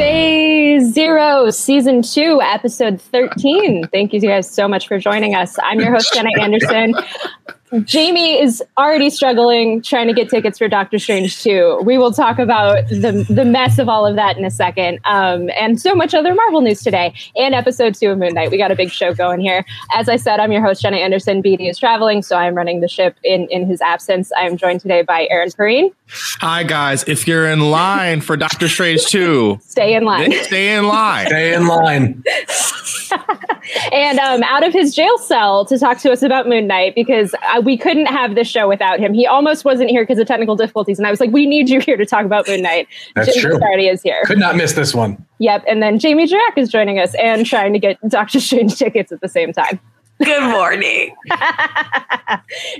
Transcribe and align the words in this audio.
Phase 0.00 0.94
Zero, 0.94 1.50
Season 1.50 2.00
2, 2.00 2.40
Episode 2.40 2.98
13. 2.98 3.86
Thank 3.88 4.14
you 4.14 4.20
guys 4.22 4.50
so 4.50 4.66
much 4.66 4.88
for 4.88 4.98
joining 4.98 5.34
us. 5.34 5.58
I'm 5.62 5.78
your 5.78 5.92
host, 5.92 6.14
Jenna 6.14 6.30
Anderson. 6.40 6.94
Jamie 7.84 8.40
is 8.40 8.62
already 8.76 9.10
struggling 9.10 9.80
trying 9.80 10.08
to 10.08 10.12
get 10.12 10.28
tickets 10.28 10.58
for 10.58 10.66
Doctor 10.66 10.98
Strange 10.98 11.40
2. 11.42 11.82
We 11.84 11.98
will 11.98 12.12
talk 12.12 12.38
about 12.38 12.88
the, 12.88 13.24
the 13.28 13.44
mess 13.44 13.78
of 13.78 13.88
all 13.88 14.04
of 14.04 14.16
that 14.16 14.36
in 14.36 14.44
a 14.44 14.50
second. 14.50 14.98
Um, 15.04 15.50
and 15.56 15.80
so 15.80 15.94
much 15.94 16.12
other 16.12 16.34
Marvel 16.34 16.62
news 16.62 16.82
today 16.82 17.14
and 17.36 17.54
episode 17.54 17.94
two 17.94 18.08
of 18.08 18.18
Moon 18.18 18.34
Knight. 18.34 18.50
We 18.50 18.58
got 18.58 18.72
a 18.72 18.76
big 18.76 18.90
show 18.90 19.14
going 19.14 19.40
here. 19.40 19.64
As 19.94 20.08
I 20.08 20.16
said, 20.16 20.40
I'm 20.40 20.50
your 20.50 20.62
host, 20.62 20.82
Jenna 20.82 20.96
Anderson. 20.96 21.42
BD 21.42 21.70
is 21.70 21.78
traveling, 21.78 22.22
so 22.22 22.36
I'm 22.36 22.54
running 22.54 22.80
the 22.80 22.88
ship 22.88 23.16
in, 23.22 23.46
in 23.50 23.66
his 23.66 23.80
absence. 23.80 24.32
I 24.36 24.46
am 24.46 24.56
joined 24.56 24.80
today 24.80 25.02
by 25.02 25.28
Aaron 25.30 25.50
Perrine. 25.50 25.90
Hi, 26.40 26.64
guys. 26.64 27.04
If 27.06 27.28
you're 27.28 27.48
in 27.48 27.70
line 27.70 28.20
for 28.20 28.36
Doctor 28.36 28.68
Strange 28.68 29.06
2, 29.06 29.60
stay 29.62 29.94
in 29.94 30.04
line. 30.04 30.32
Stay 30.50 30.74
in 30.74 30.86
line. 30.86 31.26
Stay 31.26 31.54
in 31.54 31.66
line. 31.68 32.24
and 33.92 34.18
um, 34.18 34.42
out 34.42 34.66
of 34.66 34.72
his 34.72 34.94
jail 34.94 35.16
cell 35.18 35.64
to 35.66 35.78
talk 35.78 35.98
to 35.98 36.10
us 36.10 36.22
about 36.22 36.48
Moon 36.48 36.66
Knight 36.66 36.94
because 36.94 37.34
uh, 37.60 37.62
we 37.62 37.76
couldn't 37.76 38.06
have 38.06 38.34
this 38.34 38.48
show 38.48 38.68
without 38.68 38.98
him. 38.98 39.14
He 39.14 39.26
almost 39.26 39.64
wasn't 39.64 39.90
here 39.90 40.02
because 40.02 40.18
of 40.18 40.26
technical 40.26 40.56
difficulties, 40.56 40.98
and 40.98 41.06
I 41.06 41.10
was 41.10 41.20
like, 41.20 41.30
"We 41.30 41.46
need 41.46 41.68
you 41.68 41.80
here 41.80 41.96
to 41.96 42.06
talk 42.06 42.24
about 42.24 42.48
Moon 42.48 42.62
Knight." 42.62 42.88
That's 43.14 43.38
true. 43.40 43.58
Sardi 43.58 43.88
is 43.88 44.02
here. 44.02 44.22
Could 44.24 44.38
not 44.38 44.56
miss 44.56 44.72
this 44.72 44.94
one. 44.94 45.24
Yep, 45.38 45.64
and 45.68 45.82
then 45.82 45.98
Jamie 45.98 46.26
Jack 46.26 46.56
is 46.56 46.68
joining 46.68 46.98
us 46.98 47.14
and 47.14 47.46
trying 47.46 47.72
to 47.72 47.78
get 47.78 47.98
Doctor 48.08 48.40
Strange 48.40 48.74
tickets 48.78 49.12
at 49.12 49.20
the 49.20 49.28
same 49.28 49.52
time. 49.52 49.80
Good 50.22 50.42
morning. 50.42 51.16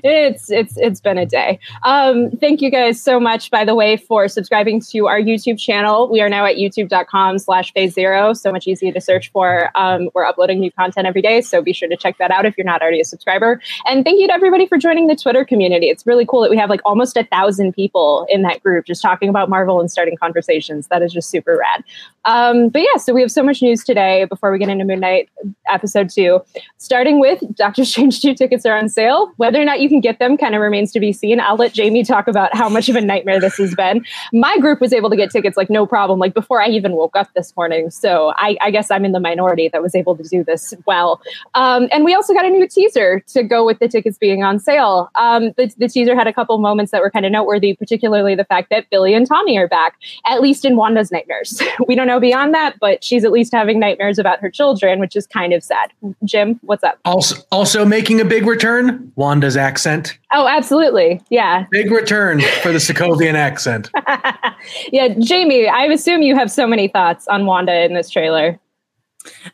it's 0.05 0.51
it's 0.51 0.77
it's 0.77 1.01
been 1.01 1.17
a 1.17 1.25
day. 1.25 1.59
Um, 1.85 2.31
thank 2.33 2.61
you 2.61 2.71
guys 2.71 3.01
so 3.01 3.19
much, 3.19 3.51
by 3.51 3.65
the 3.65 3.75
way, 3.75 3.97
for 3.97 4.29
subscribing 4.29 4.83
to 4.91 5.07
our 5.07 5.19
YouTube 5.19 5.59
channel. 5.59 6.11
We 6.11 6.21
are 6.21 6.29
now 6.29 6.45
at 6.45 6.57
youtube.com 6.57 7.39
slash 7.39 7.73
phase 7.73 7.95
zero. 7.95 8.35
So 8.35 8.53
much 8.53 8.67
easier 8.67 8.93
to 8.93 9.01
search 9.01 9.31
for. 9.31 9.71
Um, 9.75 10.11
we're 10.13 10.27
uploading 10.27 10.61
new 10.61 10.71
content 10.71 11.07
every 11.07 11.23
day, 11.23 11.41
so 11.41 11.63
be 11.63 11.73
sure 11.73 11.89
to 11.89 11.97
check 11.97 12.19
that 12.19 12.31
out 12.31 12.45
if 12.45 12.59
you're 12.59 12.67
not 12.67 12.83
already 12.83 13.01
a 13.01 13.05
subscriber. 13.07 13.59
And 13.87 14.05
thank 14.05 14.21
you 14.21 14.27
to 14.27 14.35
everybody 14.35 14.67
for 14.67 14.77
joining 14.77 15.07
the 15.07 15.17
Twitter 15.17 15.45
community. 15.45 15.89
It's 15.89 16.07
really 16.07 16.27
cool 16.27 16.43
that 16.43 16.51
we 16.51 16.59
have 16.59 16.69
like 16.69 16.83
almost 16.85 17.17
a 17.17 17.25
thousand 17.25 17.73
people 17.73 18.27
in 18.29 18.43
that 18.43 18.63
group 18.63 18.85
just 18.85 19.01
talking 19.01 19.31
about 19.31 19.49
Marvel 19.49 19.81
and 19.81 19.91
starting 19.91 20.17
conversations. 20.17 20.89
That 20.89 21.01
is 21.01 21.13
just 21.13 21.31
super 21.31 21.57
rad. 21.57 21.85
Um, 22.27 22.69
but 22.69 22.83
yeah, 22.83 22.99
so 22.99 23.15
we 23.15 23.23
have 23.23 23.31
so 23.31 23.43
much 23.43 23.63
news 23.63 23.83
today 23.83 24.27
before 24.27 24.53
we 24.53 24.59
get 24.59 24.69
into 24.69 24.85
Moon 24.85 25.01
Knight 25.01 25.31
episode 25.73 26.11
two, 26.11 26.43
starting 26.77 27.19
with 27.19 27.30
Doctor 27.55 27.84
Strange 27.84 28.20
2 28.20 28.34
tickets 28.34 28.64
are 28.67 28.77
on 28.77 28.89
sale. 28.89 29.33
Whether 29.36 29.61
or 29.61 29.64
not 29.64 29.81
you 29.81 29.89
can 29.89 30.00
get 30.00 30.19
them 30.19 30.36
kind 30.36 30.55
of 30.55 30.61
remains 30.61 30.92
to 30.92 31.00
be 31.00 31.12
seen. 31.12 31.41
I'll 31.41 31.56
let 31.56 31.72
Jamie 31.72 32.05
talk 32.05 32.28
about 32.28 32.55
how 32.55 32.69
much 32.69 32.89
of 32.89 32.97
a 32.97 33.00
nightmare 33.00 33.41
this 33.41 33.56
has 33.59 33.75
been. 33.75 34.05
My 34.33 34.59
group 34.59 34.81
was 34.81 34.92
able 34.92 35.11
to 35.11 35.17
get 35.17 35.31
tickets 35.31 35.56
like 35.56 35.70
no 35.70 35.87
problem, 35.87 36.19
like 36.19 36.34
before 36.34 36.62
I 36.62 36.69
even 36.69 36.92
woke 36.92 37.17
up 37.17 37.28
this 37.34 37.55
morning. 37.56 37.91
So 37.91 38.33
I, 38.37 38.56
I 38.61 38.70
guess 38.70 38.91
I'm 38.91 39.05
in 39.05 39.12
the 39.12 39.20
minority 39.20 39.69
that 39.69 39.83
was 39.83 39.95
able 39.95 40.16
to 40.16 40.22
do 40.22 40.44
this 40.44 40.75
well. 40.87 41.21
Um, 41.55 41.88
and 41.93 42.05
we 42.05 42.15
also 42.15 42.32
got 42.32 42.44
a 42.44 42.50
new 42.50 42.66
teaser 42.66 43.21
to 43.28 43.43
go 43.43 43.65
with 43.65 43.78
the 43.78 43.88
tickets 43.88 44.19
being 44.19 44.43
on 44.43 44.59
sale. 44.59 45.10
Um, 45.15 45.53
the, 45.56 45.72
the 45.76 45.88
teaser 45.88 46.15
had 46.15 46.26
a 46.26 46.32
couple 46.32 46.56
moments 46.59 46.93
that 46.93 47.00
were 47.00 47.10
kind 47.10 47.26
of 47.26 47.32
noteworthy, 47.32 47.75
particularly 47.75 48.34
the 48.34 48.44
fact 48.44 48.71
that 48.71 48.88
Billy 48.91 49.15
and 49.15 49.26
Tommy 49.26 49.59
are 49.59 49.69
back, 49.69 49.97
at 50.26 50.41
least 50.41 50.65
in 50.65 50.76
Wanda's 50.76 51.10
nightmares. 51.10 51.60
we 51.87 51.94
don't 51.94 52.06
know 52.06 52.21
beyond 52.21 52.55
that, 52.55 52.78
but 52.81 53.03
she's 53.03 53.25
at 53.25 53.32
least 53.32 53.53
having 53.53 53.78
nightmares 53.78 54.19
about 54.19 54.41
her 54.41 54.50
children, 54.50 55.00
which 55.00 55.16
is 55.16 55.26
kind 55.26 55.53
of 55.53 55.62
sad. 55.62 55.93
Jim, 56.25 56.59
what's 56.62 56.84
up? 56.84 56.99
Also, 57.20 57.36
also 57.53 57.84
making 57.84 58.19
a 58.19 58.25
big 58.25 58.47
return, 58.47 59.12
Wanda's 59.14 59.54
accent. 59.54 60.19
Oh, 60.32 60.48
absolutely. 60.48 61.20
Yeah. 61.28 61.66
Big 61.70 61.91
return 61.91 62.41
for 62.62 62.72
the 62.72 62.78
Sokovian 62.78 63.34
accent. 63.34 63.91
yeah, 64.91 65.08
Jamie, 65.19 65.69
I 65.69 65.82
assume 65.84 66.22
you 66.22 66.34
have 66.34 66.50
so 66.50 66.66
many 66.66 66.88
thoughts 66.88 67.28
on 67.28 67.44
Wanda 67.44 67.84
in 67.84 67.92
this 67.92 68.08
trailer. 68.08 68.58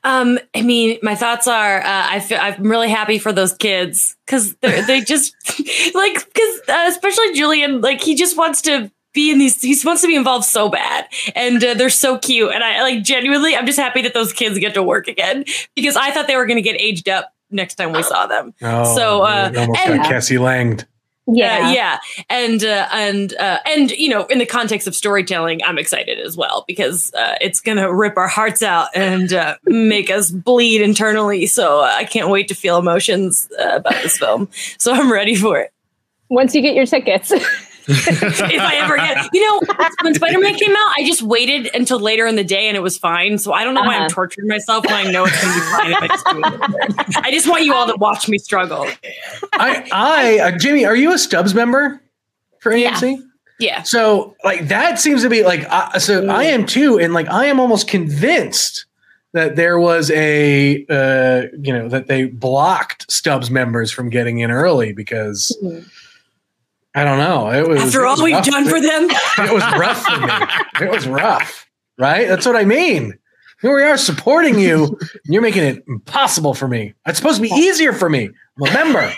Um, 0.04 0.38
I 0.54 0.62
mean, 0.62 1.00
my 1.02 1.16
thoughts 1.16 1.48
are, 1.48 1.80
uh, 1.80 2.06
I 2.08 2.20
feel 2.20 2.38
I'm 2.40 2.62
really 2.62 2.88
happy 2.88 3.18
for 3.18 3.32
those 3.32 3.52
kids 3.52 4.16
because 4.24 4.54
they 4.60 5.00
just 5.00 5.34
like 5.96 6.14
because 6.14 6.60
uh, 6.68 6.84
especially 6.86 7.32
Julian, 7.32 7.80
like 7.80 8.00
he 8.00 8.14
just 8.14 8.36
wants 8.36 8.62
to 8.62 8.92
be 9.12 9.32
in 9.32 9.38
these. 9.38 9.60
He 9.60 9.76
wants 9.84 10.02
to 10.02 10.06
be 10.06 10.14
involved 10.14 10.44
so 10.44 10.68
bad, 10.68 11.08
and 11.34 11.64
uh, 11.64 11.74
they're 11.74 11.90
so 11.90 12.16
cute. 12.16 12.52
And 12.54 12.62
I 12.62 12.82
like 12.82 13.02
genuinely, 13.02 13.56
I'm 13.56 13.66
just 13.66 13.80
happy 13.80 14.02
that 14.02 14.14
those 14.14 14.32
kids 14.32 14.56
get 14.60 14.74
to 14.74 14.84
work 14.84 15.08
again 15.08 15.44
because 15.74 15.96
I 15.96 16.12
thought 16.12 16.28
they 16.28 16.36
were 16.36 16.46
going 16.46 16.58
to 16.58 16.62
get 16.62 16.80
aged 16.80 17.08
up 17.08 17.32
next 17.50 17.76
time 17.76 17.92
we 17.92 18.02
saw 18.02 18.26
them. 18.26 18.54
Oh, 18.62 18.96
so 18.96 19.22
uh, 19.22 19.52
almost 19.56 19.80
and- 19.86 19.98
got 19.98 20.08
Cassie 20.08 20.38
Langed. 20.38 20.86
yeah, 21.28 21.72
yeah, 21.72 21.98
and 22.30 22.62
uh, 22.62 22.88
and 22.92 23.34
uh, 23.34 23.58
and 23.66 23.90
you 23.90 24.08
know, 24.08 24.26
in 24.26 24.38
the 24.38 24.46
context 24.46 24.86
of 24.86 24.94
storytelling, 24.94 25.60
I'm 25.64 25.76
excited 25.76 26.20
as 26.20 26.36
well 26.36 26.64
because 26.68 27.12
uh, 27.14 27.34
it's 27.40 27.60
gonna 27.60 27.92
rip 27.92 28.16
our 28.16 28.28
hearts 28.28 28.62
out 28.62 28.88
and 28.94 29.32
uh, 29.32 29.56
make 29.64 30.08
us 30.08 30.30
bleed 30.30 30.82
internally. 30.82 31.46
So 31.46 31.80
uh, 31.80 31.90
I 31.92 32.04
can't 32.04 32.28
wait 32.28 32.46
to 32.48 32.54
feel 32.54 32.78
emotions 32.78 33.48
uh, 33.60 33.76
about 33.76 33.94
this 34.04 34.16
film. 34.18 34.48
So 34.78 34.92
I'm 34.92 35.10
ready 35.10 35.34
for 35.34 35.58
it. 35.58 35.72
Once 36.28 36.54
you 36.54 36.62
get 36.62 36.74
your 36.74 36.86
tickets. 36.86 37.32
if 37.88 38.60
I 38.60 38.76
ever 38.76 38.96
get, 38.96 39.28
you 39.32 39.40
know, 39.48 39.60
when 40.02 40.14
Spider 40.14 40.38
Man 40.40 40.54
came 40.56 40.72
out, 40.72 40.94
I 40.98 41.04
just 41.06 41.22
waited 41.22 41.70
until 41.74 42.00
later 42.00 42.26
in 42.26 42.34
the 42.36 42.44
day 42.44 42.66
and 42.68 42.76
it 42.76 42.80
was 42.80 42.98
fine. 42.98 43.38
So 43.38 43.52
I 43.52 43.62
don't 43.64 43.74
know 43.74 43.82
why 43.82 43.94
I'm 43.94 44.00
Uh-huh. 44.02 44.08
torturing 44.08 44.48
myself 44.48 44.84
when 44.86 44.94
I 44.94 45.10
know 45.10 45.24
it's 45.26 45.40
going 45.42 45.54
to 45.54 45.60
be 45.60 45.66
fine. 45.66 45.92
If 45.92 46.02
I, 46.02 46.06
just 46.08 47.08
it. 47.08 47.16
I 47.24 47.30
just 47.30 47.48
want 47.48 47.64
you 47.64 47.74
all 47.74 47.86
to 47.86 47.96
watch 47.96 48.28
me 48.28 48.38
struggle. 48.38 48.86
I, 49.52 49.88
I, 49.92 50.38
uh, 50.40 50.58
Jimmy, 50.58 50.84
are 50.84 50.96
you 50.96 51.12
a 51.12 51.18
Stubs 51.18 51.54
member 51.54 52.00
for 52.60 52.72
AMC? 52.72 53.22
Yeah. 53.58 53.82
So, 53.84 54.34
like, 54.44 54.68
that 54.68 54.98
seems 55.00 55.22
to 55.22 55.30
be 55.30 55.42
like, 55.44 55.64
uh, 55.70 55.98
so 55.98 56.26
I 56.28 56.44
am 56.44 56.66
too, 56.66 56.98
and 56.98 57.14
like, 57.14 57.28
I 57.28 57.46
am 57.46 57.58
almost 57.60 57.88
convinced 57.88 58.84
that 59.32 59.56
there 59.56 59.78
was 59.78 60.10
a, 60.10 60.84
uh, 60.90 61.46
you 61.60 61.72
know, 61.72 61.88
that 61.88 62.06
they 62.06 62.24
blocked 62.24 63.10
Stubs 63.10 63.50
members 63.50 63.90
from 63.92 64.10
getting 64.10 64.40
in 64.40 64.50
early 64.50 64.92
because 64.92 65.56
I 66.96 67.04
don't 67.04 67.18
know. 67.18 67.50
It 67.52 67.68
was 67.68 67.82
After 67.82 68.06
all 68.06 68.14
was 68.14 68.22
we've 68.22 68.34
rough. 68.34 68.46
done 68.46 68.64
for 68.64 68.80
them. 68.80 69.08
it 69.10 69.52
was 69.52 69.62
rough 69.78 70.02
for 70.02 70.18
me. 70.20 70.86
It 70.86 70.90
was 70.90 71.06
rough, 71.06 71.68
right? 71.98 72.26
That's 72.26 72.46
what 72.46 72.56
I 72.56 72.64
mean. 72.64 73.16
Here 73.62 73.74
we 73.74 73.82
are 73.82 73.96
supporting 73.98 74.58
you. 74.58 74.84
and 74.86 75.10
You're 75.26 75.42
making 75.42 75.62
it 75.62 75.84
impossible 75.88 76.54
for 76.54 76.68
me. 76.68 76.94
It's 77.06 77.18
supposed 77.18 77.36
to 77.36 77.42
be 77.42 77.48
easier 77.50 77.92
for 77.92 78.08
me. 78.08 78.30
I'm 78.58 78.68
a 78.70 78.72
member. 78.72 79.12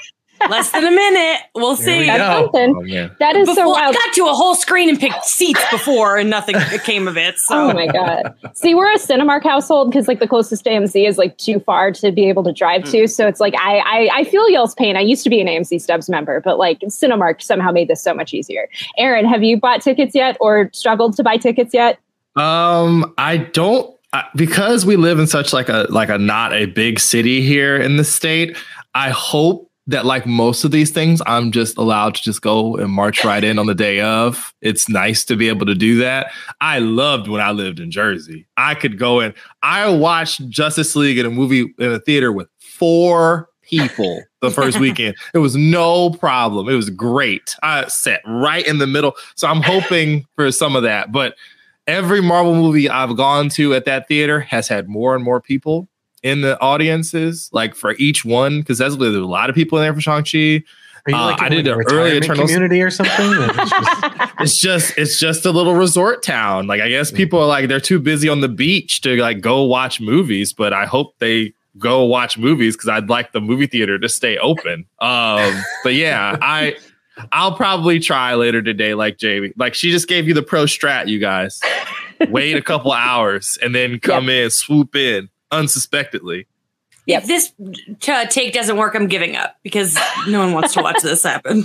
Less 0.49 0.71
than 0.71 0.85
a 0.85 0.91
minute. 0.91 1.41
We'll 1.55 1.75
There 1.75 1.99
we 1.99 2.05
see. 2.05 2.07
That's 2.07 2.41
something. 2.41 2.75
Oh, 2.77 2.83
yeah. 2.83 3.11
That 3.19 3.37
is 3.37 3.49
so 3.49 3.55
Before, 3.55 3.77
I 3.77 3.93
got 3.93 4.15
to 4.15 4.27
a 4.27 4.33
whole 4.33 4.55
screen 4.55 4.89
and 4.89 4.99
picked 4.99 5.25
seats 5.25 5.61
before, 5.71 6.17
and 6.17 6.31
nothing 6.31 6.57
came 6.85 7.09
of 7.09 7.17
it. 7.17 7.37
So 7.39 7.71
Oh 7.71 7.73
my 7.73 7.87
god! 7.87 8.35
See, 8.55 8.75
we're 8.75 8.91
a 8.91 8.99
Cinemark 8.99 9.43
household 9.43 9.91
because 9.91 10.09
like 10.09 10.21
the 10.21 10.29
closest 10.29 10.65
AMC 10.65 11.07
is 11.07 11.19
like 11.19 11.37
too 11.39 11.61
far 11.61 11.93
to 11.93 12.13
be 12.13 12.29
able 12.29 12.45
to 12.45 12.53
drive 12.53 12.85
to. 12.85 13.09
So 13.09 13.27
it's 13.27 13.41
like 13.41 13.55
I, 13.59 13.79
I 13.79 14.11
I 14.21 14.25
feel 14.25 14.49
y'all's 14.49 14.75
pain. 14.75 14.97
I 14.97 15.01
used 15.01 15.25
to 15.25 15.31
be 15.31 15.41
an 15.41 15.47
AMC 15.47 15.81
Stubs 15.81 16.09
member, 16.09 16.41
but 16.41 16.59
like 16.59 16.81
Cinemark 16.81 17.43
somehow 17.43 17.73
made 17.73 17.89
this 17.89 18.03
so 18.03 18.15
much 18.15 18.35
easier. 18.35 18.69
Aaron, 18.97 19.27
have 19.27 19.43
you 19.43 19.59
bought 19.59 19.83
tickets 19.83 20.15
yet 20.15 20.37
or 20.41 20.71
struggled 20.73 21.17
to 21.17 21.23
buy 21.23 21.37
tickets 21.37 21.75
yet? 21.75 21.99
Um, 22.37 23.13
I 23.19 23.39
don't 23.39 23.95
uh, 24.13 24.23
because 24.37 24.87
we 24.87 24.97
live 24.97 25.19
in 25.19 25.27
such 25.27 25.53
like 25.53 25.69
a 25.69 25.87
like 25.91 26.09
a 26.09 26.19
not 26.19 26.53
a 26.53 26.67
big 26.67 27.01
city 27.01 27.43
here 27.43 27.77
in 27.77 27.97
the 27.97 28.05
state. 28.05 28.57
I 28.95 29.11
hope 29.11 29.68
that 29.89 30.05
like 30.05 30.27
most 30.27 30.65
of 30.65 30.71
these 30.71 30.91
things, 30.91 31.21
I'm 31.27 31.51
just 31.51 31.77
allowed 31.79 32.15
to 32.15 32.23
just 32.23 32.43
go 32.43 32.77
and 32.77 32.93
march 32.93 33.25
right 33.25 33.43
in 33.43 33.59
on 33.59 33.67
the 33.67 33.75
day 33.75 34.01
of. 34.01 34.55
It's 34.61 34.89
nice 34.89 35.25
to 35.25 35.35
be 35.35 35.49
able 35.49 35.65
to 35.65 35.75
do 35.75 35.97
that. 35.97 36.31
I 36.61 36.79
loved 36.79 37.27
when 37.27 37.41
I 37.41 37.51
lived 37.51 37.81
in 37.81 37.91
Jersey. 37.91 38.47
I 38.59 38.75
could 38.75 38.99
go 38.99 39.21
in. 39.21 39.35
I 39.63 39.89
watched 39.89 40.47
Justice 40.51 40.95
League 40.95 41.19
in 41.19 41.25
a 41.25 41.31
movie 41.31 41.73
in 41.79 41.91
a 41.91 41.99
theater 41.99 42.33
with 42.33 42.49
four 42.59 43.49
people 43.63 44.23
the 44.43 44.51
first 44.51 44.79
weekend. 44.81 45.17
It 45.33 45.39
was 45.39 45.57
no 45.57 46.11
problem. 46.11 46.69
It 46.69 46.75
was 46.75 46.91
great. 46.91 47.57
I 47.63 47.89
sat 47.89 48.21
right 48.27 48.67
in 48.67 48.79
the 48.79 48.87
middle. 48.87 49.15
So 49.37 49.49
I'm 49.49 49.63
hoping 49.63 50.27
for 50.37 50.53
some 50.53 50.77
of 50.77 50.83
that. 50.83 51.13
But 51.13 51.35
every 51.87 52.21
Marvel 52.21 52.55
movie 52.55 52.91
I've 52.91 53.17
gone 53.17 53.49
to 53.51 53.73
at 53.75 53.87
that 53.87 54.07
theater 54.07 54.41
has 54.41 54.69
had 54.69 54.87
more 54.87 55.15
and 55.15 55.25
more 55.25 55.41
people 55.41 55.89
in 56.23 56.41
the 56.41 56.61
audiences, 56.61 57.49
like 57.53 57.75
for 57.75 57.95
each 57.99 58.25
one, 58.25 58.61
because 58.61 58.79
that's 58.79 58.97
there's 58.97 59.15
a 59.15 59.21
lot 59.21 59.49
of 59.51 59.55
people 59.55 59.79
in 59.79 59.85
there 59.85 59.95
for 59.95 60.01
Shang-Chi. 60.01 60.63
Are 61.07 61.11
you 61.11 61.17
Uh, 61.17 61.37
I 61.39 61.47
in, 61.47 61.53
did 61.53 61.69
a 61.69 61.75
an 61.75 61.85
early 61.91 62.15
retirement 62.15 62.25
Eternals- 62.25 62.51
community 62.51 62.83
or 62.83 62.91
something. 62.91 63.15
It's 63.33 63.71
just- 63.71 64.33
it's 64.41 64.59
just 64.61 64.99
it's 64.99 65.21
just 65.21 65.47
a 65.47 65.51
little 65.51 65.75
resort 65.75 66.23
town. 66.23 66.67
Like 66.67 66.81
I 66.81 66.89
guess 66.89 67.11
people 67.11 67.41
are 67.41 67.47
like 67.47 67.69
they're 67.69 67.81
too 67.81 67.99
busy 67.99 68.29
on 68.29 68.41
the 68.41 68.49
beach 68.49 69.01
to 69.03 69.17
like 69.17 69.41
go 69.41 69.63
watch 69.63 70.01
movies, 70.01 70.53
but 70.53 70.73
I 70.73 70.87
hope 70.87 71.19
they 71.19 71.55
go 71.79 72.05
watch 72.05 72.37
movies 72.37 72.77
because 72.77 72.89
I'd 72.89 73.09
like 73.09 73.33
the 73.33 73.41
movie 73.41 73.67
theater 73.69 73.99
to 73.99 74.09
stay 74.09 74.37
open. 74.39 74.85
Um, 74.99 75.63
but 75.85 75.95
yeah, 75.95 76.37
I 76.43 76.77
I'll 77.33 77.55
probably 77.55 78.01
try 78.01 78.35
later 78.35 78.61
today, 78.63 78.95
like 78.95 79.19
Jamie. 79.19 79.53
Like 79.57 79.75
she 79.75 79.91
just 79.91 80.09
gave 80.09 80.29
you 80.29 80.35
the 80.35 80.43
pro 80.43 80.65
strat, 80.65 81.07
you 81.09 81.19
guys. 81.21 81.61
Wait 82.29 82.57
a 82.57 82.63
couple 82.63 82.93
hours 82.93 83.57
and 83.63 83.75
then 83.75 84.01
come 84.01 84.29
in, 84.29 84.51
swoop 84.51 84.95
in 84.97 85.29
unsuspectedly. 85.51 86.47
Yep. 87.09 87.23
If 87.23 87.27
this 87.27 87.53
uh, 88.07 88.27
take 88.27 88.53
doesn't 88.53 88.77
work, 88.77 88.95
I'm 88.95 89.07
giving 89.07 89.35
up 89.35 89.57
because 89.63 89.99
no 90.29 90.41
one 90.41 90.53
wants 90.53 90.75
to 90.75 90.83
watch 90.83 91.01
this 91.03 91.23
happen. 91.23 91.65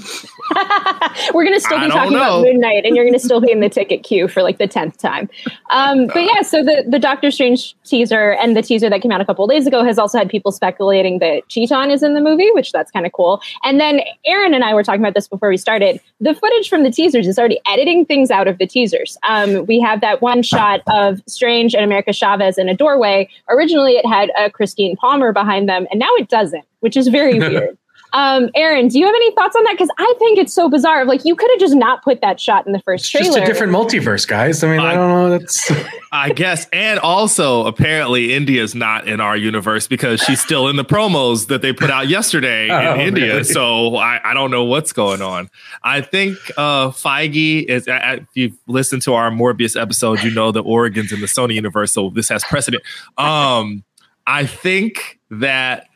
We're 1.34 1.44
gonna 1.44 1.60
still 1.60 1.80
be 1.80 1.88
don't 1.88 1.92
talking 1.92 2.16
about 2.16 2.42
know. 2.42 2.44
Moon 2.44 2.62
Knight, 2.62 2.86
and 2.86 2.96
you're 2.96 3.04
gonna 3.04 3.20
still 3.20 3.42
be 3.42 3.52
in 3.52 3.60
the 3.60 3.68
ticket 3.68 4.04
queue 4.04 4.30
for 4.30 4.42
like 4.42 4.58
the 4.58 4.68
tenth 4.68 4.98
time. 4.98 5.30
Um, 5.70 6.08
but 6.08 6.24
yeah, 6.24 6.44
so 6.44 6.64
the 6.64 6.86
the 6.88 6.98
Doctor 6.98 7.30
Strange 7.30 7.76
teaser 7.84 8.32
and 8.32 8.56
the 8.56 8.62
teaser 8.62 8.90
that 8.90 9.02
came 9.02 9.12
out 9.12 9.20
a 9.20 9.26
couple 9.26 9.44
of 9.44 9.52
days 9.52 9.68
ago 9.68 9.84
has 9.84 10.00
also 10.00 10.18
had 10.18 10.30
people 10.30 10.54
speculating 10.54 11.20
that 11.20 11.46
Cheeton 11.50 11.92
is 11.92 12.04
in 12.04 12.14
the 12.14 12.22
movie, 12.22 12.50
which 12.52 12.72
that's 12.72 12.90
kind 12.90 13.06
of 13.06 13.12
cool. 13.12 13.42
And 13.66 13.82
then 13.82 14.00
Aaron 14.26 14.54
and 14.54 14.64
I 14.64 14.74
were 14.74 14.82
talking 14.82 15.02
about 15.02 15.14
this 15.14 15.28
before 15.28 15.50
we 15.50 15.58
started. 15.58 16.00
The 16.22 16.34
footage 16.34 16.70
from 16.70 16.84
the 16.84 16.92
teasers 16.92 17.28
is 17.28 17.38
already 17.38 17.60
editing 17.68 18.06
things 18.06 18.32
out 18.32 18.48
of 18.48 18.60
the 18.60 18.66
teasers. 18.66 19.18
Um, 19.28 19.66
we 19.66 19.82
have 19.82 20.00
that 20.00 20.22
one 20.22 20.42
shot 20.42 20.84
of 20.88 21.22
Strange 21.28 21.76
and 21.76 21.84
America 21.84 22.14
Chavez 22.14 22.58
in 22.58 22.70
a 22.70 22.74
doorway. 22.74 23.28
Originally, 23.50 23.98
it 23.98 24.06
had 24.06 24.32
a 24.38 24.50
Christine 24.50 24.96
Palmer 24.96 25.33
behind 25.34 25.68
them, 25.68 25.88
and 25.92 26.00
now 26.00 26.10
it 26.18 26.30
doesn't, 26.30 26.64
which 26.82 26.96
is 26.96 27.08
very 27.10 27.40
weird. 27.40 27.78
Um, 28.16 28.52
Aaron, 28.54 28.90
do 28.90 29.00
you 29.00 29.08
have 29.08 29.16
any 29.16 29.32
thoughts 29.34 29.56
on 29.56 29.64
that? 29.64 29.72
Because 29.74 29.90
I 29.98 30.14
think 30.20 30.38
it's 30.38 30.54
so 30.54 30.70
bizarre. 30.70 31.04
Like 31.04 31.26
you 31.26 31.36
could 31.36 31.50
have 31.50 31.60
just 31.60 31.74
not 31.74 32.04
put 32.04 32.22
that 32.22 32.40
shot 32.40 32.68
in 32.68 32.72
the 32.72 32.80
first 32.82 33.06
it's 33.06 33.10
trailer. 33.10 33.26
just 33.26 33.38
a 33.40 33.44
different 33.44 33.74
multiverse, 33.74 34.28
guys. 34.28 34.64
I 34.64 34.70
mean, 34.70 34.82
I 34.82 34.92
I- 34.92 34.94
don't 34.94 35.10
know. 35.10 35.30
That's 35.40 35.72
I 36.12 36.30
guess. 36.30 36.68
And 36.72 37.00
also, 37.00 37.66
apparently, 37.66 38.36
India's 38.36 38.76
not 38.76 39.08
in 39.08 39.20
our 39.20 39.36
universe 39.36 39.88
because 39.88 40.22
she's 40.22 40.40
still 40.40 40.68
in 40.68 40.76
the 40.76 40.86
promos 40.86 41.48
that 41.48 41.64
they 41.64 41.74
put 41.74 41.90
out 41.90 42.08
yesterday 42.08 42.70
Oh, 42.72 42.94
in 42.94 43.02
India. 43.02 43.28
really? 43.30 43.44
So 43.46 43.96
I, 43.96 44.20
I 44.24 44.36
don't 44.36 44.52
know 44.52 44.64
what's 44.64 44.94
going 44.94 45.24
on. 45.24 45.50
I 45.82 46.02
think 46.02 46.38
uh, 46.56 46.90
Feige 46.90 47.64
is, 47.66 47.88
uh, 47.88 48.18
if 48.20 48.28
you've 48.36 48.54
listened 48.68 49.02
to 49.04 49.16
our 49.16 49.32
Morbius 49.32 49.76
episode, 49.82 50.22
you 50.22 50.30
know 50.30 50.52
the 50.52 50.62
Oregon's 50.62 51.12
in 51.12 51.20
the 51.20 51.26
Sony 51.26 51.56
universe. 51.56 51.92
So 51.92 52.12
this 52.12 52.30
has 52.30 52.44
precedent. 52.44 52.84
Um, 53.18 53.84
I 54.26 54.46
think 54.46 55.20
that 55.30 55.88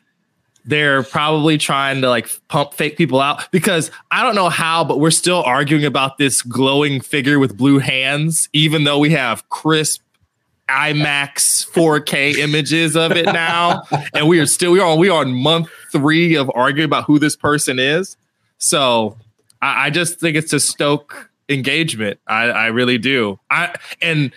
they're 0.64 1.02
probably 1.02 1.56
trying 1.56 2.02
to 2.02 2.10
like 2.10 2.28
pump 2.48 2.74
fake 2.74 2.98
people 2.98 3.20
out 3.20 3.50
because 3.50 3.90
I 4.10 4.22
don't 4.22 4.34
know 4.34 4.50
how, 4.50 4.84
but 4.84 5.00
we're 5.00 5.10
still 5.10 5.42
arguing 5.42 5.84
about 5.84 6.18
this 6.18 6.42
glowing 6.42 7.00
figure 7.00 7.38
with 7.38 7.56
blue 7.56 7.78
hands, 7.78 8.50
even 8.52 8.84
though 8.84 8.98
we 8.98 9.10
have 9.10 9.48
crisp 9.48 10.02
IMAX 10.68 11.66
4K 11.70 12.36
images 12.36 12.96
of 12.96 13.12
it 13.12 13.24
now, 13.24 13.82
and 14.14 14.28
we 14.28 14.38
are 14.38 14.46
still 14.46 14.70
we 14.72 14.80
are 14.80 14.90
on 14.90 14.98
we 14.98 15.08
are 15.08 15.20
on 15.20 15.32
month 15.32 15.70
three 15.90 16.34
of 16.34 16.50
arguing 16.54 16.84
about 16.84 17.04
who 17.04 17.18
this 17.18 17.34
person 17.34 17.78
is. 17.78 18.18
So 18.58 19.16
I, 19.62 19.86
I 19.86 19.90
just 19.90 20.20
think 20.20 20.36
it's 20.36 20.50
to 20.50 20.60
stoke 20.60 21.30
engagement. 21.48 22.20
I, 22.26 22.50
I 22.50 22.66
really 22.66 22.98
do. 22.98 23.40
I 23.50 23.74
and 24.02 24.32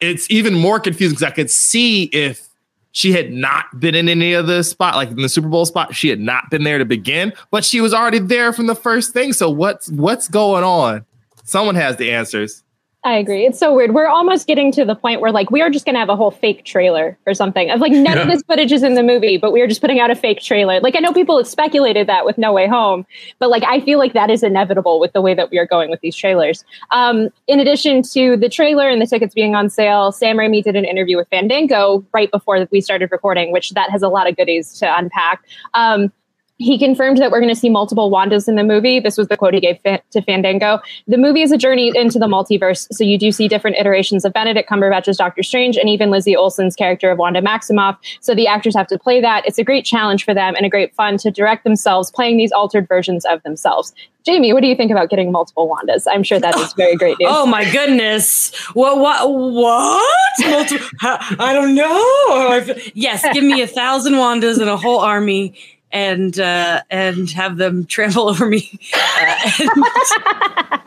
it's 0.00 0.30
even 0.30 0.52
more 0.54 0.78
confusing 0.78 1.14
because 1.14 1.22
I 1.22 1.34
could 1.34 1.50
see 1.50 2.04
if 2.04 2.48
she 2.92 3.12
had 3.12 3.32
not 3.32 3.80
been 3.80 3.94
in 3.94 4.08
any 4.08 4.34
of 4.34 4.46
the 4.46 4.62
spot, 4.62 4.94
like 4.94 5.10
in 5.10 5.16
the 5.16 5.28
Super 5.28 5.48
Bowl 5.48 5.64
spot, 5.64 5.94
she 5.94 6.08
had 6.08 6.20
not 6.20 6.50
been 6.50 6.62
there 6.62 6.78
to 6.78 6.84
begin, 6.84 7.32
but 7.50 7.64
she 7.64 7.80
was 7.80 7.92
already 7.92 8.18
there 8.18 8.52
from 8.52 8.66
the 8.66 8.74
first 8.74 9.12
thing. 9.12 9.32
So 9.32 9.50
what's 9.50 9.90
what's 9.90 10.28
going 10.28 10.62
on? 10.62 11.04
Someone 11.44 11.74
has 11.74 11.96
the 11.96 12.12
answers. 12.12 12.61
I 13.04 13.14
agree. 13.16 13.44
It's 13.44 13.58
so 13.58 13.74
weird. 13.74 13.94
We're 13.94 14.06
almost 14.06 14.46
getting 14.46 14.70
to 14.72 14.84
the 14.84 14.94
point 14.94 15.20
where 15.20 15.32
like 15.32 15.50
we 15.50 15.60
are 15.60 15.70
just 15.70 15.84
going 15.84 15.96
to 15.96 15.98
have 15.98 16.08
a 16.08 16.14
whole 16.14 16.30
fake 16.30 16.64
trailer 16.64 17.18
or 17.26 17.34
something 17.34 17.68
of 17.68 17.80
like 17.80 17.90
none 17.90 18.16
of 18.16 18.28
this 18.28 18.42
footage 18.46 18.70
is 18.70 18.84
in 18.84 18.94
the 18.94 19.02
movie, 19.02 19.36
but 19.36 19.52
we 19.52 19.60
are 19.60 19.66
just 19.66 19.80
putting 19.80 19.98
out 19.98 20.12
a 20.12 20.14
fake 20.14 20.40
trailer. 20.40 20.78
Like 20.80 20.94
I 20.94 21.00
know 21.00 21.12
people 21.12 21.36
have 21.36 21.48
speculated 21.48 22.06
that 22.06 22.24
with 22.24 22.38
No 22.38 22.52
Way 22.52 22.68
Home, 22.68 23.04
but 23.40 23.50
like 23.50 23.64
I 23.64 23.80
feel 23.80 23.98
like 23.98 24.12
that 24.12 24.30
is 24.30 24.44
inevitable 24.44 25.00
with 25.00 25.12
the 25.14 25.20
way 25.20 25.34
that 25.34 25.50
we 25.50 25.58
are 25.58 25.66
going 25.66 25.90
with 25.90 26.00
these 26.00 26.14
trailers. 26.14 26.64
Um, 26.92 27.30
in 27.48 27.58
addition 27.58 28.02
to 28.12 28.36
the 28.36 28.48
trailer 28.48 28.88
and 28.88 29.02
the 29.02 29.06
tickets 29.06 29.34
being 29.34 29.56
on 29.56 29.68
sale, 29.68 30.12
Sam 30.12 30.36
Raimi 30.36 30.62
did 30.62 30.76
an 30.76 30.84
interview 30.84 31.16
with 31.16 31.26
Fandango 31.28 32.04
right 32.14 32.30
before 32.30 32.68
we 32.70 32.80
started 32.80 33.10
recording, 33.10 33.50
which 33.50 33.70
that 33.70 33.90
has 33.90 34.02
a 34.02 34.08
lot 34.08 34.28
of 34.28 34.36
goodies 34.36 34.78
to 34.78 34.96
unpack. 34.96 35.42
Um, 35.74 36.12
he 36.62 36.78
confirmed 36.78 37.18
that 37.18 37.30
we're 37.30 37.40
going 37.40 37.52
to 37.52 37.58
see 37.58 37.68
multiple 37.68 38.10
Wandas 38.10 38.48
in 38.48 38.54
the 38.54 38.62
movie. 38.62 39.00
This 39.00 39.18
was 39.18 39.28
the 39.28 39.36
quote 39.36 39.54
he 39.54 39.60
gave 39.60 39.82
to 39.82 40.22
Fandango. 40.22 40.78
The 41.08 41.18
movie 41.18 41.42
is 41.42 41.50
a 41.50 41.58
journey 41.58 41.92
into 41.94 42.18
the 42.18 42.26
multiverse, 42.26 42.86
so 42.92 43.02
you 43.02 43.18
do 43.18 43.32
see 43.32 43.48
different 43.48 43.76
iterations 43.76 44.24
of 44.24 44.32
Benedict 44.32 44.68
Cumberbatch's 44.68 45.16
Doctor 45.16 45.42
Strange 45.42 45.76
and 45.76 45.88
even 45.88 46.10
Lizzie 46.10 46.36
Olsen's 46.36 46.76
character 46.76 47.10
of 47.10 47.18
Wanda 47.18 47.42
Maximoff. 47.42 47.96
So 48.20 48.34
the 48.34 48.46
actors 48.46 48.76
have 48.76 48.86
to 48.88 48.98
play 48.98 49.20
that. 49.20 49.46
It's 49.46 49.58
a 49.58 49.64
great 49.64 49.84
challenge 49.84 50.24
for 50.24 50.34
them 50.34 50.54
and 50.56 50.64
a 50.64 50.68
great 50.68 50.94
fun 50.94 51.18
to 51.18 51.30
direct 51.30 51.64
themselves 51.64 52.10
playing 52.10 52.36
these 52.36 52.52
altered 52.52 52.86
versions 52.86 53.24
of 53.24 53.42
themselves. 53.42 53.92
Jamie, 54.24 54.52
what 54.52 54.60
do 54.60 54.68
you 54.68 54.76
think 54.76 54.92
about 54.92 55.10
getting 55.10 55.32
multiple 55.32 55.68
Wandas? 55.68 56.04
I'm 56.08 56.22
sure 56.22 56.38
that 56.38 56.56
is 56.56 56.72
very 56.74 56.94
great 56.94 57.18
news. 57.18 57.28
Oh 57.32 57.44
my 57.44 57.68
goodness! 57.70 58.54
What? 58.72 58.98
What? 58.98 59.28
What? 59.28 60.72
I 61.02 61.52
don't 61.52 61.74
know. 61.74 62.74
Yes, 62.94 63.26
give 63.32 63.42
me 63.42 63.62
a 63.62 63.66
thousand 63.66 64.14
Wandas 64.14 64.60
and 64.60 64.70
a 64.70 64.76
whole 64.76 65.00
army, 65.00 65.54
and 65.92 66.38
uh, 66.40 66.82
and 66.90 67.30
have 67.30 67.56
them 67.56 67.84
trample 67.86 68.28
over 68.28 68.46
me. 68.46 68.78
Uh, 68.94 70.78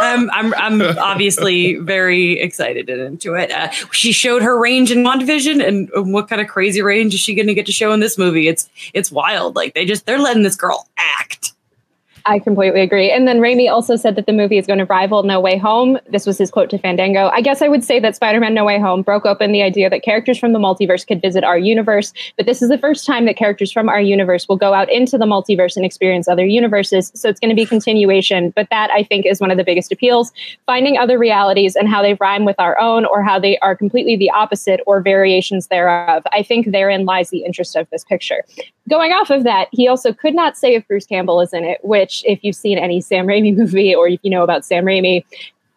I'm, 0.00 0.30
I'm 0.30 0.54
I'm 0.54 0.82
obviously 0.98 1.76
very 1.76 2.38
excited 2.40 2.88
and 2.88 3.00
into 3.00 3.34
it. 3.34 3.50
Uh, 3.50 3.70
she 3.92 4.12
showed 4.12 4.42
her 4.42 4.58
range 4.58 4.92
in 4.92 4.98
WandaVision, 4.98 5.66
and, 5.66 5.90
and 5.90 6.12
what 6.12 6.28
kind 6.28 6.40
of 6.40 6.48
crazy 6.48 6.82
range 6.82 7.14
is 7.14 7.20
she 7.20 7.34
going 7.34 7.48
to 7.48 7.54
get 7.54 7.66
to 7.66 7.72
show 7.72 7.92
in 7.92 8.00
this 8.00 8.18
movie? 8.18 8.48
It's 8.48 8.68
it's 8.94 9.10
wild. 9.10 9.56
Like 9.56 9.74
they 9.74 9.84
just 9.84 10.06
they're 10.06 10.18
letting 10.18 10.42
this 10.42 10.56
girl 10.56 10.88
act. 10.96 11.52
I 12.28 12.38
completely 12.38 12.82
agree. 12.82 13.10
And 13.10 13.26
then 13.26 13.38
Raimi 13.38 13.70
also 13.70 13.96
said 13.96 14.14
that 14.16 14.26
the 14.26 14.34
movie 14.34 14.58
is 14.58 14.66
going 14.66 14.80
to 14.80 14.84
rival 14.84 15.22
No 15.22 15.40
Way 15.40 15.56
Home. 15.56 15.98
This 16.10 16.26
was 16.26 16.36
his 16.36 16.50
quote 16.50 16.68
to 16.70 16.78
Fandango. 16.78 17.28
I 17.28 17.40
guess 17.40 17.62
I 17.62 17.68
would 17.68 17.82
say 17.82 17.98
that 18.00 18.16
Spider 18.16 18.38
Man 18.38 18.52
No 18.52 18.66
Way 18.66 18.78
Home 18.78 19.00
broke 19.00 19.24
open 19.24 19.50
the 19.52 19.62
idea 19.62 19.88
that 19.88 20.02
characters 20.02 20.38
from 20.38 20.52
the 20.52 20.58
multiverse 20.58 21.06
could 21.06 21.22
visit 21.22 21.42
our 21.42 21.56
universe, 21.56 22.12
but 22.36 22.44
this 22.44 22.60
is 22.60 22.68
the 22.68 22.76
first 22.76 23.06
time 23.06 23.24
that 23.24 23.38
characters 23.38 23.72
from 23.72 23.88
our 23.88 24.00
universe 24.00 24.46
will 24.46 24.58
go 24.58 24.74
out 24.74 24.92
into 24.92 25.16
the 25.16 25.24
multiverse 25.24 25.74
and 25.74 25.86
experience 25.86 26.28
other 26.28 26.44
universes. 26.44 27.10
So 27.14 27.30
it's 27.30 27.40
going 27.40 27.48
to 27.48 27.56
be 27.56 27.64
continuation. 27.64 28.50
But 28.50 28.68
that, 28.68 28.90
I 28.90 29.04
think, 29.04 29.24
is 29.24 29.40
one 29.40 29.50
of 29.50 29.56
the 29.56 29.64
biggest 29.64 29.90
appeals 29.90 30.30
finding 30.66 30.98
other 30.98 31.18
realities 31.18 31.76
and 31.76 31.88
how 31.88 32.02
they 32.02 32.12
rhyme 32.20 32.44
with 32.44 32.56
our 32.58 32.78
own 32.78 33.06
or 33.06 33.22
how 33.22 33.38
they 33.38 33.58
are 33.60 33.74
completely 33.74 34.16
the 34.16 34.30
opposite 34.30 34.80
or 34.86 35.00
variations 35.00 35.68
thereof. 35.68 36.24
I 36.30 36.42
think 36.42 36.72
therein 36.72 37.06
lies 37.06 37.30
the 37.30 37.44
interest 37.44 37.74
of 37.74 37.88
this 37.88 38.04
picture 38.04 38.44
going 38.88 39.12
off 39.12 39.30
of 39.30 39.44
that, 39.44 39.68
he 39.72 39.88
also 39.88 40.12
could 40.12 40.34
not 40.34 40.56
say 40.56 40.74
if 40.74 40.86
Bruce 40.88 41.06
Campbell 41.06 41.40
is 41.40 41.52
in 41.52 41.64
it, 41.64 41.78
which, 41.84 42.24
if 42.26 42.42
you've 42.42 42.56
seen 42.56 42.78
any 42.78 43.00
Sam 43.00 43.26
Raimi 43.26 43.56
movie 43.56 43.94
or 43.94 44.08
you 44.08 44.18
know 44.24 44.42
about 44.42 44.64
Sam 44.64 44.84
Raimi, 44.84 45.24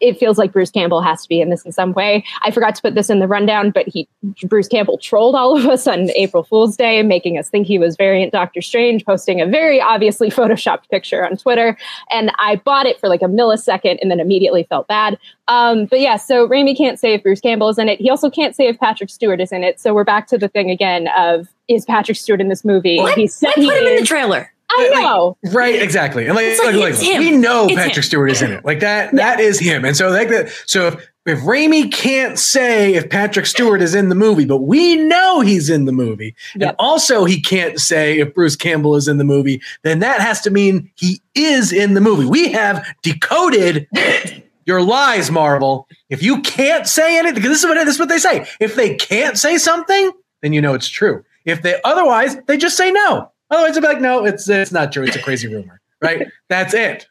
it 0.02 0.18
feels 0.18 0.36
like 0.36 0.52
Bruce 0.52 0.70
Campbell 0.70 1.00
has 1.00 1.22
to 1.22 1.28
be 1.28 1.40
in 1.40 1.48
this 1.48 1.62
in 1.62 1.72
some 1.72 1.92
way. 1.92 2.24
I 2.42 2.50
forgot 2.50 2.74
to 2.74 2.82
put 2.82 2.96
this 2.96 3.08
in 3.08 3.20
the 3.20 3.28
rundown, 3.28 3.70
but 3.70 3.86
he 3.86 4.08
Bruce 4.44 4.66
Campbell 4.66 4.98
trolled 4.98 5.36
all 5.36 5.56
of 5.56 5.64
us 5.66 5.86
on 5.86 6.10
April 6.10 6.42
Fool's 6.42 6.76
Day, 6.76 7.02
making 7.02 7.38
us 7.38 7.48
think 7.48 7.68
he 7.68 7.78
was 7.78 7.96
variant 7.96 8.32
Doctor 8.32 8.60
Strange, 8.60 9.06
posting 9.06 9.40
a 9.40 9.46
very 9.46 9.80
obviously 9.80 10.28
photoshopped 10.30 10.90
picture 10.90 11.24
on 11.24 11.36
Twitter. 11.36 11.78
And 12.10 12.32
I 12.38 12.56
bought 12.56 12.86
it 12.86 12.98
for 12.98 13.08
like 13.08 13.22
a 13.22 13.26
millisecond 13.26 13.98
and 14.02 14.10
then 14.10 14.18
immediately 14.18 14.64
felt 14.64 14.88
bad. 14.88 15.16
Um, 15.46 15.86
but 15.86 16.00
yeah, 16.00 16.16
so 16.16 16.48
Raimi 16.48 16.76
can't 16.76 16.98
say 16.98 17.14
if 17.14 17.22
Bruce 17.22 17.40
Campbell 17.40 17.68
is 17.68 17.78
in 17.78 17.88
it. 17.88 18.00
He 18.00 18.10
also 18.10 18.28
can't 18.28 18.56
say 18.56 18.66
if 18.66 18.78
Patrick 18.78 19.10
Stewart 19.10 19.40
is 19.40 19.52
in 19.52 19.62
it. 19.62 19.78
So 19.78 19.94
we're 19.94 20.04
back 20.04 20.26
to 20.28 20.38
the 20.38 20.48
thing 20.48 20.70
again 20.70 21.08
of 21.16 21.48
is 21.74 21.84
Patrick 21.84 22.16
Stewart 22.16 22.40
in 22.40 22.48
this 22.48 22.64
movie? 22.64 22.98
Let, 23.00 23.16
he 23.18 23.26
said 23.26 23.48
let 23.48 23.58
he 23.58 23.66
put 23.70 23.78
him 23.80 23.86
in 23.88 23.96
the 23.96 24.06
trailer. 24.06 24.52
I 24.70 24.90
Like, 24.94 25.02
know. 25.02 25.36
Right, 25.52 25.82
exactly. 25.82 26.26
And 26.26 26.34
like, 26.34 26.46
It's 26.46 26.58
like, 26.62 26.74
like, 26.74 26.90
it's 26.94 27.02
like, 27.02 27.10
him. 27.12 27.18
we 27.20 27.30
know 27.36 27.66
It's 27.66 27.74
Patrick 27.74 27.96
him. 27.98 28.02
Stewart 28.04 28.30
is 28.30 28.40
in 28.40 28.52
it. 28.52 28.64
Like 28.64 28.80
that, 28.80 29.12
that 29.16 29.38
is 29.38 29.58
him. 29.58 29.84
And 29.84 29.94
so 29.94 30.08
like 30.08 30.28
that, 30.30 30.48
so 30.66 30.86
if, 30.88 31.10
if 31.26 31.38
Raimi 31.40 31.92
can't 31.92 32.38
say 32.38 32.94
if 32.94 33.10
Patrick 33.10 33.44
Stewart 33.44 33.82
is 33.82 33.94
in 33.94 34.08
the 34.08 34.14
movie, 34.14 34.46
but 34.46 34.58
we 34.58 34.96
know 34.96 35.40
he's 35.40 35.68
in 35.68 35.84
the 35.84 35.92
movie, 35.92 36.34
and 36.54 36.74
also 36.78 37.24
he 37.26 37.40
can't 37.40 37.78
say 37.78 38.18
if 38.18 38.32
Bruce 38.34 38.56
Campbell 38.56 38.96
is 38.96 39.08
in 39.08 39.18
the 39.18 39.24
movie, 39.24 39.60
then 39.82 39.98
that 39.98 40.20
has 40.22 40.40
to 40.42 40.50
mean 40.50 40.90
he 40.96 41.20
is 41.34 41.70
in 41.72 41.92
the 41.94 42.00
movie. 42.00 42.24
We 42.24 42.50
have 42.52 42.84
decoded 43.02 43.86
your 44.64 44.80
lies, 44.82 45.30
Marvel. 45.30 45.86
If 46.08 46.22
you 46.22 46.40
can't 46.40 46.86
say 46.88 47.18
anything, 47.18 47.34
because 47.36 47.50
this 47.50 47.62
is 47.62 47.66
what 47.68 47.74
this 47.74 47.94
is 47.94 48.00
what 48.00 48.08
they 48.08 48.18
say. 48.18 48.46
If 48.58 48.74
they 48.74 48.94
can't 48.96 49.38
say 49.38 49.58
something, 49.58 50.12
then 50.40 50.52
you 50.52 50.60
know 50.60 50.74
it's 50.74 50.88
true. 50.88 51.24
If 51.44 51.62
they 51.62 51.80
otherwise, 51.84 52.36
they 52.46 52.56
just 52.56 52.76
say 52.76 52.90
no. 52.90 53.30
Otherwise, 53.50 53.74
they'll 53.74 53.82
be 53.82 53.88
like, 53.88 54.00
no, 54.00 54.24
it's 54.24 54.48
it's 54.48 54.72
not 54.72 54.92
true. 54.92 55.04
It's 55.04 55.16
a 55.16 55.22
crazy 55.22 55.48
rumor, 55.52 55.80
right? 56.00 56.26
That's 56.48 56.74
it. 56.74 57.06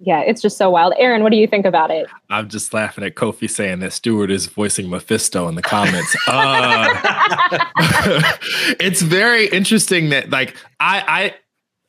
Yeah, 0.00 0.20
it's 0.20 0.40
just 0.40 0.56
so 0.56 0.70
wild. 0.70 0.94
Aaron, 0.96 1.24
what 1.24 1.32
do 1.32 1.38
you 1.38 1.48
think 1.48 1.66
about 1.66 1.90
it? 1.90 2.06
I'm 2.30 2.48
just 2.48 2.72
laughing 2.72 3.02
at 3.02 3.16
Kofi 3.16 3.50
saying 3.50 3.80
that 3.80 3.92
Stewart 3.92 4.30
is 4.30 4.46
voicing 4.46 4.88
Mephisto 4.88 5.48
in 5.48 5.56
the 5.56 5.62
comments. 5.62 6.14
Uh, 6.28 6.86
it's 8.78 9.02
very 9.02 9.46
interesting 9.48 10.10
that 10.10 10.30
like 10.30 10.56
I 10.78 11.02
I 11.08 11.34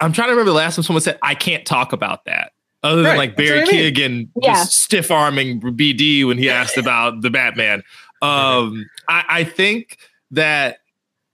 I'm 0.03 0.11
trying 0.13 0.29
to 0.29 0.31
remember 0.31 0.51
the 0.51 0.57
last 0.57 0.75
time 0.75 0.83
someone 0.83 1.01
said 1.01 1.19
I 1.21 1.35
can't 1.35 1.65
talk 1.65 1.93
about 1.93 2.25
that. 2.25 2.53
Other 2.81 2.97
than 3.03 3.11
Right, 3.11 3.17
like 3.17 3.35
Barry 3.35 3.59
what 3.59 3.69
I 3.69 3.71
mean. 3.73 3.93
Keoghan 3.93 4.29
Yeah. 4.41 4.53
just 4.53 4.81
stiff 4.81 5.11
arming 5.11 5.59
BD 5.61 6.25
when 6.25 6.37
he 6.37 6.49
asked 6.49 6.77
about 6.77 7.21
the 7.21 7.29
Batman. 7.29 7.83
Um, 8.21 8.85
I, 9.07 9.23
I 9.29 9.43
think 9.45 9.97
that 10.31 10.79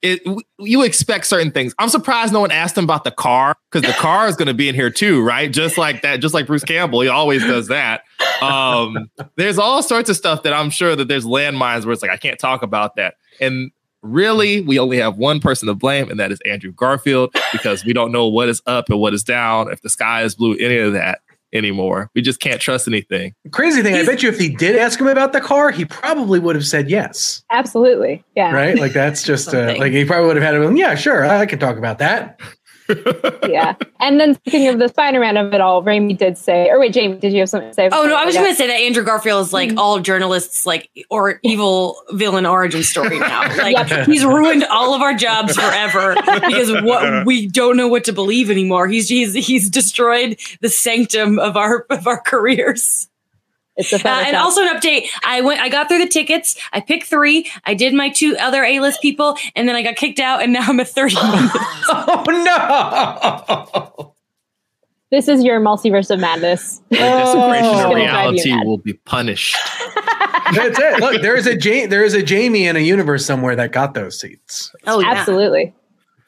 it 0.05 0.43
you 0.59 0.83
expect 0.83 1.25
certain 1.25 1.51
things. 1.51 1.73
I'm 1.79 1.89
surprised 1.89 2.31
no 2.31 2.39
one 2.39 2.51
asked 2.51 2.77
him 2.77 2.83
about 2.83 3.03
the 3.03 3.11
car 3.11 3.55
because 3.71 3.89
the 3.89 3.97
car 3.97 4.27
is 4.27 4.35
going 4.35 4.47
to 4.47 4.53
be 4.53 4.69
in 4.69 4.75
here 4.75 4.89
too, 4.89 5.23
right? 5.23 5.51
Just 5.51 5.77
like 5.77 6.03
that, 6.03 6.17
just 6.17 6.33
like 6.33 6.47
Bruce 6.47 6.63
Campbell, 6.63 7.01
he 7.01 7.07
always 7.07 7.43
does 7.43 7.67
that. 7.67 8.03
Um, 8.41 9.09
there's 9.35 9.57
all 9.57 9.81
sorts 9.81 10.09
of 10.09 10.15
stuff 10.15 10.43
that 10.43 10.53
I'm 10.53 10.69
sure 10.69 10.95
that 10.95 11.07
there's 11.07 11.25
landmines 11.25 11.85
where 11.85 11.93
it's 11.93 12.01
like 12.01 12.11
I 12.11 12.17
can't 12.17 12.39
talk 12.39 12.61
about 12.61 12.95
that, 12.97 13.15
and 13.41 13.71
really 14.01 14.61
we 14.61 14.77
only 14.77 14.97
have 14.97 15.17
one 15.17 15.39
person 15.39 15.67
to 15.67 15.73
blame, 15.73 16.09
and 16.09 16.19
that 16.19 16.31
is 16.31 16.39
Andrew 16.45 16.71
Garfield 16.71 17.35
because 17.51 17.83
we 17.83 17.93
don't 17.93 18.11
know 18.11 18.27
what 18.27 18.47
is 18.49 18.61
up 18.67 18.89
and 18.89 18.99
what 18.99 19.13
is 19.13 19.23
down, 19.23 19.71
if 19.71 19.81
the 19.81 19.89
sky 19.89 20.23
is 20.23 20.35
blue, 20.35 20.55
any 20.57 20.77
of 20.77 20.93
that 20.93 21.21
anymore. 21.53 22.09
We 22.15 22.21
just 22.21 22.39
can't 22.39 22.61
trust 22.61 22.87
anything. 22.87 23.33
Crazy 23.51 23.81
thing, 23.81 23.95
I 23.95 24.05
bet 24.05 24.23
you 24.23 24.29
if 24.29 24.39
he 24.39 24.49
did 24.49 24.75
ask 24.75 24.99
him 24.99 25.07
about 25.07 25.33
the 25.33 25.41
car, 25.41 25.71
he 25.71 25.85
probably 25.85 26.39
would 26.39 26.55
have 26.55 26.65
said 26.65 26.89
yes. 26.89 27.43
Absolutely. 27.51 28.23
Yeah. 28.35 28.51
Right? 28.51 28.77
Like 28.77 28.93
that's 28.93 29.23
just 29.23 29.53
uh, 29.53 29.75
like 29.77 29.93
he 29.93 30.05
probably 30.05 30.27
would 30.27 30.35
have 30.35 30.43
had 30.43 30.61
him. 30.61 30.77
Yeah, 30.77 30.95
sure, 30.95 31.25
I 31.25 31.45
can 31.45 31.59
talk 31.59 31.77
about 31.77 31.99
that. 31.99 32.39
Yeah. 33.47 33.75
And 33.99 34.19
then 34.19 34.35
speaking 34.35 34.67
of 34.67 34.79
the 34.79 34.87
Spider-Man 34.87 35.37
of 35.37 35.53
it 35.53 35.61
all, 35.61 35.83
Raimi 35.83 36.17
did 36.17 36.37
say, 36.37 36.69
or 36.69 36.79
wait, 36.79 36.93
Jamie, 36.93 37.17
did 37.17 37.33
you 37.33 37.39
have 37.39 37.49
something 37.49 37.69
to 37.69 37.73
say? 37.73 37.89
Oh 37.91 38.05
no, 38.05 38.15
I 38.15 38.25
was 38.25 38.35
just 38.35 38.43
gonna 38.43 38.55
say 38.55 38.67
that 38.67 38.73
Andrew 38.73 39.03
Garfield 39.03 39.45
is 39.45 39.53
like 39.53 39.71
mm. 39.71 39.77
all 39.77 39.99
journalists 39.99 40.65
like 40.65 40.89
or 41.09 41.39
evil 41.43 41.97
villain 42.11 42.45
origin 42.45 42.83
story 42.83 43.19
now. 43.19 43.43
Like 43.65 43.89
Yep. 43.89 44.07
he's 44.07 44.23
ruined 44.23 44.63
all 44.65 44.93
of 44.93 45.01
our 45.01 45.13
jobs 45.13 45.55
forever 45.55 46.15
because 46.15 46.71
what 46.83 47.25
we 47.25 47.47
don't 47.47 47.77
know 47.77 47.87
what 47.87 48.03
to 48.03 48.13
believe 48.13 48.51
anymore. 48.51 48.87
He's 48.87 49.09
he's 49.09 49.33
he's 49.33 49.69
destroyed 49.69 50.39
the 50.61 50.69
sanctum 50.69 51.39
of 51.39 51.57
our 51.57 51.85
of 51.89 52.05
our 52.05 52.19
careers. 52.21 53.07
It's 53.77 53.91
a 53.91 53.97
Uh, 53.97 54.23
and 54.25 54.35
also 54.37 54.61
an 54.61 54.69
update. 54.69 55.07
I 55.23 55.41
went. 55.41 55.59
I 55.59 55.67
got 55.69 55.87
through 55.89 55.99
the 55.99 56.07
tickets. 56.07 56.55
I 56.71 56.79
picked 56.79 57.07
three. 57.07 57.51
I 57.65 57.73
did 57.73 57.93
my 57.93 58.09
two 58.09 58.35
other 58.39 58.63
A 58.63 58.79
list 58.79 59.01
people, 59.01 59.37
and 59.55 59.67
then 59.67 59.75
I 59.75 59.81
got 59.83 59.95
kicked 59.97 60.19
out. 60.19 60.41
And 60.41 60.53
now 60.53 60.61
I'm 60.67 60.79
at 60.79 60.87
thirty. 60.87 61.15
Oh 61.87 62.23
no! 63.99 64.13
this 65.11 65.27
is 65.27 65.43
your 65.43 65.59
multiverse 65.59 66.09
of 66.09 66.19
madness. 66.19 66.81
The 66.89 66.97
desecration 66.97 67.65
It's 67.65 67.79
of 67.83 67.83
gonna 67.91 67.95
reality 67.95 68.53
will 68.65 68.77
be 68.77 68.93
punished. 68.93 69.55
That's 70.53 70.77
it. 70.79 70.99
Look, 70.99 71.21
there 71.21 71.35
is 71.35 71.47
a 71.47 71.55
ja- 71.59 71.87
there 71.87 72.03
is 72.03 72.13
a 72.13 72.23
Jamie 72.23 72.65
in 72.67 72.75
a 72.75 72.79
universe 72.79 73.25
somewhere 73.25 73.55
that 73.55 73.71
got 73.71 73.93
those 73.93 74.19
seats. 74.19 74.73
oh 74.87 74.99
yeah, 74.99 75.11
Absolutely. 75.11 75.73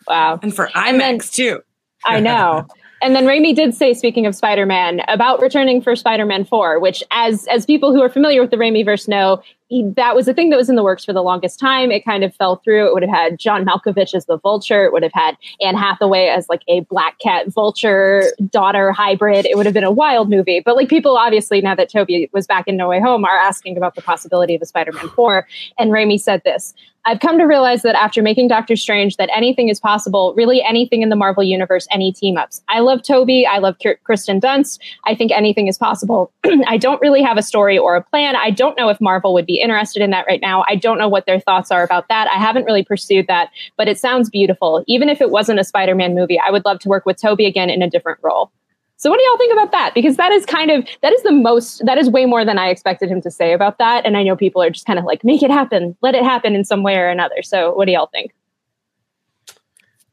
Wow. 0.08 0.40
And 0.42 0.56
for 0.56 0.70
And 0.76 1.00
then- 1.00 1.20
IMAX 1.20 1.34
too. 1.34 1.62
I 2.06 2.20
know. 2.20 2.66
And 3.02 3.16
then 3.16 3.26
Raimi 3.26 3.56
did 3.56 3.76
say, 3.76 3.94
speaking 3.94 4.26
of 4.26 4.36
Spider-Man, 4.36 5.02
about 5.08 5.42
returning 5.42 5.82
for 5.82 5.96
Spider-Man 5.96 6.46
4, 6.46 6.80
which 6.80 7.04
as 7.12 7.48
as 7.48 7.66
people 7.66 7.94
who 7.94 8.02
are 8.02 8.10
familiar 8.10 8.42
with 8.42 8.52
the 8.52 8.58
Raimi 8.58 8.84
verse 8.84 9.08
know, 9.08 9.42
he, 9.70 9.84
that 9.96 10.16
was 10.16 10.28
a 10.28 10.34
thing 10.34 10.50
that 10.50 10.58
was 10.58 10.70
in 10.70 10.76
the 10.76 10.84
works 10.84 11.04
for 11.04 11.14
the 11.14 11.22
longest 11.22 11.60
time. 11.60 11.92
It 11.92 12.06
kind 12.06 12.24
of 12.24 12.34
fell 12.36 12.58
through. 12.58 12.88
It 12.88 12.94
would 12.94 13.04
have 13.04 13.12
had 13.12 13.38
John 13.38 13.66
Malkovich 13.66 14.16
as 14.16 14.26
the 14.26 14.38
vulture. 14.38 14.86
It 14.86 14.94
would 14.94 15.04
have 15.04 15.12
had 15.14 15.36
Anne 15.62 15.76
Hathaway 15.76 16.28
as 16.28 16.48
like 16.48 16.62
a 16.68 16.82
black 16.82 17.20
cat 17.20 17.52
vulture 17.52 18.24
daughter 18.50 18.92
hybrid. 18.92 19.46
It 19.46 19.58
would 19.58 19.66
have 19.66 19.74
been 19.74 19.84
a 19.84 19.92
wild 19.92 20.30
movie. 20.30 20.62
But 20.62 20.78
like 20.78 20.88
people 20.88 21.18
obviously 21.18 21.60
now 21.62 21.76
that 21.76 21.90
Tobey 21.90 22.30
was 22.32 22.48
back 22.48 22.68
in 22.68 22.78
No 22.78 22.88
Way 22.88 23.02
Home 23.02 23.26
are 23.26 23.38
asking 23.38 23.78
about 23.78 23.96
the 23.96 24.02
possibility 24.02 24.56
of 24.56 24.62
a 24.62 24.66
Spider-Man 24.66 25.10
4. 25.10 25.46
And 25.78 25.92
Raimi 25.92 26.20
said 26.20 26.42
this. 26.46 26.74
I've 27.08 27.22
come 27.22 27.38
to 27.38 27.46
realize 27.46 27.84
that 27.84 27.96
after 27.96 28.22
making 28.22 28.50
Doctor 28.50 28.76
Strange, 28.76 29.16
that 29.16 29.30
anything 29.34 29.70
is 29.70 29.80
possible. 29.80 30.34
Really, 30.36 30.62
anything 30.62 31.02
in 31.02 31.08
the 31.08 31.16
Marvel 31.16 31.42
universe, 31.42 31.88
any 31.90 32.12
team 32.12 32.36
ups. 32.36 32.62
I 32.68 32.82
love 32.82 33.02
Tobey. 33.02 33.48
I 33.48 33.60
love 33.60 33.78
Kirsten 34.04 34.42
Dunst. 34.42 34.78
I 35.06 35.16
think 35.16 35.32
anything 35.32 35.68
is 35.68 35.78
possible. 35.78 36.34
I 36.68 36.76
don't 36.76 37.00
really 37.00 37.24
have 37.24 37.38
a 37.38 37.42
story 37.42 37.78
or 37.78 37.96
a 37.96 38.04
plan. 38.04 38.36
I 38.36 38.50
don't 38.50 38.78
know 38.78 38.90
if 38.90 39.00
Marvel 39.00 39.34
would 39.34 39.46
be 39.46 39.62
interested 39.62 40.04
in 40.04 40.10
that 40.10 40.26
right 40.28 40.42
now. 40.42 40.66
I 40.68 40.76
don't 40.76 40.98
know 40.98 41.08
what 41.08 41.26
their 41.26 41.40
thoughts 41.40 41.72
are 41.72 41.82
about 41.82 42.10
that. 42.10 42.28
I 42.28 42.36
haven't 42.38 42.66
really 42.66 42.84
pursued 42.84 43.28
that, 43.28 43.52
but 43.78 43.88
it 43.88 43.98
sounds 43.98 44.30
beautiful. 44.30 44.84
Even 44.86 45.08
if 45.08 45.22
it 45.22 45.30
wasn't 45.30 45.62
a 45.62 45.64
Spider-Man 45.64 46.14
movie, 46.14 46.38
I 46.38 46.52
would 46.52 46.66
love 46.66 46.80
to 46.80 46.90
work 46.90 47.06
with 47.06 47.16
Tobey 47.22 47.46
again 47.46 47.70
in 47.70 47.82
a 47.82 47.90
different 47.90 48.20
role. 48.22 48.52
So 48.98 49.12
what 49.12 49.18
do 49.18 49.24
y'all 49.24 49.38
think 49.38 49.54
about 49.54 49.72
that? 49.72 49.94
Because 49.94 50.18
that 50.18 50.32
is 50.32 50.46
kind 50.46 50.72
of 50.72 50.86
that 51.02 51.14
is 51.14 51.22
the 51.22 51.32
most 51.32 51.86
that 51.86 52.00
is 52.00 52.10
way 52.10 52.26
more 52.26 52.44
than 52.44 52.58
I 52.58 52.70
expected 52.70 53.10
him 53.10 53.22
to 53.22 53.32
say 53.32 53.54
about 53.54 53.78
that. 53.78 54.06
And 54.06 54.18
I 54.18 54.24
know 54.24 54.36
people 54.36 54.62
are 54.62 54.72
just 54.72 54.88
kind 54.88 54.98
of 54.98 55.06
like, 55.06 55.24
make 55.24 55.44
it 55.44 55.52
happen, 55.52 55.96
let 56.02 56.16
it 56.16 56.24
happen 56.24 56.56
in 56.56 56.66
some 56.66 56.82
way 56.82 56.98
or 56.98 57.08
another. 57.08 57.44
So 57.44 57.74
what 57.76 57.86
do 57.86 57.92
y'all 57.92 58.10
think? 58.12 58.34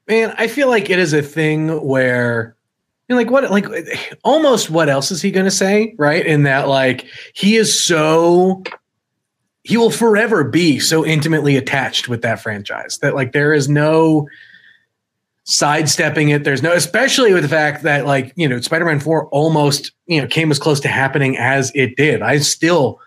Man, 0.06 0.34
I 0.36 0.48
feel 0.48 0.68
like 0.68 0.90
it 0.90 0.98
is 0.98 1.14
a 1.14 1.22
thing 1.22 1.82
where 1.82 2.56
you 3.08 3.14
know, 3.14 3.20
like 3.20 3.30
what 3.30 3.50
like 3.50 4.18
almost 4.22 4.68
what 4.68 4.90
else 4.90 5.10
is 5.10 5.22
he 5.22 5.32
to 5.32 5.50
say, 5.50 5.94
right? 5.98 6.24
In 6.24 6.42
that 6.42 6.68
like 6.68 7.06
he 7.32 7.56
is 7.56 7.82
so 7.82 8.62
he 9.62 9.78
will 9.78 9.90
forever 9.90 10.44
be 10.44 10.78
so 10.78 11.06
intimately 11.06 11.56
attached 11.56 12.06
with 12.06 12.20
that 12.20 12.40
franchise 12.40 12.98
that 12.98 13.14
like 13.14 13.32
there 13.32 13.54
is 13.54 13.66
no 13.66 14.28
sidestepping 15.44 16.30
it. 16.30 16.42
There's 16.44 16.62
no 16.62 16.72
especially 16.72 17.32
with 17.34 17.42
the 17.42 17.48
fact 17.48 17.82
that 17.84 18.06
like, 18.06 18.32
you 18.36 18.48
know, 18.48 18.60
Spider-Man 18.60 19.00
4 19.00 19.28
almost, 19.28 19.92
you 20.06 20.20
know, 20.20 20.26
came 20.26 20.50
as 20.50 20.58
close 20.58 20.80
to 20.80 20.88
happening 20.88 21.36
as 21.36 21.70
it 21.74 21.96
did. 21.96 22.22
I 22.22 22.38
still 22.38 22.98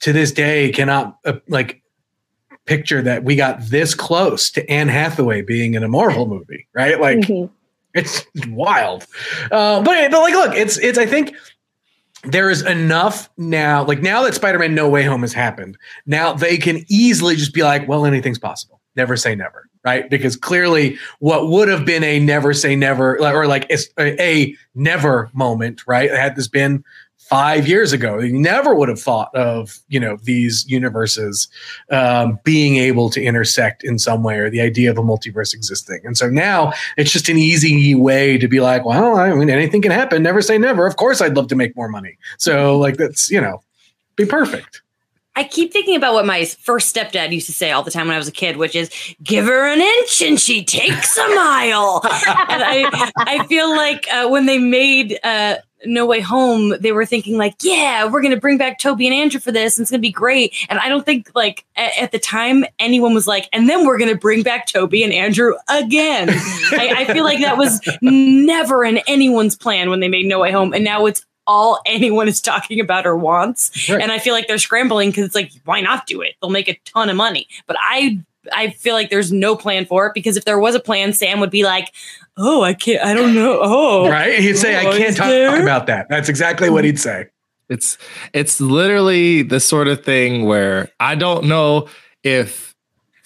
to 0.00 0.12
this 0.12 0.32
day 0.32 0.70
cannot 0.72 1.18
uh, 1.24 1.34
like 1.48 1.82
picture 2.66 3.02
that 3.02 3.24
we 3.24 3.36
got 3.36 3.60
this 3.62 3.94
close 3.94 4.50
to 4.52 4.68
Anne 4.70 4.88
Hathaway 4.88 5.42
being 5.42 5.74
in 5.74 5.82
a 5.82 5.88
Marvel 5.88 6.26
movie, 6.26 6.66
right? 6.74 7.00
Like 7.00 7.18
Mhm. 7.18 7.50
it's 7.94 8.24
wild. 8.48 9.06
Uh, 9.50 9.82
but 9.82 10.10
but 10.10 10.20
like, 10.20 10.34
look, 10.34 10.54
it's 10.54 10.78
it's. 10.78 10.98
I 10.98 11.06
think 11.06 11.34
there 12.24 12.50
is 12.50 12.62
enough 12.62 13.28
now. 13.36 13.84
Like 13.84 14.00
now 14.02 14.22
that 14.22 14.34
Spider-Man 14.34 14.74
No 14.74 14.88
Way 14.88 15.02
Home 15.04 15.22
has 15.22 15.32
happened, 15.32 15.76
now 16.06 16.32
they 16.32 16.56
can 16.58 16.84
easily 16.88 17.36
just 17.36 17.52
be 17.54 17.62
like, 17.62 17.88
well, 17.88 18.06
anything's 18.06 18.38
possible. 18.38 18.79
Never 18.96 19.16
say 19.16 19.34
never, 19.34 19.68
right? 19.84 20.10
Because 20.10 20.36
clearly, 20.36 20.98
what 21.20 21.48
would 21.48 21.68
have 21.68 21.84
been 21.84 22.02
a 22.02 22.18
never 22.18 22.52
say 22.52 22.74
never, 22.74 23.18
or 23.20 23.46
like 23.46 23.70
a 23.98 24.56
never 24.74 25.30
moment, 25.32 25.82
right? 25.86 26.10
Had 26.10 26.36
this 26.36 26.48
been 26.48 26.84
five 27.30 27.68
years 27.68 27.92
ago, 27.92 28.18
you 28.18 28.36
never 28.36 28.74
would 28.74 28.88
have 28.88 29.00
thought 29.00 29.32
of 29.36 29.78
you 29.88 30.00
know 30.00 30.18
these 30.24 30.66
universes 30.68 31.48
um, 31.90 32.40
being 32.42 32.76
able 32.76 33.08
to 33.10 33.22
intersect 33.22 33.84
in 33.84 33.98
some 33.98 34.24
way, 34.24 34.36
or 34.38 34.50
the 34.50 34.60
idea 34.60 34.90
of 34.90 34.98
a 34.98 35.02
multiverse 35.02 35.54
existing. 35.54 36.00
And 36.04 36.18
so 36.18 36.28
now 36.28 36.72
it's 36.96 37.12
just 37.12 37.28
an 37.28 37.38
easy 37.38 37.94
way 37.94 38.36
to 38.38 38.48
be 38.48 38.60
like, 38.60 38.84
well, 38.84 39.16
I 39.16 39.32
mean, 39.32 39.48
anything 39.48 39.82
can 39.82 39.92
happen. 39.92 40.22
Never 40.22 40.42
say 40.42 40.58
never. 40.58 40.86
Of 40.86 40.96
course, 40.96 41.20
I'd 41.20 41.36
love 41.36 41.46
to 41.48 41.56
make 41.56 41.76
more 41.76 41.88
money. 41.88 42.18
So 42.38 42.76
like 42.76 42.96
that's 42.96 43.30
you 43.30 43.40
know, 43.40 43.62
be 44.16 44.26
perfect. 44.26 44.82
I 45.36 45.44
keep 45.44 45.72
thinking 45.72 45.96
about 45.96 46.14
what 46.14 46.26
my 46.26 46.44
first 46.44 46.94
stepdad 46.94 47.32
used 47.32 47.46
to 47.46 47.52
say 47.52 47.70
all 47.70 47.82
the 47.82 47.90
time 47.90 48.08
when 48.08 48.14
I 48.14 48.18
was 48.18 48.28
a 48.28 48.32
kid, 48.32 48.56
which 48.56 48.74
is 48.74 48.90
"Give 49.22 49.46
her 49.46 49.66
an 49.66 49.80
inch 49.80 50.22
and 50.22 50.40
she 50.40 50.64
takes 50.64 51.16
a 51.16 51.28
mile." 51.28 52.00
and 52.04 52.62
I, 52.62 53.12
I 53.16 53.46
feel 53.46 53.70
like 53.70 54.06
uh, 54.12 54.28
when 54.28 54.46
they 54.46 54.58
made 54.58 55.18
uh, 55.22 55.56
No 55.86 56.04
Way 56.04 56.20
Home, 56.20 56.74
they 56.80 56.90
were 56.90 57.06
thinking 57.06 57.38
like, 57.38 57.54
"Yeah, 57.62 58.06
we're 58.06 58.22
going 58.22 58.34
to 58.34 58.40
bring 58.40 58.58
back 58.58 58.78
Tobey 58.80 59.06
and 59.06 59.14
Andrew 59.14 59.38
for 59.38 59.52
this, 59.52 59.78
and 59.78 59.84
it's 59.84 59.90
going 59.90 60.00
to 60.00 60.02
be 60.02 60.12
great." 60.12 60.54
And 60.68 60.80
I 60.80 60.88
don't 60.88 61.06
think 61.06 61.30
like 61.34 61.64
at, 61.76 61.96
at 61.96 62.12
the 62.12 62.18
time 62.18 62.64
anyone 62.80 63.14
was 63.14 63.28
like, 63.28 63.48
"And 63.52 63.68
then 63.68 63.86
we're 63.86 63.98
going 63.98 64.10
to 64.10 64.18
bring 64.18 64.42
back 64.42 64.66
Tobey 64.66 65.04
and 65.04 65.12
Andrew 65.12 65.54
again." 65.68 66.28
I, 66.28 67.04
I 67.06 67.12
feel 67.12 67.24
like 67.24 67.40
that 67.40 67.56
was 67.56 67.80
never 68.02 68.84
in 68.84 68.98
anyone's 69.06 69.56
plan 69.56 69.90
when 69.90 70.00
they 70.00 70.08
made 70.08 70.26
No 70.26 70.40
Way 70.40 70.50
Home, 70.50 70.74
and 70.74 70.82
now 70.82 71.06
it's 71.06 71.24
all 71.50 71.80
anyone 71.86 72.28
is 72.28 72.40
talking 72.40 72.80
about 72.80 73.06
or 73.06 73.16
wants. 73.16 73.88
Right. 73.90 74.00
And 74.00 74.12
I 74.12 74.18
feel 74.18 74.32
like 74.32 74.46
they're 74.46 74.58
scrambling 74.58 75.10
because 75.10 75.24
it's 75.24 75.34
like, 75.34 75.50
why 75.64 75.80
not 75.80 76.06
do 76.06 76.22
it? 76.22 76.36
They'll 76.40 76.50
make 76.50 76.68
a 76.68 76.78
ton 76.84 77.10
of 77.10 77.16
money. 77.16 77.48
But 77.66 77.76
I 77.80 78.20
I 78.52 78.70
feel 78.70 78.94
like 78.94 79.10
there's 79.10 79.32
no 79.32 79.56
plan 79.56 79.84
for 79.84 80.06
it 80.06 80.14
because 80.14 80.36
if 80.36 80.44
there 80.44 80.58
was 80.58 80.74
a 80.74 80.80
plan, 80.80 81.12
Sam 81.12 81.40
would 81.40 81.50
be 81.50 81.62
like, 81.62 81.92
"Oh, 82.38 82.62
I 82.62 82.72
can't. 82.72 83.04
I 83.04 83.12
don't 83.12 83.34
know. 83.34 83.58
Oh, 83.62 84.08
Right? 84.08 84.38
He'd 84.38 84.56
say, 84.56 84.74
Oh, 84.76 84.78
I 84.78 84.96
can't 84.96 85.10
is 85.10 85.16
talk 85.16 85.60
about 85.60 85.86
that. 85.88 86.06
That's 86.08 86.28
exactly 86.28 86.70
what 86.70 86.84
he'd 86.84 86.98
say. 86.98 87.26
It's 87.68 87.98
it's 88.32 88.60
literally 88.60 89.42
the 89.42 89.60
sort 89.60 89.88
of 89.88 90.04
thing 90.04 90.44
where 90.44 90.90
I 90.98 91.14
don't 91.16 91.44
know 91.44 91.88
if 92.22 92.74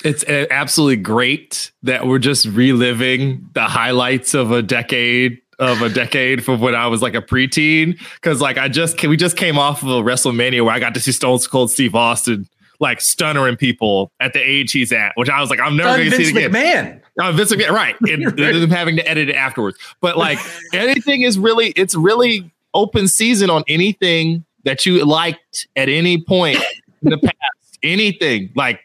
it's 0.04 0.22
uh, 0.24 0.46
absolutely 0.50 0.96
great 0.96 1.72
that 1.82 2.06
we're 2.06 2.18
just 2.18 2.46
reliving 2.46 3.48
the 3.54 3.62
highlights 3.62 4.34
of 4.34 4.52
a 4.52 4.60
decade 4.62 5.40
of 5.58 5.82
a 5.82 5.88
decade 5.88 6.44
from 6.44 6.60
when 6.60 6.74
I 6.74 6.86
was 6.86 7.02
like 7.02 7.14
a 7.14 7.22
preteen. 7.22 7.98
Cause 8.22 8.40
like 8.40 8.58
I 8.58 8.68
just 8.68 9.02
we 9.04 9.16
just 9.16 9.36
came 9.36 9.58
off 9.58 9.82
of 9.82 9.88
a 9.88 10.02
WrestleMania 10.02 10.64
where 10.64 10.74
I 10.74 10.78
got 10.80 10.94
to 10.94 11.00
see 11.00 11.12
Stone 11.12 11.38
Cold 11.50 11.70
Steve 11.70 11.94
Austin 11.94 12.48
like 12.80 12.98
stunnering 12.98 13.56
people 13.58 14.10
at 14.20 14.32
the 14.32 14.40
age 14.40 14.72
he's 14.72 14.92
at, 14.92 15.12
which 15.14 15.28
I 15.30 15.40
was 15.40 15.48
like, 15.48 15.60
I'm 15.60 15.76
never 15.76 15.96
gonna 15.96 16.10
see 16.10 16.32
Vince 16.32 16.36
it 16.36 16.46
again. 16.46 17.00
McMahon. 17.16 17.24
Uh, 17.24 17.32
Vince 17.32 17.52
McMahon, 17.54 17.70
right? 17.70 17.96
And 18.08 18.36
them 18.38 18.70
having 18.70 18.96
to 18.96 19.08
edit 19.08 19.28
it 19.28 19.34
afterwards. 19.36 19.78
But 20.00 20.16
like 20.16 20.38
anything 20.72 21.22
is 21.22 21.38
really, 21.38 21.68
it's 21.76 21.94
really 21.94 22.50
open 22.74 23.06
season 23.08 23.50
on 23.50 23.62
anything 23.68 24.44
that 24.64 24.84
you 24.84 25.04
liked 25.04 25.68
at 25.76 25.88
any 25.88 26.22
point 26.22 26.58
in 27.02 27.10
the 27.10 27.18
past. 27.18 27.78
Anything 27.82 28.50
like 28.56 28.80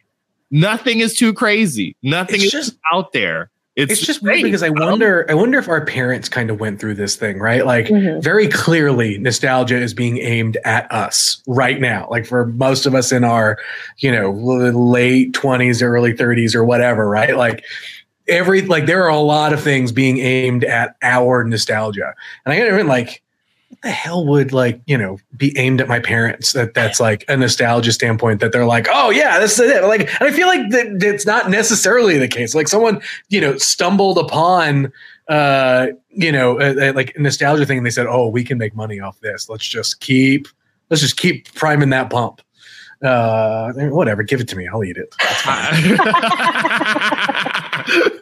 nothing 0.52 1.00
is 1.00 1.18
too 1.18 1.34
crazy. 1.34 1.96
Nothing 2.04 2.36
It's 2.36 2.46
is 2.46 2.52
just- 2.52 2.78
out 2.94 3.12
there. 3.14 3.50
It's, 3.80 3.94
It's 3.94 4.02
just 4.02 4.22
weird 4.22 4.36
great. 4.36 4.44
because 4.44 4.62
I 4.64 4.68
don't- 4.70 4.80
wonder. 4.80 5.26
I 5.30 5.34
wonder 5.34 5.58
if 5.58 5.70
our 5.70 5.84
parents 5.86 6.28
kind 6.30 6.50
of 6.50 6.60
went 6.60 6.80
through 6.80 6.96
this 6.96 7.16
thing, 7.16 7.40
right? 7.40 7.66
Like, 7.66 7.88
Mhm. 7.88 8.22
very 8.22 8.48
clearly, 8.48 9.18
nostalgia 9.18 9.78
is 9.78 9.94
being 9.94 10.18
aimed 10.18 10.58
at 10.66 10.92
us 10.92 11.42
right 11.48 11.80
now. 11.80 12.08
Like 12.12 12.26
for 12.26 12.48
most 12.48 12.86
of 12.86 12.94
us 12.94 13.12
in 13.12 13.24
our, 13.24 13.58
you 14.00 14.12
know, 14.12 14.32
late 14.32 15.34
twenties, 15.34 15.82
early 15.82 16.14
thirties, 16.14 16.54
or 16.56 16.64
whatever, 16.64 17.08
right? 17.08 17.38
Like 17.38 17.64
every 18.28 18.62
like 18.62 18.86
there 18.86 19.04
are 19.04 19.10
a 19.10 19.18
lot 19.20 19.54
of 19.54 19.62
things 19.62 19.92
being 19.92 20.18
aimed 20.20 20.64
at 20.64 20.96
our 21.02 21.44
nostalgia, 21.44 22.14
and 22.46 22.54
I 22.54 22.58
get 22.58 22.68
even 22.68 22.88
like. 22.88 23.22
What 23.80 23.88
the 23.88 23.92
hell 23.94 24.26
would 24.26 24.52
like 24.52 24.82
you 24.88 24.98
know 24.98 25.20
be 25.38 25.58
aimed 25.58 25.80
at 25.80 25.88
my 25.88 26.00
parents? 26.00 26.52
That 26.52 26.74
that's 26.74 27.00
like 27.00 27.24
a 27.30 27.38
nostalgia 27.38 27.94
standpoint. 27.94 28.42
That 28.42 28.52
they're 28.52 28.66
like, 28.66 28.88
oh 28.90 29.10
yeah, 29.10 29.40
this 29.40 29.58
is 29.58 29.72
it. 29.72 29.86
Like, 29.86 30.02
and 30.20 30.28
I 30.28 30.32
feel 30.32 30.48
like 30.48 30.70
that 30.72 31.02
it's 31.02 31.26
not 31.26 31.50
necessarily 31.50 32.18
the 32.18 32.28
case. 32.28 32.54
Like 32.54 32.68
someone 32.68 33.02
you 33.30 33.40
know 33.40 33.56
stumbled 33.58 34.18
upon 34.18 34.92
uh 35.30 35.88
you 36.10 36.30
know 36.32 36.60
a, 36.60 36.90
a- 36.90 36.92
like 36.92 37.18
nostalgia 37.18 37.66
thing 37.66 37.78
and 37.78 37.86
they 37.86 37.92
said 37.92 38.08
oh 38.08 38.28
we 38.28 38.44
can 38.44 38.58
make 38.58 38.76
money 38.76 39.00
off 39.00 39.18
this 39.22 39.48
let's 39.48 39.66
just 39.66 40.02
keep 40.02 40.48
let's 40.90 41.02
just 41.02 41.16
keep 41.18 41.54
priming 41.54 41.92
that 41.92 42.10
pump 42.10 42.42
uh 43.04 43.72
whatever 43.74 44.24
give 44.24 44.42
it 44.42 44.48
to 44.48 44.56
me 44.56 44.68
i'll 44.68 44.84
eat 44.84 44.98
it 44.98 45.14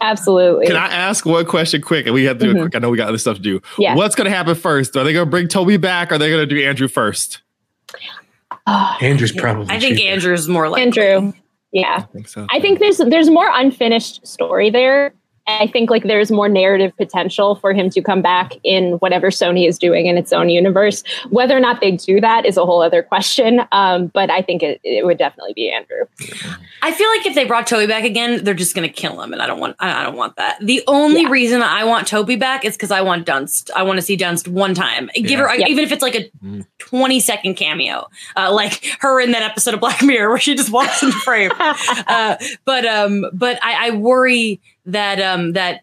Absolutely. 0.00 0.66
Can 0.66 0.76
I 0.76 0.86
ask 0.86 1.24
one 1.26 1.44
question 1.46 1.80
quick? 1.82 2.06
And 2.06 2.14
we 2.14 2.24
have 2.24 2.38
to 2.38 2.44
do 2.46 2.52
Mhm. 2.52 2.56
it 2.56 2.60
quick. 2.62 2.76
I 2.76 2.78
know 2.78 2.90
we 2.90 2.96
got 2.96 3.08
other 3.08 3.18
stuff 3.18 3.36
to 3.36 3.42
do. 3.42 3.60
Yeah. 3.78 3.94
What's 3.94 4.14
going 4.14 4.30
to 4.30 4.36
happen 4.36 4.54
first? 4.54 4.96
Are 4.96 5.04
they 5.04 5.12
going 5.12 5.26
to 5.26 5.30
bring 5.30 5.48
Tobey 5.48 5.76
back? 5.76 6.10
Or 6.10 6.14
are 6.14 6.18
they 6.18 6.30
going 6.30 6.46
to 6.48 6.54
do 6.54 6.62
Andrew 6.66 6.88
first? 6.88 7.40
Oh, 8.66 8.96
andrew's 9.00 9.32
probably 9.32 9.74
I 9.74 9.80
think 9.80 9.98
cheaper. 9.98 10.12
Andrew's 10.12 10.48
more 10.48 10.68
like 10.68 10.82
Andrew. 10.82 11.32
Yeah. 11.72 11.96
I 11.98 12.02
think 12.12 12.28
so. 12.28 12.46
I 12.50 12.60
think 12.60 12.78
there's 12.78 12.98
there's 12.98 13.28
more 13.30 13.50
unfinished 13.52 14.26
story 14.26 14.70
there. 14.70 15.12
I 15.48 15.66
think 15.66 15.90
like 15.90 16.04
there's 16.04 16.30
more 16.30 16.48
narrative 16.48 16.96
potential 16.96 17.56
for 17.56 17.72
him 17.72 17.90
to 17.90 18.02
come 18.02 18.22
back 18.22 18.52
in 18.64 18.92
whatever 18.94 19.28
Sony 19.30 19.66
is 19.68 19.78
doing 19.78 20.06
in 20.06 20.16
its 20.18 20.32
own 20.32 20.48
universe. 20.48 21.02
Whether 21.30 21.56
or 21.56 21.60
not 21.60 21.80
they 21.80 21.92
do 21.92 22.20
that 22.20 22.44
is 22.46 22.56
a 22.56 22.64
whole 22.66 22.82
other 22.82 23.02
question. 23.02 23.60
Um, 23.72 24.08
but 24.08 24.30
I 24.30 24.42
think 24.42 24.62
it, 24.62 24.80
it 24.84 25.04
would 25.06 25.18
definitely 25.18 25.54
be 25.54 25.70
Andrew. 25.70 26.04
I 26.82 26.92
feel 26.92 27.08
like 27.10 27.26
if 27.26 27.34
they 27.34 27.44
brought 27.44 27.66
Tobey 27.66 27.86
back 27.86 28.04
again, 28.04 28.44
they're 28.44 28.54
just 28.54 28.74
gonna 28.74 28.88
kill 28.88 29.20
him, 29.20 29.32
and 29.32 29.42
I 29.42 29.46
don't 29.46 29.58
want. 29.60 29.76
I 29.80 30.00
I 30.00 30.02
don't 30.04 30.16
want 30.16 30.36
that. 30.36 30.58
The 30.60 30.82
only 30.86 31.22
Yeah. 31.22 31.30
reason 31.30 31.62
I 31.62 31.84
want 31.84 32.06
Tobey 32.06 32.36
back 32.36 32.64
is 32.64 32.76
because 32.76 32.90
I 32.90 33.00
want 33.00 33.26
Dunst. 33.26 33.70
I 33.74 33.82
want 33.82 33.96
to 33.98 34.02
see 34.02 34.16
Dunst 34.16 34.46
one 34.48 34.74
time. 34.74 35.10
Give 35.14 35.40
her 35.40 35.54
Yeah. 35.56 35.66
even 35.68 35.82
if 35.84 35.92
it's 35.92 36.02
like 36.02 36.14
a 36.14 36.30
Mm. 36.44 36.64
twenty 36.78 37.18
second 37.20 37.54
cameo, 37.54 38.06
uh, 38.36 38.52
like 38.52 38.84
her 39.00 39.20
in 39.20 39.32
that 39.32 39.42
episode 39.42 39.74
of 39.74 39.80
Black 39.80 40.02
Mirror 40.02 40.28
where 40.28 40.38
she 40.38 40.54
just 40.54 40.70
walks 40.70 41.02
in 41.02 41.08
the 41.10 41.16
frame. 41.16 41.50
uh, 41.58 42.36
but 42.64 42.86
um, 42.86 43.26
but 43.32 43.58
I, 43.64 43.88
I 43.88 43.90
worry 43.92 44.60
that 44.88 45.20
um 45.20 45.52
that 45.52 45.82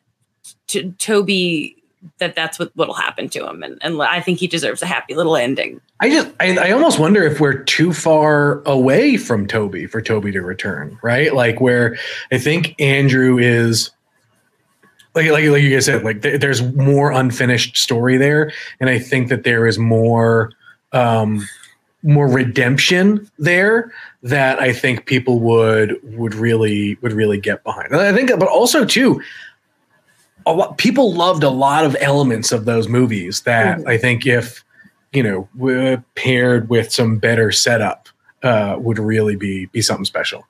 Tobey 0.98 1.76
that 2.20 2.36
that's 2.36 2.60
what 2.60 2.72
what'll 2.76 2.94
happen 2.94 3.30
to 3.30 3.48
him, 3.48 3.64
and 3.64 3.78
and 3.82 4.02
I 4.02 4.22
think 4.22 4.40
he 4.40 4.48
deserves 4.48 4.82
a 4.82 4.86
happy 4.86 5.16
little 5.16 5.36
ending. 5.36 5.82
i 6.00 6.10
just 6.10 6.30
I, 6.40 6.58
I 6.58 6.72
almost 6.72 7.00
wonder 7.00 7.24
if 7.24 7.40
we're 7.40 7.64
too 7.64 7.94
far 7.94 8.62
away 8.66 9.18
from 9.18 9.48
tobey 9.48 9.88
for 9.88 10.02
tobey 10.02 10.32
to 10.32 10.42
return 10.42 11.00
right? 11.02 11.34
Like 11.34 11.60
where 11.62 11.98
i 12.32 12.38
think 12.38 12.76
andrew 12.80 13.38
is 13.38 13.92
like, 15.16 15.32
like, 15.32 15.46
like 15.46 15.64
you 15.64 15.70
guys 15.70 15.86
said, 15.86 16.04
like 16.04 16.22
th- 16.22 16.42
there's 16.42 16.62
more 16.62 17.12
unfinished 17.12 17.78
story 17.78 18.18
there, 18.18 18.52
and 18.82 18.90
I 18.90 19.00
think 19.00 19.30
that 19.30 19.46
there 19.46 19.66
is 19.66 19.80
more, 19.80 20.52
um, 20.92 21.48
more 22.06 22.28
redemption 22.28 23.30
there 23.40 23.92
that 24.22 24.60
I 24.60 24.72
think 24.72 25.08
people 25.08 25.40
would 25.40 26.00
would 26.16 26.36
really 26.36 26.98
would 27.02 27.14
really 27.14 27.40
get 27.40 27.64
behind. 27.64 27.92
And 27.92 28.02
I 28.02 28.14
think, 28.14 28.30
but 28.40 28.48
also 28.48 28.86
too, 28.86 29.22
a 30.46 30.54
lot 30.54 30.78
people 30.78 31.14
loved 31.14 31.44
a 31.44 31.50
lot 31.50 31.84
of 31.84 31.98
elements 32.00 32.52
of 32.52 32.66
those 32.66 32.88
movies 32.88 33.42
that 33.42 33.80
Mhm. 33.80 33.88
I 33.88 33.98
think 33.98 34.26
if 34.28 34.64
you 35.12 35.24
know 35.24 35.50
were 35.56 36.04
paired 36.14 36.70
with 36.70 36.92
some 36.92 37.18
better 37.18 37.52
setup 37.52 38.08
uh, 38.44 38.76
would 38.80 39.00
really 39.00 39.36
be 39.36 39.66
be 39.68 39.82
something 39.82 40.06
special. 40.06 40.46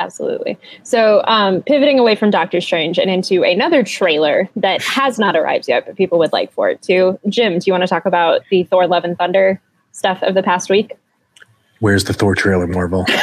Absolutely. 0.00 0.58
So, 0.82 1.22
um, 1.26 1.62
pivoting 1.62 2.00
away 2.00 2.16
from 2.16 2.30
Doctor 2.30 2.60
Strange 2.60 2.98
and 2.98 3.08
into 3.08 3.44
another 3.44 3.84
trailer 3.84 4.48
that 4.56 4.82
has 4.82 5.20
not 5.20 5.36
arrived 5.36 5.68
yet, 5.68 5.86
but 5.86 5.94
people 5.94 6.18
would 6.18 6.32
like 6.32 6.52
for 6.52 6.68
it 6.68 6.82
to. 6.82 7.16
Jim, 7.28 7.60
do 7.60 7.64
you 7.66 7.72
want 7.72 7.82
to 7.82 7.86
talk 7.86 8.04
about 8.04 8.40
the 8.50 8.64
Thor: 8.64 8.88
Love 8.88 9.04
and 9.04 9.16
Thunder 9.16 9.60
stuff 9.94 10.22
of 10.22 10.34
the 10.34 10.42
past 10.42 10.68
week? 10.68 10.92
Where's 11.80 12.04
the 12.04 12.12
Thor 12.12 12.34
trailer, 12.34 12.66
Marvel? 12.66 13.04
Give 13.06 13.18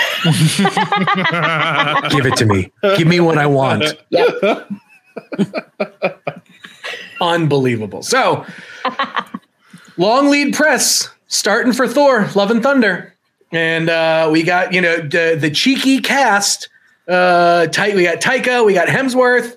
it 2.25 2.35
to 2.37 2.45
me. 2.45 2.71
Give 2.97 3.07
me 3.07 3.19
what 3.19 3.37
I 3.37 3.45
want. 3.45 3.85
Yep. 4.09 4.69
Unbelievable. 7.21 8.01
So, 8.03 8.45
long 9.97 10.29
lead 10.29 10.53
press 10.53 11.09
starting 11.27 11.73
for 11.73 11.87
Thor, 11.87 12.29
Love 12.35 12.51
and 12.51 12.61
Thunder. 12.61 13.15
And 13.51 13.89
uh, 13.89 14.29
we 14.31 14.43
got, 14.43 14.73
you 14.73 14.81
know, 14.81 14.97
the, 14.97 15.37
the 15.39 15.49
cheeky 15.49 15.99
cast. 15.99 16.69
Uh, 17.07 17.67
tight. 17.67 17.95
We 17.95 18.03
got 18.03 18.21
Taika, 18.21 18.65
we 18.65 18.73
got 18.73 18.87
Hemsworth. 18.87 19.55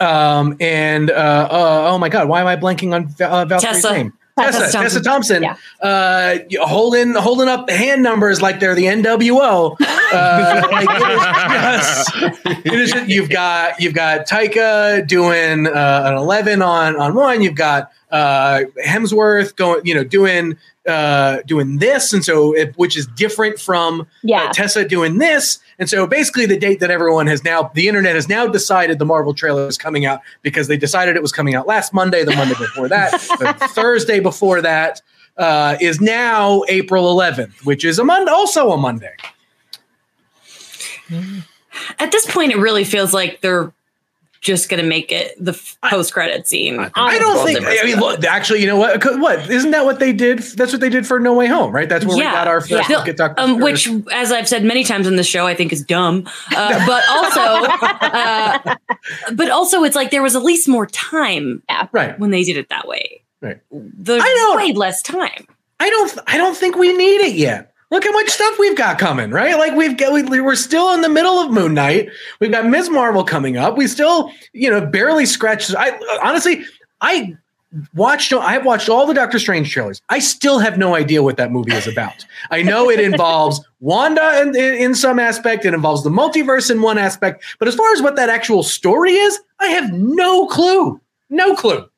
Um, 0.00 0.56
and 0.60 1.10
uh, 1.10 1.48
uh, 1.50 1.90
oh 1.90 1.98
my 1.98 2.08
God, 2.08 2.28
why 2.28 2.40
am 2.40 2.46
I 2.46 2.56
blanking 2.56 2.94
on 2.94 3.06
uh, 3.20 3.44
Valkyrie's 3.44 3.82
Tessa. 3.82 3.92
name? 3.92 4.12
Tessa 4.44 4.58
Tessa, 4.60 4.78
Tessa 4.78 5.02
Thompson. 5.02 5.42
Yeah. 5.42 5.56
uh, 5.80 6.38
holding 6.66 7.14
holding 7.14 7.48
up 7.48 7.68
hand 7.70 8.02
numbers 8.02 8.40
like 8.42 8.60
they're 8.60 8.74
the 8.74 8.84
NWO. 8.84 9.76
Uh, 10.10 10.66
like 10.72 10.88
it 10.88 11.02
is 11.04 12.06
just, 12.06 12.66
it 12.66 12.72
is 12.80 12.92
just- 12.92 13.08
you've 13.10 13.28
got 13.28 13.78
you've 13.78 13.92
got 13.92 14.26
Taika 14.26 15.06
doing 15.06 15.66
uh, 15.66 16.02
an 16.06 16.14
eleven 16.16 16.62
on 16.62 16.96
on 16.96 17.14
one. 17.14 17.42
You've 17.42 17.56
got 17.56 17.92
uh, 18.10 18.62
Hemsworth 18.86 19.54
going, 19.56 19.82
you 19.84 19.94
know, 19.94 20.04
doing 20.04 20.56
uh, 20.88 21.38
doing 21.46 21.76
this, 21.76 22.14
and 22.14 22.24
so 22.24 22.54
it, 22.56 22.72
which 22.76 22.96
is 22.96 23.06
different 23.08 23.58
from 23.60 24.06
Yeah. 24.22 24.44
uh, 24.44 24.52
Tessa 24.54 24.88
doing 24.88 25.18
this. 25.18 25.58
And 25.78 25.88
so 25.88 26.06
basically, 26.06 26.46
the 26.46 26.58
date 26.58 26.80
that 26.80 26.90
everyone 26.90 27.28
has 27.28 27.44
now, 27.44 27.70
the 27.74 27.86
internet 27.86 28.16
has 28.16 28.28
now 28.28 28.46
decided 28.46 28.98
the 28.98 29.04
Marvel 29.04 29.32
trailer 29.32 29.68
is 29.68 29.78
coming 29.78 30.06
out 30.06 30.20
because 30.42 30.66
they 30.66 30.76
decided 30.76 31.14
it 31.14 31.22
was 31.22 31.32
coming 31.32 31.54
out 31.54 31.66
last 31.66 31.94
Monday, 31.94 32.24
the 32.24 32.34
Monday 32.34 32.54
before 32.58 32.88
that, 32.88 33.12
the 33.12 33.54
Thursday 33.68 34.18
before 34.18 34.60
that 34.60 35.00
uh, 35.36 35.76
is 35.80 36.00
now 36.00 36.64
April 36.68 37.16
11th, 37.16 37.64
which 37.64 37.84
is 37.84 37.98
a 37.98 38.04
Monday, 38.04 38.30
also 38.30 38.72
a 38.72 38.76
Monday. 38.76 39.14
At 41.98 42.10
this 42.10 42.26
point, 42.26 42.52
it 42.52 42.58
really 42.58 42.84
feels 42.84 43.14
like 43.14 43.40
they're 43.40 43.72
just 44.40 44.68
gonna 44.68 44.82
make 44.82 45.10
it 45.12 45.34
the 45.42 45.52
post 45.90 46.12
credit 46.14 46.46
scene. 46.46 46.78
I 46.78 46.90
I 46.94 47.18
don't 47.18 47.44
think. 47.46 47.60
I 47.64 47.82
mean, 47.84 47.98
look, 47.98 48.24
actually, 48.24 48.60
you 48.60 48.66
know 48.66 48.76
what? 48.76 49.02
What 49.18 49.50
isn't 49.50 49.70
that 49.72 49.84
what 49.84 49.98
they 49.98 50.12
did? 50.12 50.38
That's 50.38 50.72
what 50.72 50.80
they 50.80 50.88
did 50.88 51.06
for 51.06 51.18
No 51.18 51.34
Way 51.34 51.46
Home, 51.46 51.72
right? 51.72 51.88
That's 51.88 52.04
where 52.04 52.16
we 52.16 52.22
Yeah. 52.22 52.32
got 52.32 52.46
our 52.48 52.60
first 52.60 52.88
Yeah. 52.88 52.98
look 52.98 53.16
Doctor. 53.16 53.40
um, 53.42 53.58
which, 53.60 53.88
as 54.12 54.30
I've 54.32 54.48
said 54.48 54.64
many 54.64 54.84
times 54.84 55.06
in 55.06 55.16
the 55.16 55.24
show, 55.24 55.46
I 55.46 55.54
think 55.54 55.72
is 55.72 55.82
dumb. 55.84 56.28
Uh, 56.56 56.86
but 56.86 57.02
also, 57.08 57.40
uh, 58.02 58.74
but 59.34 59.50
also, 59.50 59.84
it's 59.84 59.96
like 59.96 60.10
there 60.10 60.22
was 60.22 60.36
at 60.36 60.42
least 60.42 60.68
more 60.68 60.86
time 60.86 61.62
right? 61.92 62.18
when 62.18 62.30
they 62.30 62.44
did 62.44 62.56
it 62.56 62.68
that 62.70 62.86
way. 62.86 63.22
Right. 63.40 63.58
There's 63.70 64.22
I 64.22 64.26
don't- 64.26 64.56
way 64.56 64.72
less 64.72 65.02
time. 65.02 65.46
I 65.80 65.90
don't. 65.90 66.18
I 66.26 66.36
don't 66.38 66.56
think 66.56 66.76
we 66.76 66.92
need 66.92 67.20
it 67.20 67.34
yet. 67.36 67.72
Look 67.90 68.04
how 68.04 68.12
much 68.12 68.28
stuff 68.28 68.58
we've 68.58 68.76
got 68.76 68.98
coming, 68.98 69.30
right? 69.30 69.56
Like 69.56 69.74
we've 69.74 69.96
got, 69.96 70.12
we, 70.12 70.40
we're 70.40 70.56
still 70.56 70.92
in 70.92 71.00
the 71.00 71.08
middle 71.08 71.38
of 71.38 71.50
Moon 71.50 71.72
Knight. 71.72 72.10
We've 72.38 72.50
got 72.50 72.66
Ms. 72.66 72.90
Marvel 72.90 73.24
coming 73.24 73.56
up. 73.56 73.78
We 73.78 73.86
still, 73.86 74.30
you 74.52 74.70
know, 74.70 74.84
barely 74.84 75.24
scratched. 75.24 75.74
I 75.74 75.98
honestly, 76.22 76.64
I 77.00 77.34
watched. 77.94 78.32
I've 78.32 78.66
watched 78.66 78.90
all 78.90 79.06
the 79.06 79.14
Doctor 79.14 79.38
Strange 79.38 79.72
trailers. 79.72 80.02
I 80.10 80.18
still 80.18 80.58
have 80.58 80.76
no 80.76 80.94
idea 80.94 81.22
what 81.22 81.38
that 81.38 81.50
movie 81.50 81.74
is 81.74 81.86
about. 81.86 82.26
I 82.50 82.62
know 82.62 82.90
it 82.90 83.00
involves 83.00 83.60
Wanda 83.80 84.42
in, 84.42 84.48
in, 84.54 84.74
in 84.74 84.94
some 84.94 85.18
aspect. 85.18 85.64
It 85.64 85.72
involves 85.72 86.04
the 86.04 86.10
multiverse 86.10 86.70
in 86.70 86.82
one 86.82 86.98
aspect. 86.98 87.42
But 87.58 87.68
as 87.68 87.74
far 87.74 87.90
as 87.92 88.02
what 88.02 88.16
that 88.16 88.28
actual 88.28 88.62
story 88.62 89.12
is, 89.12 89.38
I 89.60 89.68
have 89.68 89.92
no 89.92 90.46
clue. 90.46 91.00
No 91.30 91.54
clue. 91.54 91.88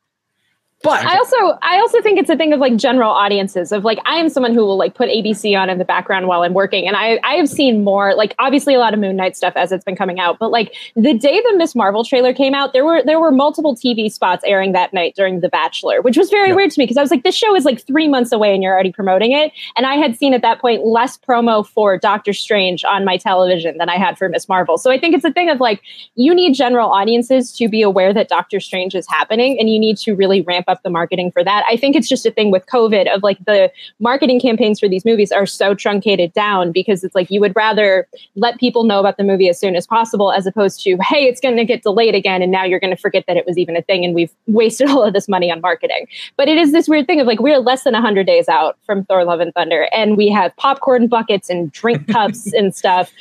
But 0.82 1.04
I 1.04 1.18
also 1.18 1.58
I 1.60 1.78
also 1.78 2.00
think 2.00 2.18
it's 2.18 2.30
a 2.30 2.36
thing 2.36 2.54
of 2.54 2.58
like 2.60 2.74
general 2.76 3.10
audiences 3.10 3.70
of 3.70 3.84
like 3.84 3.98
I 4.06 4.16
am 4.16 4.30
someone 4.30 4.54
who 4.54 4.60
will 4.64 4.78
like 4.78 4.94
put 4.94 5.10
ABC 5.10 5.54
on 5.58 5.68
in 5.68 5.76
the 5.76 5.84
background 5.84 6.26
while 6.26 6.42
I'm 6.42 6.54
working. 6.54 6.86
And 6.88 6.96
I 6.96 7.20
I 7.22 7.34
have 7.34 7.50
seen 7.50 7.84
more 7.84 8.14
like 8.14 8.34
obviously 8.38 8.74
a 8.74 8.78
lot 8.78 8.94
of 8.94 9.00
Moon 9.00 9.14
Knight 9.14 9.36
stuff 9.36 9.52
as 9.56 9.72
it's 9.72 9.84
been 9.84 9.94
coming 9.94 10.18
out 10.18 10.38
but 10.38 10.50
like 10.50 10.74
the 10.96 11.12
day 11.12 11.42
the 11.50 11.56
Miss 11.58 11.74
Marvel 11.74 12.02
trailer 12.02 12.32
came 12.32 12.54
out 12.54 12.72
there 12.72 12.82
were 12.86 13.02
there 13.04 13.20
were 13.20 13.30
multiple 13.30 13.76
TV 13.76 14.10
spots 14.10 14.42
airing 14.46 14.72
that 14.72 14.94
night 14.94 15.14
during 15.14 15.40
The 15.40 15.50
Bachelor 15.50 16.00
which 16.00 16.16
was 16.16 16.30
very 16.30 16.48
Yeah. 16.48 16.56
weird 16.56 16.70
to 16.70 16.78
me 16.78 16.84
because 16.84 16.96
I 16.96 17.02
was 17.02 17.10
like 17.10 17.24
this 17.24 17.36
show 17.36 17.54
is 17.54 17.66
like 17.66 17.86
3 17.86 18.08
months 18.08 18.32
away 18.32 18.54
and 18.54 18.62
you're 18.62 18.72
already 18.72 18.92
promoting 18.92 19.32
it. 19.32 19.52
And 19.76 19.84
I 19.84 19.96
had 19.96 20.16
seen 20.16 20.32
at 20.32 20.40
that 20.40 20.62
point 20.62 20.86
less 20.86 21.18
promo 21.18 21.66
for 21.66 21.98
Doctor 21.98 22.32
Strange 22.32 22.84
on 22.84 23.04
my 23.04 23.18
television 23.18 23.76
than 23.76 23.90
I 23.90 23.98
had 23.98 24.16
for 24.16 24.30
Miss 24.30 24.48
Marvel. 24.48 24.78
So 24.78 24.90
I 24.90 24.98
think 24.98 25.14
it's 25.14 25.26
a 25.26 25.32
thing 25.32 25.50
of 25.50 25.60
like 25.60 25.82
you 26.14 26.34
need 26.34 26.54
general 26.54 26.88
audiences 26.90 27.52
to 27.58 27.68
be 27.68 27.82
aware 27.82 28.14
that 28.14 28.28
Doctor 28.28 28.60
Strange 28.60 28.94
is 28.94 29.06
happening 29.10 29.58
and 29.60 29.68
you 29.68 29.78
need 29.78 29.98
to 29.98 30.14
really 30.14 30.40
ramp 30.40 30.69
up 30.70 30.82
the 30.82 30.90
marketing 30.90 31.30
for 31.30 31.44
that. 31.44 31.64
I 31.68 31.76
think 31.76 31.96
it's 31.96 32.08
just 32.08 32.24
a 32.24 32.30
thing 32.30 32.50
with 32.50 32.64
COVID 32.66 33.14
of 33.14 33.22
like 33.22 33.38
the 33.44 33.70
marketing 33.98 34.40
campaigns 34.40 34.80
for 34.80 34.88
these 34.88 35.04
movies 35.04 35.32
are 35.32 35.46
so 35.46 35.74
truncated 35.74 36.32
down 36.32 36.72
because 36.72 37.04
it's 37.04 37.14
like 37.14 37.30
you 37.30 37.40
would 37.40 37.54
rather 37.54 38.08
let 38.36 38.58
people 38.58 38.84
know 38.84 39.00
about 39.00 39.16
the 39.16 39.24
movie 39.24 39.48
as 39.48 39.58
soon 39.58 39.76
as 39.76 39.86
possible 39.86 40.32
as 40.32 40.46
opposed 40.46 40.80
to, 40.84 40.96
hey, 41.02 41.26
it's 41.26 41.40
going 41.40 41.56
to 41.56 41.64
get 41.64 41.82
delayed 41.82 42.14
again. 42.14 42.40
And 42.40 42.52
now 42.52 42.64
you're 42.64 42.80
going 42.80 42.94
to 42.94 43.00
forget 43.00 43.24
that 43.26 43.36
it 43.36 43.44
was 43.46 43.58
even 43.58 43.76
a 43.76 43.82
thing 43.82 44.04
and 44.04 44.14
we've 44.14 44.32
wasted 44.46 44.88
all 44.88 45.02
of 45.02 45.12
this 45.12 45.28
money 45.28 45.50
on 45.50 45.60
marketing. 45.60 46.06
But 46.36 46.48
it 46.48 46.56
is 46.56 46.72
this 46.72 46.88
weird 46.88 47.06
thing 47.06 47.20
of 47.20 47.26
like, 47.26 47.40
we're 47.40 47.58
less 47.58 47.84
than 47.84 47.92
100 47.92 48.26
days 48.26 48.48
out 48.48 48.78
from 48.86 49.04
Thor 49.04 49.24
Love 49.24 49.40
and 49.40 49.52
Thunder 49.52 49.88
and 49.92 50.16
we 50.16 50.28
have 50.28 50.56
popcorn 50.56 51.08
buckets 51.08 51.50
and 51.50 51.70
drink 51.72 52.08
cups 52.12 52.52
and 52.52 52.74
stuff 52.74 53.12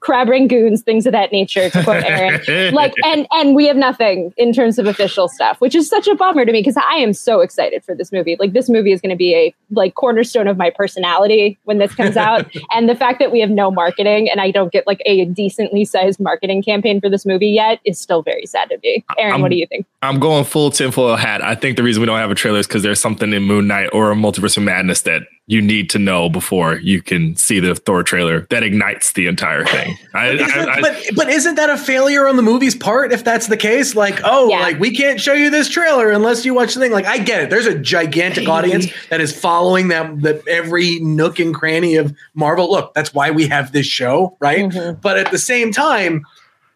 crab 0.00 0.28
rangoons, 0.28 0.82
things 0.82 1.06
of 1.06 1.12
that 1.12 1.32
nature, 1.32 1.68
to 1.68 1.82
quote 1.82 2.04
Aaron. 2.04 2.40
like, 2.74 2.94
and 3.04 3.26
and 3.32 3.54
we 3.54 3.66
have 3.66 3.76
nothing 3.76 4.32
in 4.36 4.52
terms 4.52 4.78
of 4.78 4.86
official 4.86 5.28
stuff, 5.28 5.60
which 5.60 5.74
is 5.74 5.88
such 5.88 6.06
a 6.06 6.14
bummer 6.14 6.44
to 6.44 6.52
me 6.52 6.60
because 6.60 6.76
I 6.76 6.96
am 6.96 7.12
so 7.12 7.40
excited 7.40 7.84
for 7.84 7.94
this 7.94 8.12
movie. 8.12 8.36
Like, 8.38 8.52
this 8.52 8.68
movie 8.68 8.92
is 8.92 9.00
going 9.00 9.10
to 9.10 9.16
be 9.16 9.34
a 9.34 9.54
like 9.70 9.94
cornerstone 9.94 10.48
of 10.48 10.56
my 10.56 10.70
personality 10.70 11.58
when 11.64 11.78
this 11.78 11.94
comes 11.94 12.16
out, 12.16 12.46
and 12.70 12.88
the 12.88 12.94
fact 12.94 13.18
that 13.18 13.32
we 13.32 13.40
have 13.40 13.50
no 13.50 13.70
marketing 13.70 14.30
and 14.30 14.40
I 14.40 14.50
don't 14.50 14.72
get 14.72 14.86
like 14.86 15.02
a 15.04 15.24
decently 15.26 15.84
sized 15.84 16.20
marketing 16.20 16.62
campaign 16.62 17.00
for 17.00 17.08
this 17.08 17.26
movie 17.26 17.48
yet 17.48 17.80
is 17.84 17.98
still 17.98 18.22
very 18.22 18.46
sad 18.46 18.68
to 18.70 18.78
me. 18.82 19.04
Aaron, 19.18 19.34
I'm, 19.34 19.40
what 19.42 19.50
do 19.50 19.56
you 19.56 19.66
think? 19.66 19.86
I'm 20.02 20.18
going 20.20 20.44
full 20.44 20.70
tinfoil 20.70 21.16
hat. 21.16 21.42
I 21.42 21.54
think 21.54 21.76
the 21.76 21.82
reason 21.82 22.00
we 22.00 22.06
don't 22.06 22.18
have 22.18 22.30
a 22.30 22.34
trailer 22.34 22.58
is 22.58 22.66
because 22.66 22.82
there's 22.82 23.00
something 23.00 23.32
in 23.32 23.42
Moon 23.42 23.66
Knight 23.66 23.90
or 23.92 24.10
a 24.10 24.14
Multiverse 24.14 24.56
of 24.56 24.62
Madness 24.62 25.02
that 25.02 25.22
you 25.48 25.62
need 25.62 25.88
to 25.90 25.98
know 25.98 26.28
before 26.28 26.76
you 26.78 27.00
can 27.00 27.36
see 27.36 27.60
the 27.60 27.74
Thor 27.76 28.02
trailer 28.02 28.40
that 28.50 28.64
ignites 28.64 29.12
the 29.12 29.28
entire 29.28 29.64
thing. 29.64 29.96
I, 30.12 30.30
I, 30.38 30.74
I, 30.74 30.80
but 30.80 30.96
but 31.14 31.28
isn't 31.28 31.54
that 31.54 31.70
a 31.70 31.78
failure 31.78 32.26
on 32.26 32.34
the 32.36 32.42
movie's 32.42 32.74
part 32.74 33.12
if 33.12 33.22
that's 33.22 33.46
the 33.46 33.56
case? 33.56 33.94
Like, 33.94 34.20
oh, 34.24 34.50
yeah. 34.50 34.58
like 34.58 34.80
we 34.80 34.90
can't 34.90 35.20
show 35.20 35.34
you 35.34 35.48
this 35.50 35.68
trailer 35.68 36.10
unless 36.10 36.44
you 36.44 36.52
watch 36.52 36.74
the 36.74 36.80
thing. 36.80 36.90
Like, 36.90 37.06
I 37.06 37.18
get 37.18 37.42
it. 37.42 37.50
There's 37.50 37.66
a 37.66 37.78
gigantic 37.78 38.48
audience 38.48 38.86
that 39.08 39.20
is 39.20 39.38
following 39.38 39.86
them 39.88 40.20
that 40.22 40.46
every 40.48 40.98
nook 40.98 41.38
and 41.38 41.54
cranny 41.54 41.94
of 41.94 42.14
Marvel. 42.34 42.68
Look, 42.68 42.92
that's 42.94 43.14
why 43.14 43.30
we 43.30 43.46
have 43.46 43.70
this 43.70 43.86
show, 43.86 44.36
right? 44.40 44.68
Mm-hmm. 44.68 45.00
But 45.00 45.16
at 45.16 45.30
the 45.30 45.38
same 45.38 45.70
time, 45.70 46.26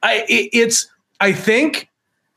I 0.03 0.25
it, 0.29 0.51
it's 0.53 0.89
I 1.19 1.33
think 1.33 1.90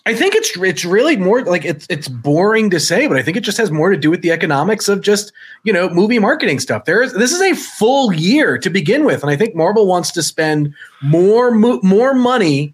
I 0.06 0.13
think 0.13 0.36
it's 0.36 0.58
it's 0.58 0.84
really 0.84 1.16
more 1.16 1.44
like 1.44 1.63
it's 1.63 1.88
it's 1.89 2.10
boring 2.10 2.70
to 2.72 2.80
say, 2.80 3.08
but 3.08 3.16
I 3.16 3.22
think 3.22 3.38
it 3.38 3.42
just 3.42 3.58
has 3.58 3.72
more 3.72 3.89
to 3.89 3.96
do 3.96 4.12
with 4.12 4.22
the 4.22 4.32
economics 4.32 4.89
of 4.89 5.02
just 5.02 5.32
you 5.63 5.72
know 5.72 5.89
movie 5.89 6.20
marketing 6.20 6.60
stuff. 6.60 6.84
There 6.84 7.02
is 7.02 7.13
this 7.13 7.32
is 7.32 7.42
a 7.42 7.56
full 7.56 8.12
year 8.12 8.58
to 8.58 8.70
begin 8.70 9.06
with, 9.06 9.22
and 9.22 9.30
I 9.30 9.38
think 9.38 9.56
Marvel 9.56 9.88
wants 9.88 10.12
to 10.12 10.24
spend 10.24 10.74
more 11.02 11.52
more 11.52 12.13
money 12.13 12.74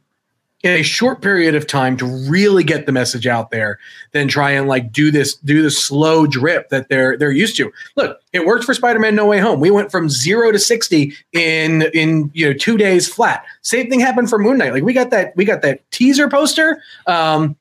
in 0.62 0.72
a 0.72 0.84
short 0.84 1.22
period 1.22 1.56
of 1.56 1.68
time 1.68 1.96
to 1.98 2.06
really 2.30 2.64
get 2.64 2.86
the 2.86 2.92
message 2.92 3.26
out 3.26 3.50
there 3.50 3.80
than 4.12 4.28
try 4.28 4.52
and 4.52 4.68
like 4.68 4.92
do 4.92 5.10
this 5.10 5.36
do 5.38 5.62
the 5.62 5.72
slow 5.72 6.28
drip 6.28 6.70
that 6.70 6.90
they're 6.90 7.18
they're 7.18 7.32
used 7.32 7.56
to. 7.58 7.72
Look, 7.96 8.20
it 8.34 8.46
worked 8.46 8.66
for 8.66 8.74
Spider-Man 8.74 9.16
No 9.16 9.26
Way 9.26 9.40
Home. 9.40 9.60
We 9.60 9.72
went 9.72 9.90
from 9.92 10.10
0 10.10 10.52
to 10.52 10.60
60 10.60 11.14
in 11.32 11.84
in 11.94 12.30
you 12.34 12.48
know 12.48 12.54
2 12.54 12.78
days 12.78 13.08
flat. 13.08 13.46
Same 13.62 13.90
thing 13.90 14.00
happened 14.00 14.30
for 14.30 14.38
Moon 14.38 14.58
Knight. 14.58 14.74
Like 14.74 14.84
we 14.84 14.94
got 14.94 15.12
that 15.12 15.34
we 15.36 15.46
got 15.46 15.62
that 15.62 15.90
teaser 15.92 16.28
poster 16.28 16.82
um 17.08 17.56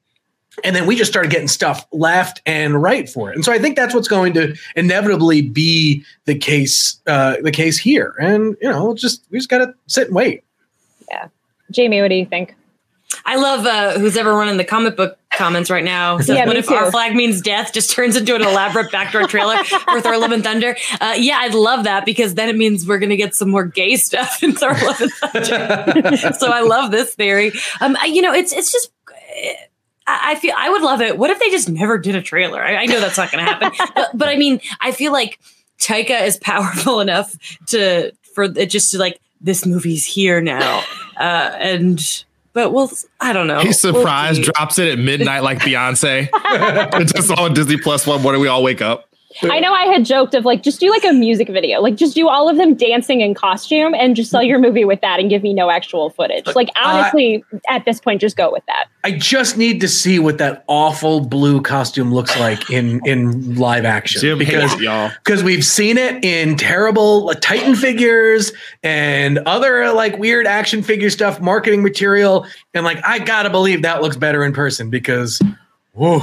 and 0.65 0.75
then 0.75 0.87
we 0.87 0.97
just 0.97 1.09
started 1.09 1.31
getting 1.31 1.47
stuff 1.47 1.87
left 1.93 2.43
and 2.45 2.83
right 2.83 3.09
for 3.09 3.31
it. 3.31 3.37
And 3.37 3.45
so 3.45 3.53
I 3.53 3.61
think 3.61 3.77
that's 3.77 3.95
what's 3.95 4.09
going 4.09 4.33
to 4.33 4.57
inevitably 4.75 5.43
be 5.43 6.05
the 6.25 6.37
case 6.37 7.01
uh 7.07 7.37
the 7.43 7.53
case 7.53 7.79
here. 7.79 8.17
And 8.21 8.57
you 8.61 8.69
know, 8.69 8.93
just 8.95 9.25
we 9.31 9.39
just 9.39 9.49
got 9.49 9.59
to 9.59 9.73
sit 9.87 10.09
and 10.09 10.17
wait. 10.17 10.43
Yeah. 11.09 11.29
Jamie, 11.71 12.03
what 12.03 12.09
do 12.09 12.17
you 12.17 12.27
think? 12.27 12.57
I 13.29 13.37
love 13.37 13.67
uh, 13.67 13.99
who's 13.99 14.17
ever 14.17 14.33
running 14.33 14.57
the 14.57 14.65
comic 14.65 14.97
book 14.97 15.19
comments 15.31 15.69
right 15.69 15.85
now. 15.85 16.19
So 16.29 16.35
yeah, 16.35 16.47
what 16.47 16.57
if 16.57 16.67
too. 16.67 16.75
our 16.75 16.91
flag 16.91 17.15
means 17.15 17.41
death 17.41 17.73
just 17.73 17.91
turns 17.91 18.17
into 18.17 18.35
an 18.35 18.43
elaborate 18.43 18.91
backdoor 18.91 19.29
trailer 19.29 19.63
for 19.65 20.01
Thor 20.01 20.19
Love 20.19 20.33
and 20.33 20.43
Thunder? 20.43 20.77
Uh, 21.01 21.15
yeah, 21.17 21.39
I'd 21.41 21.55
love 21.55 21.85
that 21.85 22.05
because 22.05 22.35
then 22.35 22.49
it 22.49 22.57
means 22.57 22.87
we're 22.87 22.99
going 22.99 23.11
to 23.11 23.17
get 23.17 23.35
some 23.35 23.49
more 23.51 23.65
gay 23.65 23.97
stuff 23.97 24.43
in 24.43 24.53
Thor 24.53 24.73
Love 24.73 25.01
and 25.01 25.13
Thunder. 25.13 26.17
so 26.39 26.51
I 26.51 26.61
love 26.61 26.91
this 26.91 27.15
theory. 27.15 27.53
Um, 27.81 27.97
you 28.07 28.23
know, 28.23 28.33
it's 28.33 28.53
it's 28.53 28.73
just. 28.73 28.91
I 30.07 30.37
feel 30.37 30.55
I 30.57 30.71
would 30.71 30.83
love 30.83 31.03
it. 31.03 31.19
What 31.19 31.29
if 31.29 31.39
they 31.39 31.51
just 31.51 31.69
never 31.69 31.99
did 31.99 32.15
a 32.15 32.23
trailer? 32.23 32.63
I, 32.63 32.77
I 32.77 32.87
know 32.87 32.99
that's 32.99 33.19
not 33.19 33.31
going 33.31 33.45
to 33.45 33.51
happen, 33.51 33.73
but, 33.95 34.11
but 34.15 34.29
I 34.29 34.37
mean, 34.37 34.61
I 34.81 34.93
feel 34.93 35.13
like 35.13 35.39
Taika 35.79 36.27
is 36.27 36.39
powerful 36.39 37.01
enough 37.01 37.35
to 37.69 38.13
for 38.35 38.45
it 38.45 38.71
just 38.71 38.91
to 38.93 38.99
like 38.99 39.21
this 39.41 39.67
movie's 39.67 40.07
here 40.07 40.41
now, 40.41 40.83
uh, 41.19 41.53
and 41.59 42.25
but 42.59 42.73
we'll 42.73 42.91
I 43.21 43.33
don't 43.33 43.47
know. 43.47 43.61
He's 43.61 43.81
surprised, 43.81 44.41
we'll 44.41 44.51
drops 44.53 44.81
it 44.81 44.89
at 44.89 44.99
midnight 44.99 45.45
like 45.45 45.59
Beyonce. 45.61 46.29
it's 47.01 47.13
just 47.13 47.31
on 47.31 47.55
Disney 47.55 47.77
Plus 47.77 48.05
one 48.05 48.21
morning. 48.21 48.41
We 48.41 48.49
all 48.49 48.65
wake 48.65 48.83
up. 48.83 49.08
I 49.43 49.61
know 49.61 49.75
I 49.75 49.85
had 49.85 50.07
joked 50.07 50.35
of 50.35 50.47
like 50.47 50.63
just 50.63 50.81
do 50.81 50.91
like 50.91 51.05
a 51.05 51.13
music 51.13 51.49
video, 51.49 51.81
like 51.81 51.97
just 51.97 52.15
do 52.15 52.29
all 52.29 52.49
of 52.49 52.57
them 52.57 52.75
dancing 52.75 53.21
in 53.21 53.35
costume 53.35 53.95
and 53.95 54.17
just 54.17 54.31
sell 54.31 54.43
your 54.43 54.59
movie 54.59 54.87
with 54.87 55.03
that 55.03 55.21
and 55.21 55.29
give 55.29 55.43
me 55.43 55.53
no 55.53 55.69
actual 55.69 56.09
footage. 56.09 56.47
Like 56.55 56.71
honestly, 56.83 57.45
uh, 57.53 57.59
at 57.69 57.85
this 57.85 58.01
point, 58.01 58.23
just 58.23 58.39
go 58.39 58.51
with 58.51 58.65
that. 58.67 58.87
I 59.05 59.13
just 59.13 59.59
need 59.59 59.83
to 59.83 59.89
see 59.89 60.19
what 60.19 60.39
that 60.39 60.65
awful 60.67 61.21
blue 61.21 61.61
costume 61.61 62.13
looks 62.13 62.39
like 62.39 62.71
in 62.71 63.03
in 63.07 63.57
live 63.57 63.85
action 63.85 64.23
Jim 64.23 64.39
because 64.39 64.81
y'all 64.81 65.11
because 65.23 65.45
we've 65.45 65.65
seen 65.65 65.99
it 65.99 66.25
in 66.25 66.57
terrible 66.57 67.33
Titan 67.35 67.77
figures 67.77 68.53
and 68.83 69.39
other 69.41 69.93
like 69.93 70.19
weird 70.19 70.47
action 70.47 70.83
figure 70.83 71.11
stuff, 71.11 71.39
marketing 71.39 71.83
material, 71.83 72.47
and 72.73 72.83
like 72.83 72.99
I 73.05 73.19
gotta 73.19 73.51
believe 73.51 73.83
that 73.83 74.01
looks 74.01 74.17
better 74.17 74.43
in 74.43 74.55
person 74.55 74.89
because 74.89 75.39
whoa. 75.93 76.23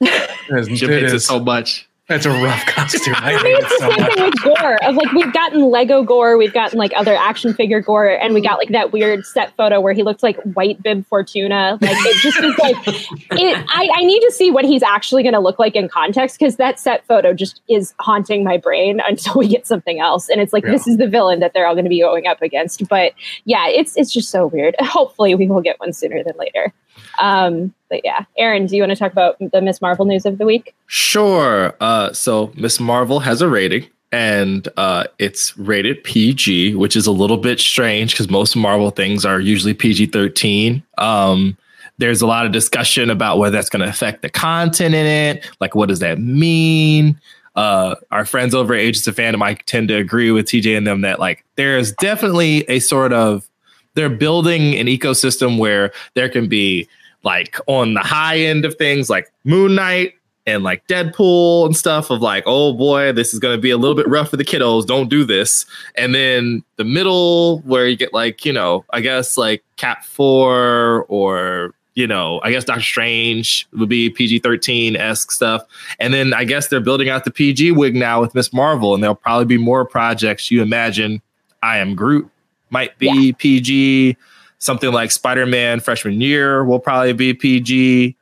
Jim 0.00 0.90
hates 0.90 1.12
it 1.12 1.20
so 1.20 1.40
much. 1.40 1.88
That's 2.06 2.26
a 2.26 2.30
rough 2.30 2.66
costume. 2.66 3.14
I, 3.16 3.34
I 3.34 3.42
mean, 3.42 3.56
it's 3.56 3.68
the 3.68 3.78
so 3.78 3.90
same 3.90 4.00
much. 4.00 4.14
thing 4.14 4.24
with 4.24 4.42
Gorr. 4.42 4.76
Of 4.84 4.94
like, 4.96 5.12
we've 5.12 5.32
gotten 5.32 5.70
Lego 5.70 6.02
Gorr, 6.02 6.36
we've 6.36 6.52
gotten 6.52 6.78
like 6.78 6.92
other 6.94 7.14
action 7.14 7.54
figure 7.54 7.80
Gorr, 7.80 8.08
and 8.08 8.34
we 8.34 8.42
got 8.42 8.58
like 8.58 8.68
that 8.70 8.92
weird 8.92 9.24
set 9.24 9.56
photo 9.56 9.80
where 9.80 9.94
he 9.94 10.02
looks 10.02 10.22
like 10.22 10.36
White 10.42 10.82
Bib 10.82 11.06
Fortuna. 11.06 11.78
Like, 11.80 11.96
it 11.96 12.16
just 12.20 12.38
is 12.38 12.58
like, 12.58 12.76
it, 13.40 13.64
I, 13.68 13.88
I 13.96 14.04
need 14.04 14.20
to 14.20 14.30
see 14.32 14.50
what 14.50 14.66
he's 14.66 14.82
actually 14.82 15.22
going 15.22 15.32
to 15.32 15.40
look 15.40 15.58
like 15.58 15.76
in 15.76 15.88
context 15.88 16.38
because 16.38 16.56
that 16.56 16.78
set 16.78 17.06
photo 17.06 17.32
just 17.32 17.62
is 17.68 17.94
haunting 18.00 18.44
my 18.44 18.58
brain 18.58 19.00
until 19.08 19.34
we 19.36 19.48
get 19.48 19.66
something 19.66 19.98
else. 19.98 20.28
And 20.28 20.42
it's 20.42 20.52
like, 20.52 20.64
yeah. 20.64 20.72
this 20.72 20.86
is 20.86 20.98
the 20.98 21.08
villain 21.08 21.40
that 21.40 21.54
they're 21.54 21.66
all 21.66 21.74
going 21.74 21.86
to 21.86 21.90
be 21.90 22.00
going 22.00 22.26
up 22.26 22.42
against. 22.42 22.86
But 22.86 23.14
yeah, 23.46 23.66
it's 23.68 23.96
it's 23.96 24.12
just 24.12 24.28
so 24.28 24.46
weird. 24.46 24.76
Hopefully, 24.80 25.34
we 25.34 25.48
will 25.48 25.62
get 25.62 25.80
one 25.80 25.94
sooner 25.94 26.22
than 26.22 26.34
later. 26.38 26.70
Um, 27.18 27.74
but 27.88 28.00
yeah, 28.04 28.24
Aaron, 28.38 28.66
do 28.66 28.76
you 28.76 28.82
want 28.82 28.90
to 28.90 28.96
talk 28.96 29.12
about 29.12 29.36
the 29.38 29.60
Miss 29.60 29.80
Marvel 29.80 30.04
news 30.04 30.26
of 30.26 30.38
the 30.38 30.44
week? 30.44 30.74
Sure. 30.86 31.74
Uh, 31.80 32.12
so 32.12 32.52
Miss 32.56 32.80
Marvel 32.80 33.20
has 33.20 33.40
a 33.40 33.48
rating 33.48 33.86
and 34.12 34.68
uh, 34.76 35.04
it's 35.18 35.56
rated 35.58 36.04
PG, 36.04 36.76
which 36.76 36.94
is 36.94 37.06
a 37.06 37.12
little 37.12 37.36
bit 37.36 37.58
strange 37.58 38.12
because 38.12 38.30
most 38.30 38.54
Marvel 38.54 38.90
things 38.90 39.24
are 39.24 39.40
usually 39.40 39.74
PG 39.74 40.06
13. 40.06 40.82
Um, 40.98 41.56
there's 41.98 42.22
a 42.22 42.26
lot 42.26 42.46
of 42.46 42.52
discussion 42.52 43.10
about 43.10 43.38
whether 43.38 43.56
that's 43.56 43.68
going 43.68 43.82
to 43.82 43.88
affect 43.88 44.22
the 44.22 44.30
content 44.30 44.94
in 44.94 45.06
it. 45.06 45.50
Like, 45.60 45.74
what 45.74 45.88
does 45.88 46.00
that 46.00 46.18
mean? 46.20 47.20
Uh, 47.56 47.94
our 48.10 48.24
friends 48.24 48.54
over 48.54 48.74
at 48.74 48.80
Agents 48.80 49.06
of 49.06 49.14
Fandom, 49.16 49.42
I 49.42 49.54
tend 49.54 49.88
to 49.88 49.94
agree 49.94 50.30
with 50.30 50.46
TJ 50.46 50.76
and 50.76 50.86
them 50.86 51.02
that 51.02 51.20
like 51.20 51.44
there's 51.56 51.92
definitely 51.92 52.64
a 52.68 52.80
sort 52.80 53.12
of 53.12 53.48
they're 53.94 54.10
building 54.10 54.74
an 54.74 54.86
ecosystem 54.86 55.58
where 55.58 55.92
there 56.14 56.28
can 56.28 56.48
be 56.48 56.88
like 57.24 57.58
on 57.66 57.94
the 57.94 58.00
high 58.00 58.38
end 58.38 58.64
of 58.64 58.74
things 58.76 59.10
like 59.10 59.32
Moon 59.44 59.74
Knight 59.74 60.14
and 60.46 60.62
like 60.62 60.86
Deadpool 60.86 61.66
and 61.66 61.76
stuff 61.76 62.10
of 62.10 62.20
like, 62.20 62.44
oh 62.46 62.74
boy, 62.74 63.12
this 63.12 63.32
is 63.32 63.40
going 63.40 63.56
to 63.56 63.60
be 63.60 63.70
a 63.70 63.78
little 63.78 63.96
bit 63.96 64.08
rough 64.08 64.30
for 64.30 64.36
the 64.36 64.44
kiddos. 64.44 64.86
Don't 64.86 65.08
do 65.08 65.24
this. 65.24 65.64
And 65.94 66.14
then 66.14 66.62
the 66.76 66.84
middle 66.84 67.60
where 67.60 67.88
you 67.88 67.96
get 67.96 68.12
like, 68.12 68.44
you 68.44 68.52
know, 68.52 68.84
I 68.90 69.00
guess 69.00 69.38
like 69.38 69.64
Cap 69.76 70.04
4 70.04 71.06
or, 71.08 71.74
you 71.94 72.06
know, 72.06 72.40
I 72.42 72.50
guess 72.50 72.64
Doctor 72.64 72.82
Strange 72.82 73.66
would 73.72 73.88
be 73.88 74.10
PG 74.10 74.40
13 74.40 74.96
esque 74.96 75.30
stuff. 75.30 75.62
And 75.98 76.12
then 76.12 76.34
I 76.34 76.44
guess 76.44 76.68
they're 76.68 76.80
building 76.80 77.08
out 77.08 77.24
the 77.24 77.30
PG 77.30 77.72
wig 77.72 77.94
now 77.94 78.20
with 78.20 78.34
Miss 78.34 78.52
Marvel, 78.52 78.94
and 78.94 79.02
there'll 79.02 79.14
probably 79.14 79.46
be 79.46 79.58
more 79.58 79.84
projects. 79.84 80.50
You 80.50 80.60
imagine 80.60 81.22
I 81.62 81.78
Am 81.78 81.94
Groot 81.94 82.28
might 82.70 82.98
be 82.98 83.28
yeah. 83.28 83.32
PG. 83.38 84.16
Something 84.64 84.92
like 84.92 85.10
Spider 85.10 85.44
Man 85.44 85.80
freshman 85.80 86.20
year 86.20 86.64
will 86.64 86.78
probably 86.80 87.12
be 87.12 87.34
PG. 87.34 88.16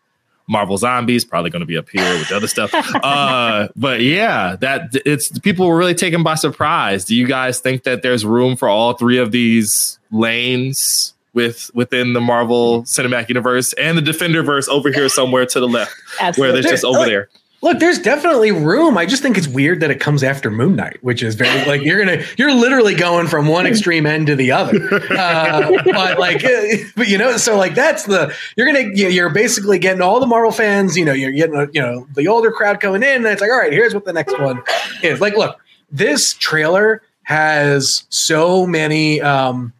Marvel 0.49 0.77
Zombies 0.77 1.25
probably 1.25 1.51
going 1.51 1.61
to 1.61 1.67
be 1.67 1.79
up 1.79 1.89
here 1.89 2.19
with 2.19 2.29
the 2.29 2.37
other 2.37 2.49
stuff. 2.49 2.73
Uh, 3.03 3.69
but 3.75 4.01
yeah, 4.01 4.57
that 4.57 4.91
it's 5.07 5.39
people 5.41 5.67
were 5.67 5.77
really 5.77 5.95
taken 5.95 6.23
by 6.23 6.35
surprise. 6.35 7.05
Do 7.05 7.15
you 7.15 7.27
guys 7.27 7.61
think 7.61 7.85
that 7.85 8.03
there's 8.03 8.25
room 8.25 8.57
for 8.57 8.69
all 8.69 8.95
three 8.95 9.19
of 9.19 9.33
these 9.33 9.99
lanes 10.11 11.15
with 11.33 11.71
within 11.75 12.13
the 12.13 12.21
Marvel 12.21 12.83
Cinematic 12.83 13.29
Universe 13.29 13.73
and 13.75 13.97
the 13.97 14.03
Defender 14.03 14.43
verse 14.43 14.69
over 14.69 14.91
here 14.93 15.09
somewhere 15.09 15.47
to 15.47 15.61
the 15.61 15.69
left, 15.69 15.95
Absolutely. 16.21 16.41
where 16.41 16.53
there's 16.53 16.73
just 16.73 16.85
over 16.85 17.05
there? 17.05 17.29
Look, 17.62 17.79
there's 17.79 18.01
definitely 18.01 18.51
room. 18.51 18.98
I 18.98 19.07
just 19.07 19.22
think 19.22 19.38
it's 19.38 19.46
weird 19.46 19.79
that 19.81 19.90
it 19.92 20.01
comes 20.01 20.25
after 20.25 20.51
Moon 20.51 20.75
Knight, 20.75 20.98
which 21.01 21.22
is 21.22 21.37
very 21.37 21.64
like 21.64 21.83
you're 21.83 22.05
gonna 22.05 22.25
you're 22.37 22.53
literally 22.53 22.96
going 22.96 23.29
from 23.29 23.46
one 23.46 23.66
extreme 23.66 24.05
end 24.05 24.27
to 24.27 24.35
the 24.37 24.51
other. 24.51 24.92
Uh, 25.12 25.70
but 25.85 26.18
like, 26.18 26.42
but 26.96 27.07
you 27.07 27.16
know, 27.16 27.37
so 27.37 27.57
like 27.57 27.77
that's 27.77 28.05
the 28.05 28.35
you're 28.57 28.66
gonna 28.66 28.90
you're 28.94 29.31
basically 29.31 29.79
getting 29.79 30.03
all 30.03 30.18
the 30.18 30.27
Marvel 30.27 30.51
fans. 30.51 30.96
You 30.96 31.05
know, 31.05 31.12
you're 31.12 31.31
getting 31.31 31.55
you 31.72 31.81
know 31.81 32.07
the 32.14 32.27
older 32.27 32.51
crowd 32.51 32.81
coming 32.81 33.05
in, 33.05 33.16
and 33.16 33.27
it's 33.27 33.40
like, 33.40 33.51
all 33.51 33.59
right, 33.59 33.72
here's 33.72 33.94
what 33.94 34.05
the 34.05 34.12
next 34.12 34.37
one 34.40 34.61
is. 35.03 35.20
Like, 35.20 35.37
look, 35.37 35.57
this 35.90 36.35
trailer 36.35 37.03
has 37.22 38.05
so 38.09 38.66
many. 38.66 39.20
um 39.20 39.72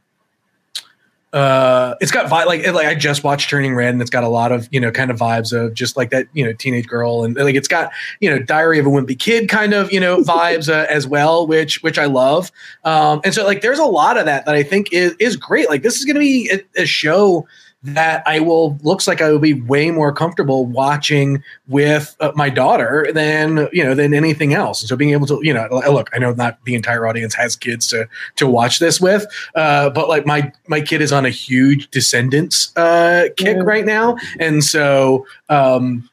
uh 1.32 1.94
it's 2.00 2.10
got 2.10 2.28
vi- 2.28 2.44
like 2.44 2.66
like 2.72 2.86
I 2.86 2.94
just 2.94 3.24
watched 3.24 3.48
Turning 3.48 3.74
Red 3.74 3.94
and 3.94 4.02
it's 4.02 4.10
got 4.10 4.22
a 4.22 4.28
lot 4.28 4.52
of 4.52 4.68
you 4.70 4.78
know 4.78 4.90
kind 4.90 5.10
of 5.10 5.18
vibes 5.18 5.52
of 5.52 5.72
just 5.72 5.96
like 5.96 6.10
that 6.10 6.26
you 6.34 6.44
know 6.44 6.52
teenage 6.52 6.86
girl 6.86 7.24
and 7.24 7.34
like 7.36 7.54
it's 7.54 7.68
got 7.68 7.90
you 8.20 8.28
know 8.28 8.38
Diary 8.38 8.78
of 8.78 8.86
a 8.86 8.90
Wimpy 8.90 9.18
Kid 9.18 9.48
kind 9.48 9.72
of 9.72 9.90
you 9.90 10.00
know 10.00 10.18
vibes 10.22 10.68
uh, 10.68 10.86
as 10.90 11.06
well 11.06 11.46
which 11.46 11.82
which 11.82 11.98
I 11.98 12.04
love. 12.04 12.52
Um 12.84 13.20
and 13.24 13.32
so 13.32 13.44
like 13.44 13.62
there's 13.62 13.78
a 13.78 13.84
lot 13.84 14.18
of 14.18 14.26
that 14.26 14.44
that 14.44 14.54
I 14.54 14.62
think 14.62 14.92
is 14.92 15.14
is 15.18 15.36
great. 15.36 15.68
Like 15.68 15.82
this 15.82 15.98
is 15.98 16.04
going 16.04 16.14
to 16.14 16.20
be 16.20 16.50
a, 16.50 16.82
a 16.82 16.86
show 16.86 17.46
that 17.84 18.22
I 18.26 18.38
will 18.40 18.78
looks 18.82 19.08
like 19.08 19.20
I 19.20 19.30
will 19.30 19.38
be 19.40 19.54
way 19.54 19.90
more 19.90 20.12
comfortable 20.12 20.66
watching 20.66 21.42
with 21.66 22.14
uh, 22.20 22.30
my 22.36 22.48
daughter 22.48 23.08
than 23.12 23.68
you 23.72 23.82
know 23.82 23.94
than 23.94 24.14
anything 24.14 24.54
else. 24.54 24.82
And 24.82 24.88
so 24.88 24.94
being 24.96 25.10
able 25.10 25.26
to 25.26 25.40
you 25.42 25.52
know 25.52 25.66
look, 25.90 26.08
I 26.12 26.18
know 26.18 26.32
not 26.32 26.58
the 26.64 26.74
entire 26.74 27.06
audience 27.06 27.34
has 27.34 27.56
kids 27.56 27.88
to 27.88 28.08
to 28.36 28.46
watch 28.46 28.78
this 28.78 29.00
with, 29.00 29.26
uh, 29.56 29.90
but 29.90 30.08
like 30.08 30.26
my 30.26 30.52
my 30.68 30.80
kid 30.80 31.00
is 31.02 31.12
on 31.12 31.26
a 31.26 31.30
huge 31.30 31.90
Descendants 31.90 32.72
uh, 32.76 33.28
kick 33.36 33.56
Mm. 33.56 33.66
right 33.66 33.84
now, 33.84 34.16
and 34.38 34.62
so. 34.62 35.26
Um, 35.48 36.08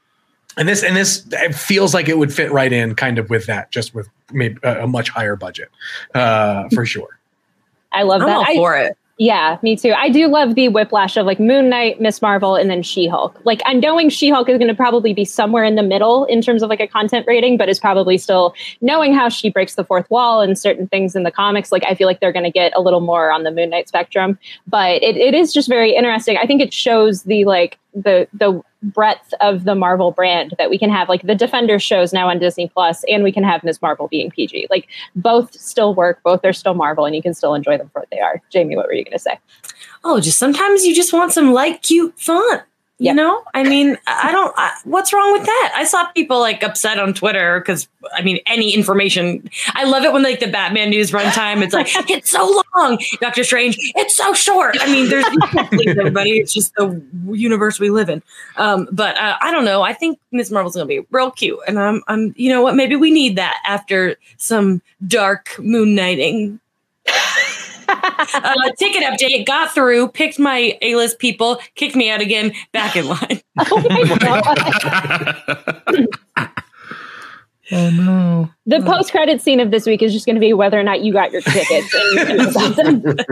and 0.58 0.68
this 0.68 0.84
and 0.84 0.94
this 0.98 1.26
it 1.32 1.56
feels 1.56 1.94
like 1.94 2.10
it 2.10 2.18
would 2.18 2.34
fit 2.34 2.52
right 2.52 2.74
in, 2.74 2.94
kind 2.96 3.18
of 3.18 3.30
with 3.30 3.46
that, 3.46 3.72
just 3.72 3.96
with 3.96 4.10
maybe 4.34 4.58
a, 4.64 4.84
a 4.84 4.88
much 4.88 5.08
higher 5.10 5.38
budget, 5.38 5.70
uh, 6.16 6.68
for 6.74 6.86
sure. 6.86 7.18
I 7.94 8.04
love 8.04 8.22
I'm 8.22 8.28
that. 8.28 8.36
all 8.36 8.44
I- 8.46 8.56
for 8.56 8.76
it. 8.78 8.98
Yeah, 9.22 9.58
me 9.62 9.76
too. 9.76 9.92
I 9.92 10.08
do 10.08 10.30
love 10.30 10.56
the 10.56 10.70
whiplash 10.70 11.18
of 11.18 11.26
like 11.26 11.42
Moon 11.42 11.68
Knight, 11.68 12.00
Miss 12.00 12.22
Marvel, 12.22 12.56
and 12.56 12.70
then 12.70 12.82
She 12.82 13.06
Hulk. 13.06 13.38
Like, 13.44 13.62
I'm 13.66 13.82
knowing 13.82 14.08
She 14.08 14.30
Hulk 14.30 14.48
is 14.48 14.58
going 14.58 14.70
to 14.70 14.74
probably 14.74 15.14
be 15.14 15.26
somewhere 15.26 15.66
in 15.66 15.76
the 15.76 15.84
middle 15.84 16.24
in 16.24 16.42
terms 16.42 16.64
of 16.64 16.70
like 16.70 16.80
a 16.80 16.88
content 16.88 17.26
rating, 17.28 17.58
but 17.58 17.68
is 17.68 17.82
probably 17.82 18.18
still 18.18 18.54
knowing 18.80 19.14
how 19.14 19.28
she 19.28 19.50
breaks 19.50 19.76
the 19.76 19.84
fourth 19.84 20.10
wall 20.10 20.40
and 20.40 20.58
certain 20.58 20.88
things 20.88 21.18
in 21.18 21.24
the 21.24 21.32
comics. 21.32 21.70
Like, 21.70 21.84
I 21.86 21.96
feel 21.96 22.08
like 22.08 22.22
they're 22.22 22.32
going 22.32 22.46
to 22.46 22.50
get 22.50 22.72
a 22.78 22.82
little 22.82 23.02
more 23.02 23.30
on 23.30 23.44
the 23.44 23.52
Moon 23.52 23.72
Knight 23.72 23.90
spectrum. 23.90 24.40
But 24.68 25.04
it, 25.04 25.18
it 25.18 25.34
is 25.34 25.52
just 25.52 25.68
very 25.68 25.94
interesting. 25.94 26.38
I 26.38 26.46
think 26.46 26.62
it 26.62 26.74
shows 26.74 27.24
the 27.24 27.44
like 27.44 27.78
the 27.94 28.26
the 28.32 28.64
breadth 28.84 29.34
of 29.42 29.66
the 29.66 29.76
Marvel 29.76 30.12
brand 30.12 30.54
that 30.58 30.70
we 30.70 30.78
can 30.78 30.90
have 30.90 31.10
like 31.10 31.22
the 31.24 31.36
Defender 31.36 31.80
shows 31.80 32.14
now 32.14 32.30
on 32.30 32.40
Disney 32.40 32.70
Plus, 32.70 33.04
and 33.10 33.24
we 33.24 33.32
can 33.32 33.44
have 33.44 33.64
Ms. 33.64 33.82
Marvel 33.82 34.08
being 34.08 34.32
PG. 34.32 34.68
Like 34.70 34.88
both 35.16 35.54
still 35.60 35.94
work, 35.94 36.22
both 36.24 36.44
are 36.46 36.54
still 36.54 36.74
Marvel, 36.74 37.06
and 37.06 37.16
you 37.16 37.22
can 37.22 37.34
still 37.34 37.54
enjoy 37.54 37.78
them 37.78 37.90
for 37.90 38.00
what 38.00 38.10
they 38.12 38.20
are. 38.20 38.42
Jamie, 38.50 38.76
what 38.76 38.88
were 38.88 38.94
you 38.94 39.04
going 39.04 39.14
to 39.14 39.20
say? 39.20 39.38
Oh, 40.04 40.20
just 40.20 40.40
sometimes 40.40 40.86
you 40.86 40.96
just 40.96 41.14
want 41.14 41.34
some 41.34 41.54
light, 41.54 41.82
cute 41.82 42.18
fun. 42.20 42.62
You 43.02 43.14
know, 43.14 43.44
I 43.54 43.64
mean, 43.64 43.98
I 44.08 44.30
don't. 44.34 44.54
I, 44.58 44.74
what's 44.84 45.14
wrong 45.14 45.32
with 45.32 45.46
that? 45.46 45.74
I 45.74 45.86
saw 45.86 46.12
people 46.12 46.42
like 46.42 46.62
upset 46.64 47.00
on 47.00 47.14
Twitter 47.14 47.62
because 47.62 47.88
I 48.14 48.22
mean, 48.22 48.40
any 48.46 48.74
information. 48.74 49.50
I 49.74 49.86
love 49.86 50.04
it 50.04 50.12
when 50.12 50.22
like 50.22 50.42
the 50.42 50.48
Batman 50.48 50.90
news 50.90 51.12
runtime. 51.12 51.64
It's 51.64 51.74
like 51.74 51.88
it's 52.10 52.30
so 52.30 52.62
long. 52.76 53.00
Doctor 53.22 53.46
Strange, 53.46 53.78
it's 53.96 54.18
so 54.18 54.34
short. 54.34 54.76
I 54.82 54.92
mean, 54.92 55.08
there's 55.08 55.24
you 55.32 55.40
can't 55.40 55.70
please 55.70 55.98
everybody. 55.98 56.40
It's 56.40 56.54
just 56.54 56.76
the 56.76 57.02
universe 57.32 57.80
we 57.80 57.90
live 57.90 58.10
in. 58.10 58.22
Um, 58.58 58.90
but 58.92 59.16
uh, 59.16 59.38
I 59.40 59.50
don't 59.52 59.64
know. 59.64 59.82
I 59.82 59.94
think 59.94 60.20
Miss 60.34 60.52
Marvel's 60.52 60.76
gonna 60.76 60.86
be 60.86 61.06
real 61.10 61.32
cute, 61.32 61.60
and 61.70 61.80
I'm, 61.80 62.04
I'm, 62.10 62.34
you 62.36 62.50
know 62.50 62.62
what? 62.62 62.76
Maybe 62.76 62.98
we 62.98 63.12
need 63.12 63.38
that 63.38 63.62
after 63.66 64.18
some 64.36 64.82
dark 65.08 65.56
moon 65.58 65.96
knighting 65.96 66.60
uh, 67.90 68.72
ticket 68.78 69.04
update 69.04 69.46
got 69.46 69.74
through 69.74 70.08
picked 70.10 70.40
my 70.40 70.78
a-list 70.82 71.20
people 71.20 71.60
kicked 71.76 71.96
me 71.96 72.10
out 72.10 72.22
again 72.22 72.52
back 72.72 72.96
in 72.96 73.08
line 73.08 73.42
Oh 73.72 73.82
my 73.90 74.18
God. 76.36 76.50
oh 77.72 77.90
no. 77.92 78.50
The 78.70 78.82
post 78.86 79.12
credit 79.12 79.42
scene 79.42 79.60
of 79.60 79.72
this 79.72 79.86
week 79.86 80.02
is 80.04 80.14
just 80.14 80.26
going 80.26 80.36
to 80.36 80.40
be 80.40 80.54
whether 80.54 80.80
or 80.80 80.84
not 80.84 81.02
you 81.02 81.12
got 81.12 81.32
your 81.32 81.42
tickets. 81.42 81.94
And 81.94 82.30
you 82.30 82.38
knew 82.38 82.50
about 82.50 82.76
them. 82.76 83.04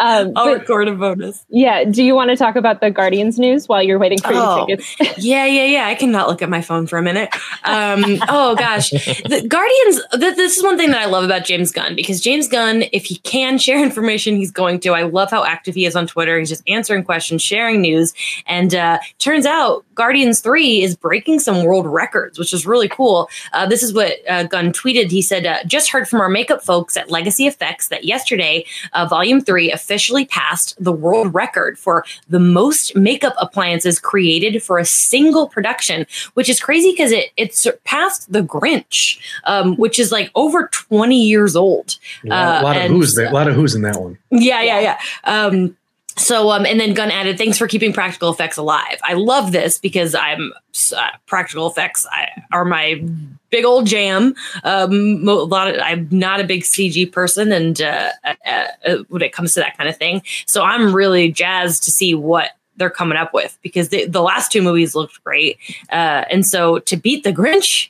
Um, 0.00 0.32
i'll 0.34 0.46
but 0.46 0.60
record 0.60 0.88
a 0.88 0.94
bonus 0.94 1.44
yeah, 1.50 1.84
do 1.84 2.02
you 2.02 2.14
want 2.14 2.30
to 2.30 2.36
talk 2.36 2.56
about 2.56 2.80
the 2.80 2.90
Guardians 2.90 3.38
news 3.38 3.68
while 3.68 3.82
you're 3.82 3.98
waiting 3.98 4.18
for 4.18 4.30
Oh. 4.32 4.66
your 4.66 4.78
tickets? 4.78 5.18
yeah 5.24 5.44
yeah 5.44 5.64
yeah 5.66 5.86
i 5.86 5.94
cannot 5.94 6.26
look 6.26 6.40
at 6.40 6.48
my 6.48 6.62
phone 6.62 6.86
for 6.86 6.96
a 6.96 7.02
minute 7.02 7.28
um 7.64 8.02
oh 8.30 8.56
gosh 8.56 8.88
the 8.90 9.44
guardians 9.46 10.00
th- 10.18 10.36
this 10.36 10.56
is 10.56 10.62
one 10.64 10.78
thing 10.78 10.90
that 10.90 11.02
i 11.02 11.04
love 11.04 11.22
about 11.24 11.44
james 11.44 11.70
gunn 11.70 11.94
because 11.94 12.18
james 12.22 12.48
gunn 12.48 12.84
if 12.94 13.04
he 13.04 13.16
can 13.16 13.58
share 13.58 13.82
information 13.82 14.36
he's 14.36 14.50
going 14.50 14.80
to 14.80 14.94
i 14.94 15.02
love 15.02 15.30
how 15.30 15.44
active 15.44 15.74
he 15.74 15.84
is 15.84 15.94
on 15.94 16.06
twitter 16.06 16.38
he's 16.38 16.48
just 16.48 16.62
answering 16.66 17.04
questions 17.04 17.42
sharing 17.42 17.82
news 17.82 18.14
and 18.46 18.74
uh 18.74 18.98
turns 19.18 19.44
out 19.44 19.84
guardians 19.94 20.40
3 20.40 20.82
is 20.82 20.96
breaking 20.96 21.38
some 21.38 21.62
world 21.64 21.86
records 21.86 22.38
which 22.38 22.54
is 22.54 22.64
really 22.64 22.88
cool 22.88 23.28
uh, 23.52 23.66
this 23.66 23.82
is 23.82 23.92
what 23.92 24.14
uh, 24.30 24.44
gunn 24.44 24.59
tweeted 24.68 25.10
he 25.10 25.22
said 25.22 25.46
uh, 25.46 25.58
just 25.66 25.90
heard 25.90 26.08
from 26.08 26.20
our 26.20 26.28
makeup 26.28 26.62
folks 26.62 26.96
at 26.96 27.10
legacy 27.10 27.46
effects 27.46 27.88
that 27.88 28.04
yesterday 28.04 28.64
uh, 28.92 29.06
volume 29.06 29.40
3 29.40 29.72
officially 29.72 30.24
passed 30.26 30.74
the 30.82 30.92
world 30.92 31.32
record 31.34 31.78
for 31.78 32.04
the 32.28 32.38
most 32.38 32.94
makeup 32.94 33.34
appliances 33.40 33.98
created 33.98 34.62
for 34.62 34.78
a 34.78 34.84
single 34.84 35.48
production, 35.48 36.06
which 36.34 36.48
is 36.48 36.60
crazy 36.60 36.90
because 36.92 37.12
it 37.12 37.30
it 37.36 37.54
surpassed 37.54 38.30
the 38.32 38.42
Grinch, 38.42 39.18
um, 39.44 39.76
which 39.76 39.98
is 39.98 40.12
like 40.12 40.30
over 40.34 40.68
20 40.72 41.20
years 41.20 41.56
old. 41.56 41.96
a 42.24 42.28
lot, 42.28 42.62
a 42.62 42.64
lot 42.64 42.76
of 42.76 42.82
Uh, 42.82 42.84
and- 42.86 42.94
who's 42.94 43.14
there, 43.14 43.28
a 43.28 43.32
lot 43.32 43.48
of 43.48 43.54
who's 43.54 43.74
in 43.74 43.82
that 43.82 44.00
one. 44.00 44.18
Yeah, 44.30 44.62
yeah, 44.62 44.80
yeah. 44.80 44.98
Um, 45.24 45.76
so, 46.20 46.50
um, 46.50 46.66
and 46.66 46.78
then 46.78 46.94
Gunn 46.94 47.10
added, 47.10 47.38
"Thanks 47.38 47.58
for 47.58 47.66
keeping 47.66 47.92
practical 47.92 48.30
effects 48.30 48.56
alive." 48.56 48.98
I 49.02 49.14
love 49.14 49.52
this 49.52 49.78
because 49.78 50.14
I'm 50.14 50.52
uh, 50.96 51.08
practical 51.26 51.66
effects 51.68 52.06
I, 52.10 52.28
are 52.52 52.64
my 52.64 53.02
big 53.50 53.64
old 53.64 53.86
jam. 53.86 54.34
Um, 54.62 55.26
a 55.26 55.32
lot 55.32 55.74
of 55.74 55.80
I'm 55.82 56.08
not 56.10 56.40
a 56.40 56.44
big 56.44 56.62
CG 56.62 57.10
person, 57.10 57.52
and 57.52 57.80
uh, 57.80 58.10
uh, 58.24 58.64
uh, 58.86 58.96
when 59.08 59.22
it 59.22 59.32
comes 59.32 59.54
to 59.54 59.60
that 59.60 59.76
kind 59.76 59.88
of 59.88 59.96
thing, 59.96 60.22
so 60.46 60.62
I'm 60.62 60.94
really 60.94 61.32
jazzed 61.32 61.82
to 61.84 61.90
see 61.90 62.14
what 62.14 62.50
they're 62.76 62.90
coming 62.90 63.18
up 63.18 63.34
with 63.34 63.58
because 63.62 63.88
the, 63.90 64.06
the 64.06 64.22
last 64.22 64.52
two 64.52 64.62
movies 64.62 64.94
looked 64.94 65.22
great, 65.24 65.58
uh, 65.90 66.24
and 66.30 66.46
so 66.46 66.78
to 66.80 66.96
beat 66.96 67.24
the 67.24 67.32
Grinch 67.32 67.88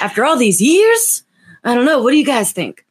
after 0.00 0.24
all 0.24 0.36
these 0.36 0.62
years, 0.62 1.24
I 1.64 1.74
don't 1.74 1.84
know. 1.84 2.02
What 2.02 2.12
do 2.12 2.16
you 2.16 2.24
guys 2.24 2.52
think? 2.52 2.84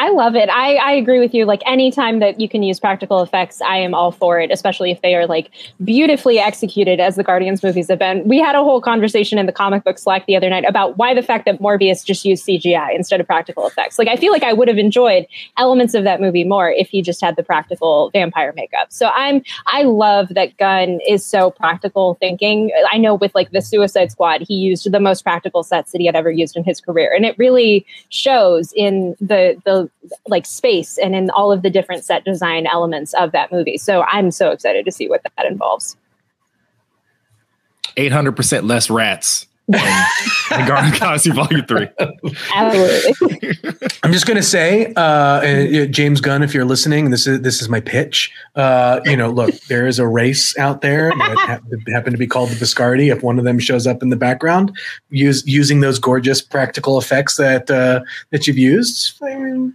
I 0.00 0.10
love 0.10 0.36
it. 0.36 0.48
I, 0.48 0.76
I 0.76 0.92
agree 0.92 1.18
with 1.18 1.34
you. 1.34 1.44
Like 1.44 1.60
anytime 1.66 2.20
that 2.20 2.40
you 2.40 2.48
can 2.48 2.62
use 2.62 2.78
practical 2.78 3.20
effects, 3.20 3.60
I 3.60 3.78
am 3.78 3.94
all 3.94 4.12
for 4.12 4.38
it, 4.38 4.52
especially 4.52 4.92
if 4.92 5.02
they 5.02 5.16
are 5.16 5.26
like 5.26 5.50
beautifully 5.82 6.38
executed 6.38 7.00
as 7.00 7.16
the 7.16 7.24
Guardians 7.24 7.64
movies 7.64 7.88
have 7.88 7.98
been. 7.98 8.26
We 8.28 8.38
had 8.38 8.54
a 8.54 8.62
whole 8.62 8.80
conversation 8.80 9.38
in 9.38 9.46
the 9.46 9.52
comic 9.52 9.82
book 9.82 9.98
Slack 9.98 10.26
the 10.26 10.36
other 10.36 10.48
night 10.48 10.64
about 10.68 10.98
why 10.98 11.14
the 11.14 11.22
fact 11.22 11.46
that 11.46 11.58
Morbius 11.60 12.04
just 12.04 12.24
used 12.24 12.46
CGI 12.46 12.94
instead 12.94 13.20
of 13.20 13.26
practical 13.26 13.66
effects. 13.66 13.98
Like 13.98 14.06
I 14.06 14.14
feel 14.14 14.30
like 14.30 14.44
I 14.44 14.52
would 14.52 14.68
have 14.68 14.78
enjoyed 14.78 15.26
elements 15.56 15.94
of 15.94 16.04
that 16.04 16.20
movie 16.20 16.44
more 16.44 16.70
if 16.70 16.88
he 16.88 17.02
just 17.02 17.20
had 17.20 17.34
the 17.34 17.42
practical 17.42 18.10
vampire 18.10 18.52
makeup. 18.54 18.92
So 18.92 19.08
I'm 19.08 19.42
I 19.66 19.82
love 19.82 20.28
that 20.30 20.56
Gunn 20.58 21.00
is 21.08 21.26
so 21.26 21.50
practical 21.50 22.14
thinking. 22.20 22.70
I 22.92 22.98
know 22.98 23.16
with 23.16 23.34
like 23.34 23.50
the 23.50 23.60
Suicide 23.60 24.12
Squad, 24.12 24.42
he 24.46 24.54
used 24.54 24.92
the 24.92 25.00
most 25.00 25.22
practical 25.22 25.64
sets 25.64 25.90
that 25.90 25.98
he 25.98 26.06
had 26.06 26.14
ever 26.14 26.30
used 26.30 26.56
in 26.56 26.62
his 26.62 26.80
career. 26.80 27.12
And 27.12 27.24
it 27.24 27.36
really 27.36 27.84
shows 28.10 28.72
in 28.76 29.16
the 29.20 29.60
the 29.64 29.87
like 30.26 30.46
space 30.46 30.98
and 30.98 31.14
in 31.14 31.30
all 31.30 31.50
of 31.50 31.62
the 31.62 31.70
different 31.70 32.04
set 32.04 32.24
design 32.24 32.66
elements 32.66 33.14
of 33.14 33.32
that 33.32 33.50
movie. 33.52 33.76
So 33.76 34.02
I'm 34.02 34.30
so 34.30 34.50
excited 34.50 34.84
to 34.84 34.92
see 34.92 35.08
what 35.08 35.22
that 35.36 35.46
involves. 35.46 35.96
800% 37.96 38.68
less 38.68 38.90
rats 38.90 39.47
in, 39.68 40.60
in 40.60 40.66
Guardians 40.66 40.88
of 40.88 40.92
the 40.92 40.98
Galaxy 41.00 41.30
Volume 41.30 41.66
3. 41.66 41.88
Absolutely. 42.54 43.88
I'm 44.02 44.12
just 44.12 44.26
gonna 44.26 44.42
say, 44.42 44.92
uh, 44.94 45.00
uh, 45.00 45.86
James 45.86 46.20
Gunn, 46.20 46.42
if 46.42 46.54
you're 46.54 46.64
listening, 46.64 47.10
this 47.10 47.26
is 47.26 47.42
this 47.42 47.60
is 47.60 47.68
my 47.68 47.80
pitch. 47.80 48.32
Uh, 48.54 49.00
you 49.04 49.16
know, 49.16 49.30
look, 49.30 49.54
there 49.62 49.86
is 49.86 49.98
a 49.98 50.06
race 50.06 50.56
out 50.58 50.80
there 50.80 51.10
that 51.10 51.36
ha- 51.38 51.60
happened 51.92 52.14
to 52.14 52.18
be 52.18 52.26
called 52.26 52.50
the 52.50 52.56
Viscardi. 52.56 53.14
If 53.14 53.22
one 53.22 53.38
of 53.38 53.44
them 53.44 53.58
shows 53.58 53.86
up 53.86 54.02
in 54.02 54.10
the 54.10 54.16
background, 54.16 54.76
use 55.10 55.46
using 55.46 55.80
those 55.80 55.98
gorgeous 55.98 56.40
practical 56.40 56.98
effects 56.98 57.36
that 57.36 57.70
uh, 57.70 58.00
that 58.30 58.46
you've 58.46 58.58
used, 58.58 59.20
I 59.22 59.34
mean, 59.34 59.74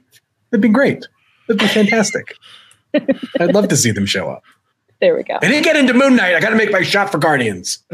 that'd 0.49 0.61
be 0.61 0.69
great. 0.69 1.07
That'd 1.47 1.59
be 1.59 1.67
fantastic. 1.67 2.35
I'd 3.39 3.53
love 3.53 3.67
to 3.69 3.77
see 3.77 3.91
them 3.91 4.05
show 4.05 4.29
up. 4.29 4.43
There 5.03 5.15
we 5.17 5.23
go. 5.23 5.35
I 5.41 5.47
didn't 5.49 5.63
get 5.65 5.75
into 5.75 5.93
Moon 5.93 6.15
Knight. 6.15 6.33
I 6.33 6.39
got 6.39 6.51
to 6.51 6.55
make 6.55 6.71
my 6.71 6.81
shot 6.81 7.11
for 7.11 7.17
Guardians. 7.17 7.83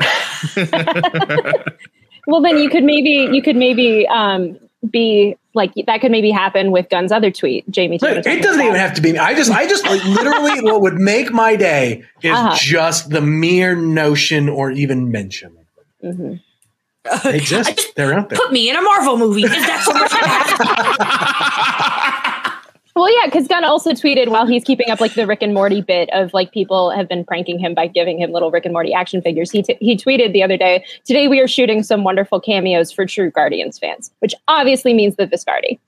Well, 2.27 2.41
then 2.41 2.59
you 2.59 2.69
could 2.69 2.83
maybe 2.83 3.27
you 3.35 3.41
could 3.41 3.55
maybe 3.55 4.05
um, 4.07 4.59
be 4.87 5.35
like 5.55 5.73
that 5.87 5.99
could 5.99 6.11
maybe 6.11 6.29
happen 6.29 6.69
with 6.69 6.87
Gunn's 6.89 7.11
other 7.11 7.31
tweet, 7.31 7.67
Jamie. 7.71 7.97
do 7.97 8.05
It 8.05 8.23
doesn't 8.23 8.59
about 8.61 8.65
even 8.67 8.75
have 8.75 8.93
to 8.95 9.01
be. 9.01 9.17
I 9.17 9.33
just, 9.33 9.49
I 9.49 9.67
just 9.67 9.83
like 9.83 10.03
literally 10.05 10.61
what 10.71 10.81
would 10.81 10.93
make 10.99 11.31
my 11.31 11.55
day 11.55 12.03
is 12.21 12.31
Uh-huh. 12.31 12.55
just 12.55 13.09
the 13.09 13.21
mere 13.21 13.75
notion 13.75 14.47
or 14.47 14.69
even 14.69 15.11
mention. 15.11 15.57
Mhm. 16.03 16.39
They 17.23 17.37
exist. 17.37 17.95
They're 17.95 18.13
out 18.13 18.29
there. 18.29 18.37
Put 18.37 18.51
me 18.51 18.69
in 18.69 18.75
a 18.75 18.81
Marvel 18.81 19.17
movie. 19.17 19.43
Is 19.45 19.49
that 19.49 19.81
so 19.83 19.93
much? 22.29 22.35
Well, 22.99 23.12
yeah, 23.21 23.27
because 23.27 23.47
Gunn 23.47 23.63
also 23.63 23.91
tweeted 23.91 24.27
while 24.27 24.45
he's 24.45 24.63
keeping 24.63 24.89
up 24.89 24.99
like 24.99 25.13
the 25.13 25.25
Rick 25.25 25.41
and 25.41 25.53
Morty 25.53 25.81
bit 25.81 26.09
of 26.12 26.33
like 26.33 26.51
people 26.51 26.89
have 26.91 27.07
been 27.07 27.23
pranking 27.23 27.57
him 27.59 27.73
by 27.73 27.88
giving 27.88 28.19
him 28.19 28.31
little 28.31 28.51
Rick 28.51 28.65
and 28.65 28.73
Morty 28.73 28.93
action 28.93 29.21
figures. 29.21 29.49
He 29.51 29.63
t- 29.63 29.77
he 29.79 29.95
tweeted 29.95 30.33
the 30.33 30.43
other 30.43 30.57
day, 30.57 30.83
"Today 31.05 31.27
we 31.27 31.39
are 31.39 31.47
shooting 31.47 31.81
some 31.83 32.03
wonderful 32.03 32.39
cameos 32.41 32.91
for 32.91 33.05
true 33.05 33.31
Guardians 33.31 33.79
fans," 33.79 34.12
which 34.19 34.33
obviously 34.47 34.93
means 34.93 35.15
the 35.15 35.25
Viscardi. 35.27 35.79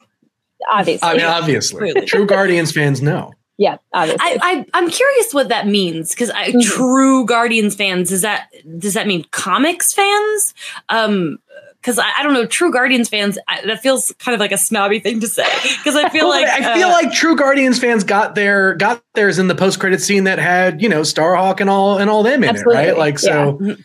Obviously, 0.71 1.07
I 1.07 1.13
mean, 1.17 1.25
obviously, 1.25 1.81
Really. 1.81 2.05
true 2.05 2.25
Guardians 2.25 2.71
fans 2.71 3.01
know. 3.01 3.33
yeah, 3.57 3.77
obviously. 3.93 4.21
I, 4.23 4.37
I 4.41 4.65
I'm 4.73 4.89
curious 4.89 5.33
what 5.33 5.49
that 5.49 5.67
means 5.67 6.11
because 6.11 6.29
I 6.29 6.51
Mhm. 6.51 6.63
true 6.63 7.25
Guardians 7.25 7.75
fans 7.75 8.09
does 8.09 8.21
that 8.21 8.47
does 8.79 8.93
that 8.93 9.05
mean 9.07 9.25
comics 9.31 9.93
fans? 9.93 10.53
Um, 10.89 11.39
because 11.81 11.97
I, 11.97 12.07
I 12.19 12.23
don't 12.23 12.33
know, 12.33 12.45
true 12.45 12.71
Guardians 12.71 13.09
fans 13.09 13.37
I, 13.47 13.65
that 13.65 13.81
feels 13.81 14.13
kind 14.19 14.35
of 14.35 14.39
like 14.39 14.51
a 14.51 14.57
snobby 14.57 14.99
thing 14.99 15.19
to 15.21 15.27
say 15.27 15.47
because 15.77 15.95
I 15.95 16.09
feel 16.09 16.29
like 16.29 16.45
I 16.45 16.75
feel 16.75 16.87
uh, 16.87 16.91
like 16.91 17.11
True 17.11 17.35
Guardians 17.35 17.79
fans 17.79 18.03
got 18.03 18.35
their 18.35 18.75
got 18.75 19.03
theirs 19.13 19.39
in 19.39 19.47
the 19.47 19.55
post 19.55 19.79
credit 19.79 20.01
scene 20.01 20.25
that 20.25 20.39
had 20.39 20.81
you 20.81 20.89
know 20.89 21.01
Starhawk 21.01 21.59
and 21.59 21.69
all 21.69 21.97
and 21.97 22.09
all 22.09 22.23
them 22.23 22.43
in 22.43 22.49
Absolutely, 22.49 22.83
it, 22.83 22.87
right? 22.89 22.97
Like 22.97 23.19
so, 23.19 23.57
yeah. 23.61 23.75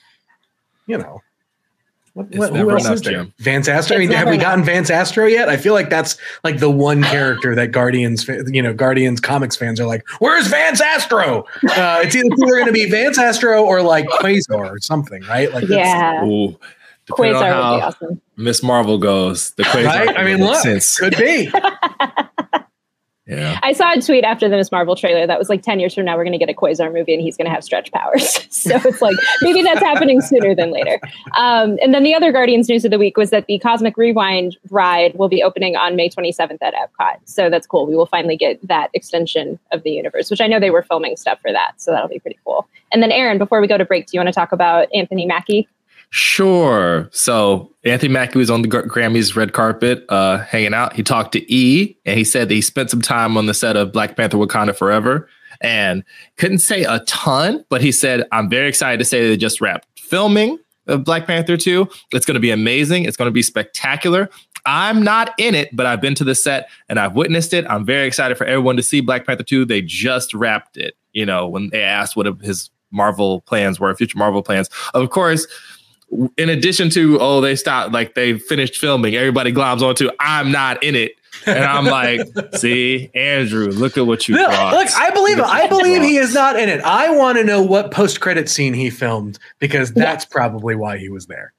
you 0.87 0.99
know. 0.99 1.23
What, 2.13 2.35
what, 2.35 2.57
who 2.57 2.71
else 2.71 2.89
is 2.89 3.03
there? 3.03 3.27
Vance 3.41 3.69
Astro. 3.69 3.97
I 3.97 3.99
mean, 3.99 4.09
have 4.09 4.21
never 4.21 4.31
we 4.31 4.37
enough. 4.37 4.47
gotten 4.47 4.65
Vance 4.65 4.89
Astro 4.89 5.27
yet? 5.27 5.51
I 5.51 5.59
feel 5.59 5.75
like 5.75 5.91
that's 5.91 6.17
like 6.45 6.61
the 6.61 6.71
one 6.71 7.03
character 7.03 7.55
that 7.55 7.73
Guardians, 7.73 8.27
you 8.27 8.63
know, 8.63 8.73
Guardians 8.73 9.21
comics 9.21 9.55
fans 9.55 9.79
are 9.81 9.87
like, 9.87 10.03
"Where's 10.19 10.47
Vance 10.47 10.81
Astro?" 10.81 11.45
Uh, 11.69 12.01
it's 12.03 12.17
either, 12.17 12.25
either 12.25 12.53
going 12.55 12.67
to 12.69 12.73
be 12.73 12.89
Vance 12.89 13.19
Astro 13.19 13.63
or 13.63 13.83
like 13.83 14.07
Quasar 14.07 14.71
or 14.71 14.79
something, 14.79 15.23
right? 15.25 15.53
Like, 15.53 15.65
that's- 15.65 15.87
yeah, 15.87 16.25
Ooh, 16.25 16.59
depending 17.07 17.37
on 17.37 17.43
Quasar 17.43 17.71
would 17.71 17.79
be 17.79 17.83
awesome. 17.83 18.21
Miss 18.37 18.63
Marvel 18.63 18.99
goes, 18.99 19.53
the 19.53 19.63
Quasar 19.63 19.85
right. 19.85 20.17
I 20.17 20.25
mean, 20.25 20.41
makes 20.41 20.51
look, 20.51 20.63
sense. 20.63 20.99
could 20.99 21.17
be. 21.17 21.51
Yeah. 23.27 23.59
I 23.63 23.73
saw 23.73 23.93
a 23.93 24.01
tweet 24.01 24.23
after 24.23 24.49
the 24.49 24.57
Miss 24.57 24.71
Marvel 24.71 24.95
trailer 24.95 25.27
that 25.27 25.39
was 25.39 25.49
like 25.49 25.63
10 25.63 25.81
years 25.81 25.95
from 25.95 26.05
now, 26.05 26.17
we're 26.17 26.23
going 26.23 26.39
to 26.39 26.39
get 26.39 26.49
a 26.49 26.55
Quasar 26.55 26.93
movie 26.93 27.13
and 27.13 27.21
he's 27.21 27.37
going 27.37 27.47
to 27.47 27.51
have 27.51 27.65
stretch 27.65 27.91
powers. 27.91 28.47
so 28.55 28.77
it's 28.85 29.03
like 29.03 29.17
maybe 29.43 29.63
that's 29.63 29.81
happening 29.81 30.21
sooner 30.21 30.55
than 30.55 30.71
later. 30.71 31.01
Um, 31.37 31.77
and 31.83 31.93
then 31.93 32.05
the 32.05 32.15
other 32.15 32.31
Guardians 32.31 32.69
news 32.69 32.85
of 32.85 32.93
the 32.93 32.99
week 32.99 33.17
was 33.17 33.31
that 33.31 33.47
the 33.47 33.59
Cosmic 33.59 33.97
Rewind 33.97 34.57
ride 34.71 35.15
will 35.17 35.29
be 35.29 35.43
opening 35.43 35.75
on 35.75 35.97
May 35.97 36.09
27th 36.09 36.59
at 36.61 36.75
Epcot. 36.75 37.17
So 37.25 37.51
that's 37.51 37.67
cool. 37.67 37.87
We 37.87 37.97
will 37.97 38.07
finally 38.07 38.37
get 38.37 38.65
that 38.67 38.91
extension 38.95 39.59
of 39.73 39.83
the 39.83 39.91
universe, 39.91 40.31
which 40.31 40.41
I 40.41 40.47
know 40.47 40.61
they 40.61 40.71
were 40.71 40.83
filming 40.83 41.17
stuff 41.17 41.41
for 41.41 41.53
that. 41.53 41.81
So 41.81 41.91
that'll 41.91 42.09
be 42.09 42.21
pretty 42.21 42.39
cool. 42.45 42.69
And 42.93 43.03
then, 43.03 43.11
Aaron, 43.11 43.39
before 43.39 43.61
we 43.61 43.67
go 43.67 43.77
to 43.77 43.85
break, 43.85 44.07
do 44.07 44.17
you 44.17 44.21
want 44.21 44.29
to 44.29 44.33
talk 44.33 44.53
about 44.53 44.87
Anthony 44.95 45.27
Mackie? 45.27 45.69
Sure. 46.11 47.09
So 47.13 47.73
Anthony 47.85 48.13
Mackie 48.13 48.39
was 48.39 48.51
on 48.51 48.63
the 48.63 48.69
Grammys 48.69 49.37
red 49.37 49.53
carpet, 49.53 50.05
uh, 50.09 50.39
hanging 50.39 50.75
out. 50.75 50.95
He 50.95 51.03
talked 51.03 51.33
to 51.33 51.53
E, 51.53 51.97
and 52.05 52.19
he 52.19 52.25
said 52.25 52.49
that 52.49 52.55
he 52.55 52.63
spent 52.63 52.91
some 52.91 53.03
time 53.03 53.37
on 53.37 53.47
the 53.47 53.55
set 53.55 53.77
of 53.77 53.93
Black 53.93 54.17
Panther: 54.17 54.39
Wakanda 54.39 54.75
Forever, 54.75 55.29
and 55.61 56.05
couldn't 56.37 56.59
say 56.59 56.85
a 56.85 57.01
ton, 57.01 57.65
but 57.69 57.81
he 57.81 57.93
said, 57.93 58.25
"I'm 58.33 58.49
very 58.49 58.69
excited 58.69 58.99
to 58.99 59.05
say 59.05 59.29
they 59.29 59.37
just 59.37 59.61
wrapped 59.61 59.89
filming 59.99 60.59
of 60.87 61.05
Black 61.05 61.27
Panther 61.27 61.57
2. 61.57 61.89
It's 62.13 62.25
going 62.25 62.35
to 62.35 62.41
be 62.41 62.51
amazing. 62.51 63.05
It's 63.05 63.17
going 63.17 63.29
to 63.29 63.33
be 63.33 63.43
spectacular." 63.43 64.31
I'm 64.69 65.05
not 65.05 65.33
in 65.39 65.55
it, 65.55 65.75
but 65.75 65.87
I've 65.87 66.01
been 66.01 66.17
to 66.17 66.25
the 66.25 66.35
set 66.35 66.69
and 66.89 66.99
I've 66.99 67.15
witnessed 67.15 67.55
it. 67.55 67.65
I'm 67.69 67.87
very 67.87 68.05
excited 68.05 68.37
for 68.37 68.45
everyone 68.45 68.77
to 68.77 68.83
see 68.83 69.01
Black 69.01 69.25
Panther 69.25 69.45
2. 69.45 69.65
They 69.65 69.81
just 69.81 70.35
wrapped 70.35 70.77
it, 70.77 70.97
you 71.13 71.25
know, 71.25 71.47
when 71.47 71.71
they 71.71 71.83
asked 71.83 72.17
what 72.17 72.27
his 72.41 72.69
Marvel 72.91 73.43
plans 73.43 73.79
were, 73.79 73.95
future 73.95 74.19
Marvel 74.19 74.43
plans. 74.43 74.69
Of 74.93 75.09
course, 75.11 75.47
in 76.37 76.49
addition 76.49 76.89
to 76.91 77.19
oh 77.21 77.41
they 77.41 77.57
stopped 77.57 77.93
like 77.93 78.15
they 78.15 78.39
finished 78.39 78.77
filming 78.77 79.15
everybody 79.17 79.53
gloms 79.53 79.83
onto 79.83 80.09
i'm 80.21 80.53
not 80.53 80.81
in 80.83 80.95
it 80.95 81.13
and 81.47 81.65
i'm 81.65 81.85
like 82.01 82.21
see 82.55 83.11
andrew 83.15 83.67
look 83.67 83.99
at 83.99 84.07
what 84.07 84.29
you 84.29 84.37
No, 84.37 84.47
brought 84.47 84.73
look, 84.75 84.89
I 84.97 85.11
believe 85.11 85.37
Look 85.39 85.47
I 85.47 85.65
you 85.65 85.69
believe 85.69 86.03
he 86.03 86.17
is 86.17 86.33
not 86.33 86.59
in 86.59 86.69
it. 86.69 86.81
I 86.83 87.11
want 87.15 87.39
to 87.39 87.45
know 87.45 87.61
what 87.61 87.91
post 87.91 88.21
credit 88.21 88.49
scene 88.49 88.73
he 88.73 88.89
filmed 88.89 89.39
because 89.59 89.93
that's 89.93 90.25
probably 90.25 90.75
why 90.77 90.97
he 90.99 91.09
was 91.09 91.27
there. 91.27 91.53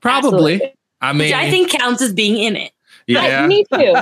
probably 0.00 0.54
Absolutely. 0.56 0.74
i 1.00 1.12
which 1.12 1.18
mean 1.18 1.34
I 1.34 1.50
think 1.50 1.70
counts 1.70 2.02
as 2.02 2.12
being 2.12 2.36
in 2.36 2.54
it. 2.56 2.72
Yeah 3.06 3.46
Me 3.46 3.64
too. 3.72 3.94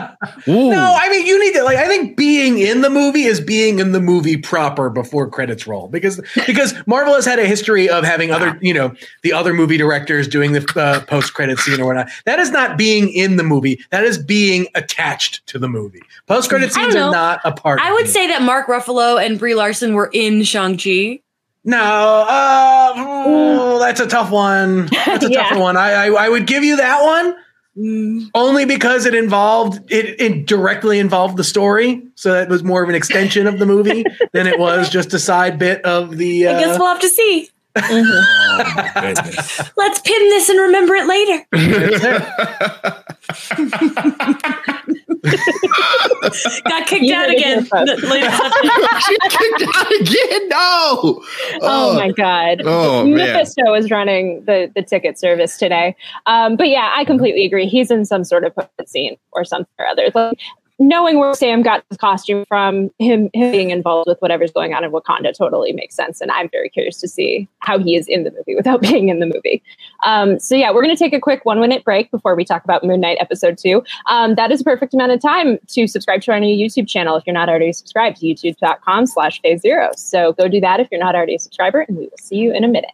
Ooh. 0.50 0.70
No, 0.70 0.96
I 0.98 1.08
mean 1.10 1.26
you 1.26 1.38
need 1.42 1.52
to 1.54 1.62
like. 1.64 1.76
I 1.76 1.86
think 1.86 2.16
being 2.16 2.58
in 2.58 2.80
the 2.80 2.90
movie 2.90 3.24
is 3.24 3.40
being 3.40 3.78
in 3.78 3.92
the 3.92 4.00
movie 4.00 4.36
proper 4.36 4.88
before 4.90 5.28
credits 5.28 5.66
roll 5.66 5.88
because 5.88 6.20
because 6.46 6.74
Marvel 6.86 7.14
has 7.14 7.24
had 7.24 7.38
a 7.38 7.46
history 7.46 7.88
of 7.88 8.04
having 8.04 8.30
other 8.30 8.58
you 8.62 8.72
know 8.74 8.94
the 9.22 9.32
other 9.32 9.52
movie 9.52 9.76
directors 9.76 10.26
doing 10.28 10.52
the 10.52 10.64
uh, 10.76 11.00
post 11.06 11.34
credit 11.34 11.58
scene 11.58 11.80
or 11.80 11.86
whatnot. 11.86 12.08
That 12.24 12.38
is 12.38 12.50
not 12.50 12.78
being 12.78 13.10
in 13.10 13.36
the 13.36 13.42
movie. 13.44 13.80
That 13.90 14.04
is 14.04 14.16
being 14.18 14.66
attached 14.74 15.46
to 15.48 15.58
the 15.58 15.68
movie. 15.68 16.02
Post 16.26 16.48
credit 16.48 16.72
scenes 16.72 16.94
are 16.94 17.10
not 17.10 17.40
a 17.44 17.52
part. 17.52 17.80
I 17.80 17.92
would 17.92 18.06
it. 18.06 18.10
say 18.10 18.26
that 18.28 18.42
Mark 18.42 18.66
Ruffalo 18.68 19.24
and 19.24 19.38
Brie 19.38 19.54
Larson 19.54 19.94
were 19.94 20.10
in 20.12 20.42
Shang 20.44 20.78
Chi. 20.78 21.20
No, 21.66 21.78
uh, 21.78 22.92
oh, 22.96 23.78
that's 23.78 24.00
a 24.00 24.06
tough 24.06 24.30
one. 24.30 24.86
That's 24.86 25.24
a 25.24 25.30
Yeah. 25.32 25.48
tough 25.48 25.58
one. 25.58 25.76
I, 25.78 25.92
I 25.92 26.26
I 26.26 26.28
would 26.28 26.46
give 26.46 26.62
you 26.64 26.76
that 26.76 27.02
one 27.02 27.34
only 27.76 28.64
because 28.64 29.04
it 29.06 29.14
involved 29.14 29.90
it, 29.90 30.20
it 30.20 30.46
directly 30.46 30.98
involved 30.98 31.36
the 31.36 31.44
story, 31.44 32.02
so 32.14 32.32
that 32.32 32.48
was 32.48 32.62
more 32.62 32.82
of 32.82 32.88
an 32.88 32.94
extension 32.94 33.46
of 33.46 33.58
the 33.58 33.66
movie 33.66 34.04
than 34.32 34.46
it 34.46 34.58
was 34.58 34.88
just 34.88 35.12
a 35.14 35.18
side 35.18 35.58
bit 35.58 35.84
of 35.84 36.16
the. 36.16 36.48
I 36.48 36.60
guess 36.60 36.76
Uh, 36.76 36.78
we'll 36.78 36.88
have 36.88 37.00
to 37.00 37.08
see. 37.08 37.50
Mhm. 37.76 38.22
Oh. 38.56 39.70
Let's 39.76 39.98
pin 40.00 40.28
this 40.30 40.48
and 40.48 40.58
remember 40.60 40.94
it 40.94 41.06
later. 41.06 41.44
Got 46.64 46.86
kicked 46.86 47.04
You 47.04 47.14
out 47.14 47.30
again. 47.30 47.60
here 47.60 47.64
first. 47.64 48.00
The 48.00 48.06
latest 48.08 48.42
update. 48.42 49.00
She 49.00 49.16
kicked 49.30 49.76
out 49.76 49.92
again 50.00 50.48
no 50.48 51.22
Oh, 51.62 51.94
my 51.94 52.10
god. 52.12 52.62
oh 52.64 53.04
man 53.04 53.14
Mephisto 53.32 53.62
was 53.70 53.90
running 53.90 54.44
the 54.44 54.70
the 54.74 54.82
ticket 54.82 55.18
service 55.18 55.56
today. 55.56 55.96
Um, 56.26 56.56
but 56.56 56.68
yeah, 56.68 56.92
I 56.96 57.04
completely 57.04 57.44
agree. 57.46 57.66
He's 57.66 57.90
in 57.90 58.04
some 58.04 58.24
sort 58.24 58.44
of 58.44 58.54
post 58.54 58.68
scene 58.88 59.16
or 59.32 59.44
something 59.44 59.66
or 59.78 59.86
other. 59.86 60.10
Like, 60.14 60.38
knowing 60.78 61.18
where 61.18 61.34
Sam 61.34 61.62
got 61.62 61.84
his 61.88 61.98
costume 61.98 62.44
from, 62.46 62.90
him 62.98 63.30
him 63.32 63.50
being 63.50 63.70
involved 63.70 64.08
with 64.08 64.18
whatever's 64.18 64.52
going 64.52 64.74
on 64.74 64.84
in 64.84 64.90
Wakanda 64.90 65.36
totally 65.36 65.72
makes 65.72 65.94
sense. 65.94 66.20
And 66.20 66.30
I'm 66.30 66.48
very 66.50 66.68
curious 66.68 66.98
to 67.00 67.08
see 67.08 67.48
how 67.60 67.78
he 67.78 67.96
is 67.96 68.08
in 68.08 68.24
the 68.24 68.30
movie 68.30 68.54
without 68.54 68.80
being 68.88 69.08
in 69.08 69.20
the 69.20 69.26
movie. 69.26 69.62
Um, 70.04 70.38
so 70.38 70.54
yeah, 70.54 70.72
we're 70.72 70.82
gonna 70.82 70.96
take 70.96 71.12
a 71.12 71.20
quick 71.20 71.44
one 71.44 71.60
minute 71.60 71.84
break 71.84 72.10
before 72.10 72.34
we 72.34 72.44
talk 72.44 72.64
about 72.64 72.84
Moon 72.84 73.00
Knight 73.00 73.18
episode 73.20 73.58
two. 73.58 73.82
Um, 74.06 74.34
that 74.34 74.50
is 74.50 74.60
a 74.60 74.64
perfect 74.64 74.94
amount 74.94 75.12
of 75.12 75.20
time 75.20 75.58
to 75.68 75.86
subscribe 75.86 76.22
to 76.22 76.32
our 76.32 76.40
new 76.40 76.56
YouTube 76.56 76.88
channel 76.88 77.16
if 77.16 77.24
you're 77.26 77.34
not 77.34 77.48
already 77.48 77.72
subscribed 77.72 78.18
to 78.18 78.26
youtube.com 78.26 79.06
slash 79.06 79.40
phase 79.40 79.60
zero. 79.60 79.90
So 79.96 80.32
go 80.32 80.48
do 80.48 80.60
that 80.60 80.80
if 80.80 80.88
you're 80.90 81.00
not 81.00 81.14
already 81.14 81.36
a 81.36 81.38
subscriber, 81.38 81.80
and 81.80 81.96
we 81.96 82.04
will 82.04 82.18
see 82.18 82.36
you 82.36 82.52
in 82.52 82.64
a 82.64 82.68
minute. 82.68 82.93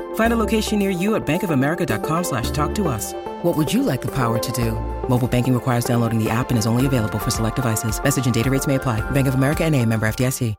Find 0.15 0.31
a 0.31 0.37
location 0.37 0.79
near 0.79 0.89
you 0.89 1.15
at 1.15 1.25
bankofamerica.com 1.25 2.23
slash 2.23 2.49
talk 2.51 2.73
to 2.75 2.87
us. 2.87 3.13
What 3.43 3.57
would 3.57 3.73
you 3.73 3.83
like 3.83 4.01
the 4.01 4.11
power 4.11 4.39
to 4.39 4.51
do? 4.53 4.71
Mobile 5.09 5.27
banking 5.27 5.53
requires 5.53 5.83
downloading 5.83 6.23
the 6.23 6.29
app 6.29 6.51
and 6.51 6.57
is 6.57 6.65
only 6.65 6.85
available 6.85 7.19
for 7.19 7.31
select 7.31 7.57
devices. 7.57 8.01
Message 8.01 8.23
and 8.23 8.33
data 8.33 8.49
rates 8.49 8.67
may 8.67 8.75
apply. 8.75 9.01
Bank 9.11 9.27
of 9.27 9.33
America 9.33 9.65
and 9.65 9.75
a 9.75 9.85
member 9.85 10.07
FDIC. 10.07 10.55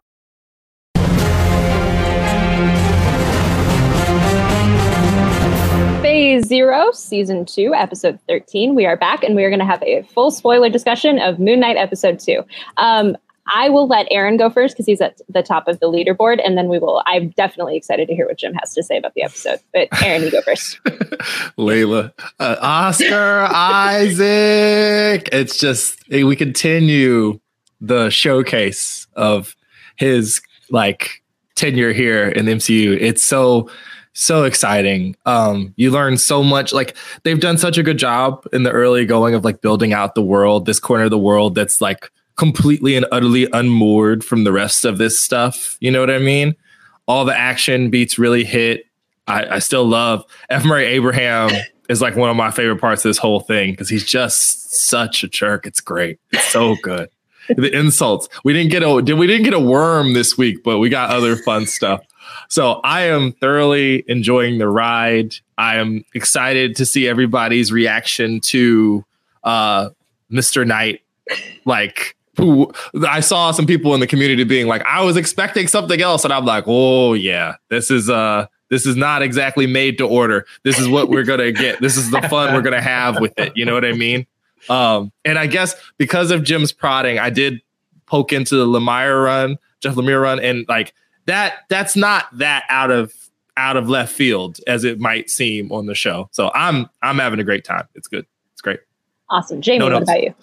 Phase 6.02 6.46
Zero, 6.46 6.90
Season 6.92 7.44
2, 7.44 7.74
Episode 7.74 8.18
13. 8.28 8.74
We 8.74 8.86
are 8.86 8.96
back 8.96 9.22
and 9.22 9.34
we 9.34 9.44
are 9.44 9.50
going 9.50 9.60
to 9.60 9.64
have 9.64 9.82
a 9.82 10.02
full 10.02 10.30
spoiler 10.30 10.68
discussion 10.68 11.18
of 11.18 11.38
Moon 11.38 11.60
Knight 11.60 11.76
Episode 11.76 12.18
2. 12.18 12.42
Um, 12.76 13.16
I 13.52 13.68
will 13.68 13.88
let 13.88 14.06
Aaron 14.10 14.36
go 14.36 14.50
first 14.50 14.74
because 14.74 14.86
he's 14.86 15.00
at 15.00 15.20
the 15.28 15.42
top 15.42 15.66
of 15.66 15.80
the 15.80 15.86
leaderboard, 15.86 16.40
and 16.44 16.56
then 16.56 16.68
we 16.68 16.78
will. 16.78 17.02
I'm 17.06 17.30
definitely 17.30 17.76
excited 17.76 18.08
to 18.08 18.14
hear 18.14 18.26
what 18.26 18.38
Jim 18.38 18.54
has 18.54 18.72
to 18.74 18.82
say 18.82 18.96
about 18.96 19.14
the 19.14 19.22
episode. 19.22 19.58
But 19.72 19.88
Aaron, 20.02 20.22
you 20.22 20.30
go 20.30 20.42
first. 20.42 20.78
Layla, 21.58 22.12
uh, 22.38 22.56
Oscar 22.60 23.48
Isaac. 23.50 25.28
It's 25.32 25.58
just 25.58 25.98
eh, 26.10 26.22
we 26.22 26.36
continue 26.36 27.40
the 27.80 28.10
showcase 28.10 29.08
of 29.14 29.56
his 29.96 30.40
like 30.70 31.22
tenure 31.56 31.92
here 31.92 32.28
in 32.28 32.46
the 32.46 32.52
MCU. 32.52 32.96
It's 33.00 33.22
so 33.22 33.68
so 34.14 34.44
exciting. 34.44 35.16
Um, 35.26 35.72
you 35.76 35.90
learn 35.90 36.18
so 36.18 36.42
much. 36.42 36.72
Like 36.72 36.96
they've 37.24 37.40
done 37.40 37.58
such 37.58 37.78
a 37.78 37.82
good 37.82 37.98
job 37.98 38.46
in 38.52 38.62
the 38.62 38.70
early 38.70 39.06
going 39.06 39.34
of 39.34 39.44
like 39.44 39.62
building 39.62 39.92
out 39.92 40.14
the 40.14 40.22
world, 40.22 40.66
this 40.66 40.78
corner 40.78 41.04
of 41.04 41.10
the 41.10 41.18
world 41.18 41.54
that's 41.54 41.80
like 41.80 42.10
completely 42.36 42.96
and 42.96 43.06
utterly 43.12 43.48
unmoored 43.52 44.24
from 44.24 44.44
the 44.44 44.52
rest 44.52 44.84
of 44.84 44.98
this 44.98 45.18
stuff. 45.18 45.76
You 45.80 45.90
know 45.90 46.00
what 46.00 46.10
I 46.10 46.18
mean? 46.18 46.54
All 47.06 47.24
the 47.24 47.36
action 47.36 47.90
beats 47.90 48.18
really 48.18 48.44
hit. 48.44 48.84
I, 49.26 49.56
I 49.56 49.58
still 49.58 49.84
love 49.84 50.24
F. 50.50 50.64
Murray 50.64 50.86
Abraham 50.86 51.50
is 51.88 52.00
like 52.00 52.16
one 52.16 52.30
of 52.30 52.36
my 52.36 52.50
favorite 52.50 52.80
parts 52.80 53.04
of 53.04 53.08
this 53.10 53.18
whole 53.18 53.40
thing 53.40 53.72
because 53.72 53.88
he's 53.88 54.04
just 54.04 54.72
such 54.72 55.22
a 55.22 55.28
jerk. 55.28 55.66
It's 55.66 55.80
great. 55.80 56.18
It's 56.32 56.44
so 56.48 56.76
good. 56.82 57.08
the 57.48 57.76
insults. 57.76 58.28
We 58.44 58.52
didn't 58.52 58.70
get 58.70 58.82
a 58.82 59.02
did 59.02 59.18
we 59.18 59.26
didn't 59.26 59.44
get 59.44 59.54
a 59.54 59.60
worm 59.60 60.12
this 60.12 60.38
week, 60.38 60.62
but 60.62 60.78
we 60.78 60.88
got 60.88 61.10
other 61.10 61.36
fun 61.36 61.66
stuff. 61.66 62.00
So 62.48 62.80
I 62.84 63.02
am 63.02 63.32
thoroughly 63.32 64.04
enjoying 64.06 64.58
the 64.58 64.68
ride. 64.68 65.34
I 65.58 65.76
am 65.76 66.04
excited 66.14 66.76
to 66.76 66.86
see 66.86 67.08
everybody's 67.08 67.72
reaction 67.72 68.40
to 68.42 69.04
uh 69.42 69.90
Mr. 70.30 70.66
Knight. 70.66 71.00
Like 71.64 72.16
who 72.36 72.72
I 73.06 73.20
saw 73.20 73.50
some 73.50 73.66
people 73.66 73.94
in 73.94 74.00
the 74.00 74.06
community 74.06 74.44
being 74.44 74.66
like, 74.66 74.84
I 74.86 75.02
was 75.02 75.16
expecting 75.16 75.66
something 75.68 76.00
else. 76.00 76.24
And 76.24 76.32
I'm 76.32 76.44
like, 76.44 76.64
oh 76.66 77.12
yeah, 77.14 77.56
this 77.68 77.90
is 77.90 78.08
uh 78.08 78.46
this 78.70 78.86
is 78.86 78.96
not 78.96 79.20
exactly 79.20 79.66
made 79.66 79.98
to 79.98 80.06
order. 80.06 80.46
This 80.62 80.78
is 80.78 80.88
what 80.88 81.10
we're 81.10 81.24
gonna 81.24 81.52
get. 81.52 81.80
This 81.80 81.96
is 81.96 82.10
the 82.10 82.22
fun 82.22 82.54
we're 82.54 82.62
gonna 82.62 82.80
have 82.80 83.20
with 83.20 83.38
it. 83.38 83.52
You 83.56 83.64
know 83.64 83.74
what 83.74 83.84
I 83.84 83.92
mean? 83.92 84.26
Um, 84.68 85.12
and 85.24 85.38
I 85.38 85.46
guess 85.46 85.74
because 85.98 86.30
of 86.30 86.42
Jim's 86.42 86.72
prodding, 86.72 87.18
I 87.18 87.30
did 87.30 87.60
poke 88.06 88.32
into 88.32 88.56
the 88.56 88.66
Lemire 88.66 89.24
run, 89.24 89.58
Jeff 89.80 89.94
Lemire 89.94 90.22
run, 90.22 90.40
and 90.40 90.64
like 90.68 90.94
that, 91.26 91.64
that's 91.68 91.96
not 91.96 92.26
that 92.38 92.64
out 92.68 92.90
of 92.90 93.12
out 93.56 93.76
of 93.76 93.88
left 93.88 94.12
field 94.12 94.58
as 94.66 94.84
it 94.84 94.98
might 94.98 95.28
seem 95.28 95.70
on 95.72 95.86
the 95.86 95.94
show. 95.94 96.28
So 96.32 96.50
I'm 96.54 96.88
I'm 97.02 97.18
having 97.18 97.40
a 97.40 97.44
great 97.44 97.64
time. 97.64 97.86
It's 97.94 98.08
good. 98.08 98.26
It's 98.52 98.62
great. 98.62 98.80
Awesome. 99.30 99.60
Jamie, 99.60 99.80
no 99.80 99.86
what 99.86 100.02
about 100.02 100.22
you? 100.22 100.34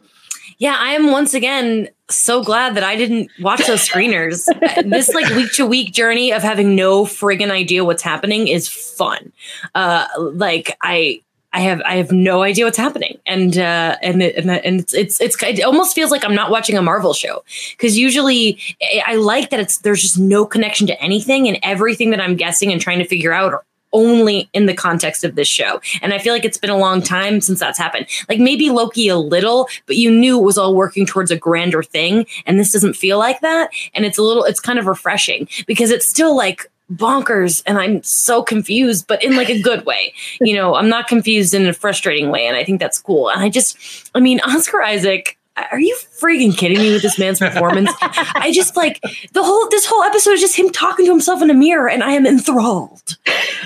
Yeah, 0.60 0.76
I 0.78 0.91
am 0.91 1.12
once 1.12 1.34
again 1.34 1.88
so 2.10 2.43
glad 2.43 2.76
that 2.76 2.84
I 2.84 2.97
didn't 2.97 3.32
watch 3.39 3.66
those 3.66 3.88
screeners. 3.88 4.45
this 4.89 5.14
like 5.14 5.30
week 5.36 5.53
to 5.53 5.66
week 5.66 5.93
journey 5.93 6.34
of 6.34 6.41
having 6.41 6.76
no 6.76 7.05
friggin' 7.05 7.49
idea 7.49 7.86
what's 7.86 8.03
happening 8.03 8.49
is 8.49 8.68
fun. 8.68 9.32
Uh, 9.74 10.05
like 10.18 10.78
I 10.82 11.22
I 11.53 11.62
have 11.62 11.82
I 11.84 11.95
have 11.95 12.12
no 12.12 12.43
idea 12.43 12.66
what's 12.66 12.78
happening, 12.78 13.18
and 13.26 13.57
uh, 13.57 13.95
and 14.01 14.22
and, 14.22 14.51
and 14.51 14.82
it's, 14.82 14.93
it's 14.93 15.22
it's 15.22 15.41
it 15.41 15.62
almost 15.62 15.95
feels 15.95 16.12
like 16.12 16.24
I'm 16.24 16.36
not 16.36 16.51
watching 16.51 16.78
a 16.78 16.82
Marvel 16.82 17.14
show 17.14 17.43
because 17.72 17.97
usually 17.97 18.60
I 19.05 19.16
like 19.16 19.49
that 19.49 19.60
it's 19.60 19.80
there's 19.80 20.01
just 20.01 20.20
no 20.20 20.45
connection 20.45 20.86
to 20.88 21.01
anything, 21.01 21.47
and 21.47 21.57
everything 21.64 22.12
that 22.12 22.20
I'm 22.20 22.36
guessing 22.36 22.72
and 22.72 22.80
trying 22.80 22.99
to 22.99 23.05
figure 23.05 23.34
out 23.34 23.53
are 23.53 23.64
only 23.94 24.50
in 24.54 24.66
the 24.66 24.74
context 24.74 25.24
of 25.24 25.36
this 25.36 25.48
show. 25.48 25.82
And 26.02 26.14
I 26.14 26.20
feel 26.20 26.34
like 26.34 26.46
it's 26.46 26.58
been 26.58 26.70
a 26.70 26.78
long 26.78 27.02
time 27.02 27.42
since 27.42 27.60
that's 27.60 27.78
happened. 27.78 28.08
Like 28.28 28.40
maybe 28.40 28.70
Loki 28.70 29.08
a 29.08 29.18
little, 29.18 29.68
but 29.86 29.98
you 29.98 30.12
knew 30.12 30.40
it 30.40 30.44
was 30.44 30.58
all 30.58 30.76
working 30.76 31.06
towards 31.06 31.32
a 31.32 31.38
grander 31.38 31.84
thing, 31.84 32.26
and 32.46 32.60
this 32.60 32.72
doesn't 32.72 32.96
feel 32.96 33.18
like 33.18 33.42
that, 33.42 33.70
and 33.94 34.06
it's 34.06 34.18
a 34.18 34.24
little 34.24 34.44
it's 34.44 34.60
kind 34.60 34.80
of 34.80 34.86
refreshing 34.86 35.48
because 35.68 35.92
it's 35.92 36.08
still 36.08 36.36
like 36.36 36.70
bonkers 36.92 37.62
and 37.66 37.78
I'm 37.78 38.02
so 38.04 38.42
confused, 38.44 39.08
but 39.08 39.24
in 39.24 39.36
like 39.36 39.50
a 39.50 39.62
good 39.62 39.86
way. 39.86 40.14
You 40.42 40.56
know, 40.56 40.76
I'm 40.76 40.90
not 40.90 41.08
confused 41.08 41.54
in 41.54 41.68
a 41.68 41.74
frustrating 41.74 42.32
way. 42.32 42.48
And 42.48 42.58
I 42.58 42.64
think 42.64 42.80
that's 42.80 43.00
cool. 43.00 43.30
And 43.30 43.42
I 43.42 43.50
just, 43.50 44.10
I 44.16 44.20
mean, 44.20 44.40
Oscar 44.42 44.82
Isaac, 44.82 45.38
are 45.72 45.80
you 45.80 45.96
freaking 46.20 46.55
kidding 46.55 46.80
me 46.80 46.91
with 46.91 47.01
this 47.01 47.17
man's 47.17 47.39
performance? 47.39 47.91
I 48.01 48.51
just 48.53 48.76
like 48.76 49.01
the 49.34 49.43
whole 49.43 49.67
this 49.70 49.86
whole 49.86 50.03
episode 50.03 50.32
is 50.32 50.41
just 50.41 50.57
him 50.57 50.70
talking 50.70 51.05
to 51.05 51.11
himself 51.11 51.41
in 51.41 51.49
a 51.49 51.53
mirror, 51.53 51.89
and 51.89 52.03
I 52.03 52.11
am 52.11 52.26
enthralled, 52.26 53.17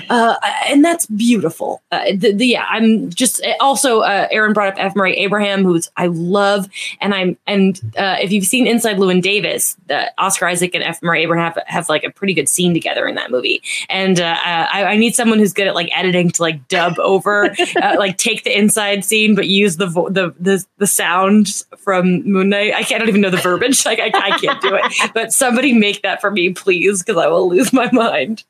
uh, 0.08 0.36
and 0.66 0.84
that's 0.84 1.06
beautiful. 1.06 1.82
Uh, 1.90 2.12
the, 2.14 2.32
the, 2.32 2.46
yeah, 2.46 2.66
I'm 2.68 3.10
just 3.10 3.44
also 3.60 4.00
uh, 4.00 4.28
Aaron 4.30 4.52
brought 4.52 4.68
up 4.68 4.74
F. 4.76 4.96
Murray 4.96 5.16
Abraham, 5.16 5.64
who's 5.64 5.90
I 5.96 6.06
love, 6.06 6.68
and 7.00 7.14
I'm 7.14 7.36
and 7.46 7.80
uh, 7.96 8.16
if 8.20 8.32
you've 8.32 8.46
seen 8.46 8.66
Inside 8.66 8.96
Llewyn 8.96 9.22
Davis, 9.22 9.76
Oscar 10.18 10.46
Isaac 10.46 10.74
and 10.74 10.84
F. 10.84 11.02
Murray 11.02 11.22
Abraham 11.22 11.52
have, 11.52 11.62
have 11.66 11.88
like 11.88 12.04
a 12.04 12.10
pretty 12.10 12.34
good 12.34 12.48
scene 12.48 12.74
together 12.74 13.06
in 13.06 13.14
that 13.16 13.30
movie, 13.30 13.62
and 13.88 14.20
uh, 14.20 14.36
I, 14.42 14.84
I, 14.84 14.96
need 14.96 15.14
someone 15.14 15.38
who's 15.38 15.52
good 15.52 15.66
at 15.66 15.74
like 15.74 15.90
editing 15.96 16.30
to 16.30 16.42
like 16.42 16.68
dub 16.68 16.98
over, 16.98 17.54
uh, 17.82 17.96
like 17.98 18.16
take 18.16 18.44
the 18.44 18.56
inside 18.56 19.04
scene 19.04 19.34
but 19.34 19.48
use 19.48 19.76
the 19.76 19.86
vo- 19.86 20.08
the 20.08 20.34
the 20.38 20.64
the 20.78 20.86
sound 20.86 21.64
from 21.78 22.22
Moon 22.22 22.43
Knight. 22.44 22.74
I 22.74 22.82
can't 22.82 22.94
I 22.94 22.98
don't 22.98 23.08
even 23.08 23.20
know 23.20 23.30
the 23.30 23.36
verbiage. 23.36 23.84
Like 23.84 23.98
I, 23.98 24.10
I 24.14 24.38
can't 24.38 24.60
do 24.60 24.74
it. 24.74 24.84
But 25.14 25.32
somebody 25.32 25.72
make 25.72 26.02
that 26.02 26.20
for 26.20 26.30
me, 26.30 26.50
please, 26.50 27.02
because 27.02 27.22
I 27.22 27.28
will 27.28 27.48
lose 27.48 27.72
my 27.72 27.90
mind. 27.92 28.44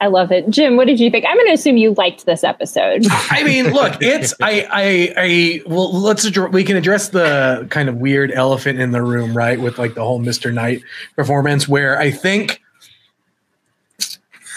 I 0.00 0.06
love 0.06 0.32
it. 0.32 0.48
Jim, 0.48 0.76
what 0.76 0.86
did 0.86 0.98
you 0.98 1.10
think? 1.10 1.26
I'm 1.28 1.36
going 1.36 1.48
to 1.48 1.52
assume 1.52 1.76
you 1.76 1.92
liked 1.92 2.24
this 2.24 2.42
episode. 2.42 3.04
I 3.10 3.42
mean, 3.44 3.72
look, 3.72 4.00
it's 4.00 4.32
I 4.40 4.66
I 4.70 5.14
I 5.16 5.62
well, 5.66 5.92
let's 5.92 6.24
address, 6.24 6.52
we 6.52 6.64
can 6.64 6.76
address 6.78 7.10
the 7.10 7.66
kind 7.68 7.88
of 7.88 7.96
weird 7.96 8.32
elephant 8.32 8.80
in 8.80 8.92
the 8.92 9.02
room, 9.02 9.36
right? 9.36 9.60
With 9.60 9.78
like 9.78 9.94
the 9.94 10.02
whole 10.02 10.18
Mr. 10.18 10.54
Knight 10.54 10.82
performance, 11.16 11.68
where 11.68 11.98
I 11.98 12.10
think 12.10 12.62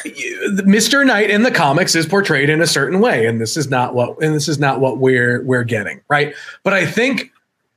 Mr. 0.06 1.06
Knight 1.06 1.30
in 1.30 1.44
the 1.44 1.52
comics 1.52 1.94
is 1.94 2.06
portrayed 2.06 2.50
in 2.50 2.62
a 2.62 2.68
certain 2.68 3.02
way, 3.02 3.26
and 3.26 3.42
this 3.42 3.58
is 3.58 3.70
not 3.70 3.94
what 3.94 4.22
and 4.22 4.34
this 4.34 4.48
is 4.48 4.60
not 4.60 4.80
what 4.80 5.00
we're 5.00 5.44
we're 5.44 5.66
getting, 5.66 6.00
right? 6.08 6.34
But 6.64 6.72
I 6.74 6.86
think 6.86 7.33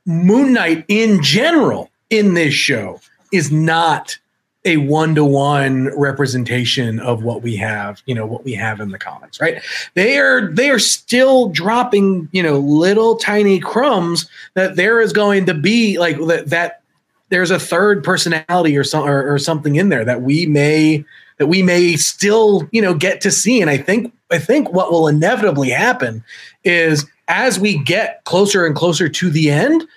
Moon 0.07 0.53
Knight 0.53 0.85
in 0.87 1.21
general 1.21 1.91
in 2.09 2.33
this 2.33 2.53
show 2.53 2.99
is 3.31 3.51
not 3.51 4.17
a 4.65 4.77
one-to-one 4.77 5.97
representation 5.97 6.99
of 6.99 7.23
what 7.23 7.41
we 7.41 7.55
have, 7.55 8.01
you 8.05 8.15
know, 8.15 8.25
what 8.25 8.43
we 8.43 8.53
have 8.53 8.79
in 8.79 8.91
the 8.91 8.97
comics, 8.97 9.39
right? 9.39 9.61
They 9.93 10.17
are 10.17 10.51
they 10.51 10.69
are 10.69 10.79
still 10.79 11.49
dropping, 11.49 12.27
you 12.31 12.41
know, 12.41 12.57
little 12.59 13.15
tiny 13.15 13.59
crumbs 13.59 14.27
that 14.55 14.75
there 14.75 14.99
is 14.99 15.13
going 15.13 15.45
to 15.45 15.53
be 15.53 15.97
like 15.99 16.17
that 16.27 16.49
that 16.49 16.81
there's 17.29 17.51
a 17.51 17.59
third 17.59 18.03
personality 18.03 18.77
or 18.77 18.83
or, 18.93 19.33
or 19.33 19.37
something 19.37 19.75
in 19.75 19.89
there 19.89 20.05
that 20.05 20.21
we 20.21 20.45
may 20.45 21.05
that 21.37 21.47
we 21.47 21.61
may 21.61 21.95
still, 21.95 22.67
you 22.71 22.81
know, 22.81 22.93
get 22.93 23.21
to 23.21 23.31
see. 23.31 23.61
And 23.61 23.69
I 23.69 23.77
think 23.77 24.13
I 24.31 24.39
think 24.39 24.71
what 24.71 24.91
will 24.91 25.07
inevitably 25.07 25.69
happen 25.69 26.23
is 26.63 27.05
as 27.27 27.59
we 27.59 27.77
get 27.83 28.23
closer 28.25 28.65
and 28.65 28.75
closer 28.75 29.09
to 29.09 29.29
the 29.29 29.49
end, 29.49 29.87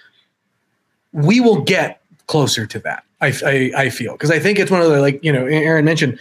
we 1.13 1.41
will 1.41 1.61
get 1.63 2.01
closer 2.27 2.67
to 2.67 2.79
that. 2.81 3.05
I, 3.21 3.33
I, 3.45 3.73
I 3.77 3.91
feel 3.91 4.13
because 4.13 4.31
I 4.31 4.39
think 4.39 4.59
it's 4.59 4.71
one 4.71 4.81
of 4.81 4.91
the 4.91 5.01
like 5.01 5.23
you 5.23 5.33
know 5.33 5.47
Aaron 5.47 5.85
mentioned 5.85 6.19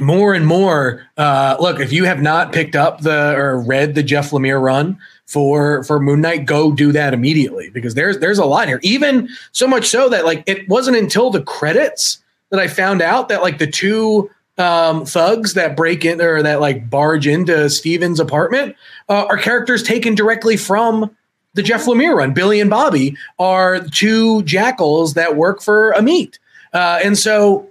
more 0.00 0.34
and 0.34 0.46
more. 0.46 1.06
Uh, 1.16 1.56
look, 1.58 1.80
if 1.80 1.92
you 1.92 2.04
have 2.04 2.20
not 2.20 2.52
picked 2.52 2.76
up 2.76 3.00
the 3.00 3.34
or 3.34 3.60
read 3.60 3.94
the 3.94 4.02
Jeff 4.02 4.30
Lemire 4.30 4.62
run 4.62 4.98
for 5.26 5.82
for 5.84 5.98
Moon 5.98 6.20
Knight, 6.20 6.46
go 6.46 6.72
do 6.72 6.92
that 6.92 7.14
immediately 7.14 7.70
because 7.70 7.94
there's 7.94 8.18
there's 8.18 8.38
a 8.38 8.44
lot 8.44 8.68
here. 8.68 8.80
Even 8.82 9.28
so 9.52 9.66
much 9.66 9.86
so 9.86 10.08
that 10.08 10.24
like 10.24 10.42
it 10.46 10.68
wasn't 10.68 10.96
until 10.96 11.30
the 11.30 11.42
credits 11.42 12.22
that 12.50 12.60
I 12.60 12.68
found 12.68 13.02
out 13.02 13.28
that 13.28 13.42
like 13.42 13.58
the 13.58 13.66
two 13.66 14.30
um, 14.58 15.06
thugs 15.06 15.54
that 15.54 15.76
break 15.76 16.04
in 16.04 16.20
or 16.20 16.42
that 16.42 16.60
like 16.60 16.90
barge 16.90 17.26
into 17.26 17.70
Steven's 17.70 18.20
apartment 18.20 18.76
uh, 19.08 19.24
are 19.28 19.38
characters 19.38 19.82
taken 19.82 20.14
directly 20.14 20.56
from 20.56 21.14
the 21.54 21.62
Jeff 21.62 21.86
Lemire 21.86 22.16
run. 22.16 22.34
Billy 22.34 22.60
and 22.60 22.68
Bobby 22.68 23.16
are 23.38 23.80
two 23.80 24.42
jackals 24.42 25.14
that 25.14 25.36
work 25.36 25.62
for 25.62 25.94
Ammit, 25.96 26.38
uh, 26.72 27.00
and 27.02 27.16
so 27.16 27.68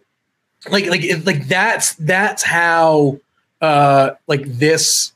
like 0.69 0.87
like 0.87 1.03
like 1.25 1.47
that's 1.47 1.93
that's 1.95 2.43
how 2.43 3.19
uh, 3.61 4.11
like 4.27 4.43
this 4.45 5.13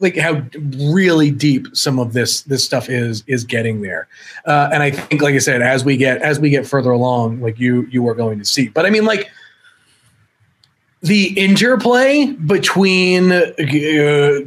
like 0.00 0.16
how 0.16 0.42
really 0.76 1.30
deep 1.30 1.66
some 1.72 1.98
of 1.98 2.12
this 2.12 2.42
this 2.42 2.64
stuff 2.64 2.88
is 2.88 3.24
is 3.26 3.44
getting 3.44 3.82
there. 3.82 4.06
Uh, 4.46 4.70
and 4.72 4.82
i 4.82 4.90
think 4.90 5.20
like 5.20 5.34
i 5.34 5.38
said 5.38 5.60
as 5.60 5.84
we 5.84 5.96
get 5.96 6.22
as 6.22 6.38
we 6.38 6.50
get 6.50 6.66
further 6.66 6.90
along 6.90 7.40
like 7.40 7.58
you 7.58 7.86
you 7.90 8.06
are 8.08 8.14
going 8.14 8.38
to 8.38 8.44
see. 8.44 8.68
But 8.68 8.86
i 8.86 8.90
mean 8.90 9.04
like 9.04 9.30
the 11.02 11.38
interplay 11.38 12.26
between 12.26 13.32
uh, 13.32 14.40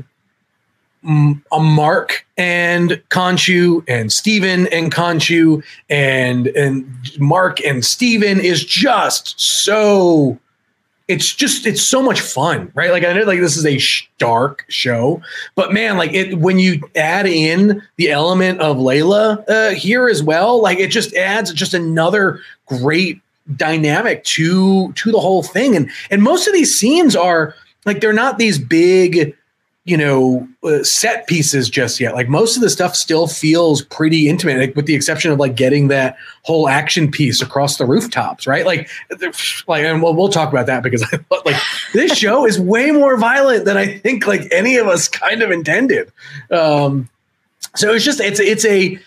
a 1.03 1.59
Mark 1.59 2.25
and 2.37 3.01
Khonshu 3.09 3.83
and 3.87 4.11
Steven 4.11 4.67
and 4.67 4.93
Khonshu 4.93 5.63
and 5.89 6.47
and 6.47 6.85
Mark 7.19 7.59
and 7.61 7.83
Steven 7.83 8.39
is 8.39 8.63
just 8.63 9.39
so 9.39 10.39
it's 11.07 11.33
just 11.33 11.65
it's 11.65 11.81
so 11.81 12.01
much 12.01 12.21
fun, 12.21 12.71
right? 12.75 12.91
Like 12.91 13.03
I 13.03 13.13
know 13.13 13.23
like 13.23 13.39
this 13.39 13.57
is 13.57 13.65
a 13.65 13.79
dark 14.17 14.65
show, 14.69 15.21
but 15.55 15.73
man, 15.73 15.97
like 15.97 16.13
it 16.13 16.37
when 16.37 16.59
you 16.59 16.81
add 16.95 17.25
in 17.25 17.81
the 17.97 18.11
element 18.11 18.61
of 18.61 18.77
Layla 18.77 19.43
uh, 19.49 19.69
here 19.71 20.07
as 20.07 20.21
well, 20.21 20.61
like 20.61 20.79
it 20.79 20.91
just 20.91 21.13
adds 21.15 21.51
just 21.51 21.73
another 21.73 22.39
great 22.67 23.21
dynamic 23.55 24.23
to 24.23 24.91
to 24.93 25.11
the 25.11 25.19
whole 25.19 25.43
thing. 25.43 25.75
And 25.75 25.89
and 26.09 26.21
most 26.21 26.47
of 26.47 26.53
these 26.53 26.77
scenes 26.77 27.15
are 27.15 27.55
like 27.85 28.01
they're 28.01 28.13
not 28.13 28.37
these 28.37 28.59
big 28.59 29.35
you 29.83 29.97
know 29.97 30.47
uh, 30.63 30.83
set 30.83 31.27
pieces 31.27 31.69
just 31.69 31.99
yet. 31.99 32.13
Like 32.13 32.29
most 32.29 32.55
of 32.55 32.61
the 32.61 32.69
stuff 32.69 32.95
still 32.95 33.27
feels 33.27 33.81
pretty 33.81 34.29
intimate 34.29 34.57
like, 34.59 34.75
with 34.75 34.85
the 34.85 34.95
exception 34.95 35.31
of 35.31 35.39
like 35.39 35.55
getting 35.55 35.87
that 35.87 36.17
whole 36.43 36.69
action 36.69 37.09
piece 37.09 37.41
across 37.41 37.77
the 37.77 37.85
rooftops 37.85 38.45
right? 38.45 38.65
Like 38.65 38.89
like 39.67 39.83
and 39.83 40.01
we'll, 40.03 40.13
we'll 40.15 40.29
talk 40.29 40.49
about 40.49 40.67
that 40.67 40.83
because 40.83 41.01
I, 41.13 41.17
thought 41.17 41.45
like 41.45 41.61
this 41.93 42.17
show 42.17 42.45
is 42.45 42.59
way 42.59 42.91
more 42.91 43.17
violent 43.17 43.65
than 43.65 43.77
i 43.77 43.97
think 43.97 44.27
like 44.27 44.47
any 44.51 44.77
of 44.77 44.87
us 44.87 45.07
kind 45.07 45.41
of 45.41 45.51
intended. 45.51 46.11
Um 46.51 47.09
so 47.75 47.93
it's 47.93 48.05
just 48.05 48.19
it's 48.19 48.39
it's 48.39 48.65
a 48.65 48.99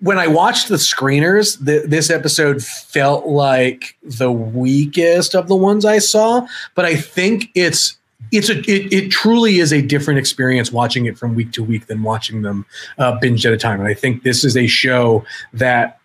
when 0.00 0.18
I 0.18 0.26
watched 0.26 0.68
the 0.68 0.76
screeners, 0.76 1.58
the, 1.64 1.84
this 1.86 2.10
episode 2.10 2.62
felt 2.62 3.26
like 3.26 3.96
the 4.02 4.30
weakest 4.30 5.34
of 5.34 5.48
the 5.48 5.56
ones 5.56 5.84
I 5.84 5.98
saw. 5.98 6.46
But 6.74 6.84
I 6.84 6.96
think 6.96 7.50
it's 7.54 7.96
it's 8.32 8.48
a 8.48 8.58
it, 8.60 8.92
it 8.92 9.10
truly 9.10 9.58
is 9.58 9.72
a 9.72 9.80
different 9.80 10.18
experience 10.18 10.72
watching 10.72 11.06
it 11.06 11.16
from 11.16 11.34
week 11.34 11.52
to 11.52 11.64
week 11.64 11.86
than 11.86 12.02
watching 12.02 12.42
them 12.42 12.66
uh, 12.98 13.18
binge 13.18 13.46
at 13.46 13.52
a 13.52 13.56
time. 13.56 13.80
And 13.80 13.88
I 13.88 13.94
think 13.94 14.22
this 14.22 14.44
is 14.44 14.56
a 14.56 14.66
show 14.66 15.24
that 15.52 15.98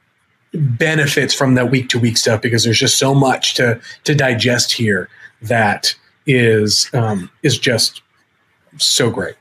benefits 0.53 1.33
from 1.33 1.55
that 1.55 1.71
week 1.71 1.89
to 1.89 1.99
week 1.99 2.17
stuff 2.17 2.41
because 2.41 2.63
there's 2.63 2.79
just 2.79 2.97
so 2.97 3.13
much 3.13 3.55
to 3.55 3.79
to 4.03 4.15
digest 4.15 4.71
here 4.71 5.09
that 5.41 5.95
is 6.27 6.89
um, 6.93 7.29
is 7.43 7.57
just 7.57 8.01
so 8.77 9.09
great. 9.09 9.35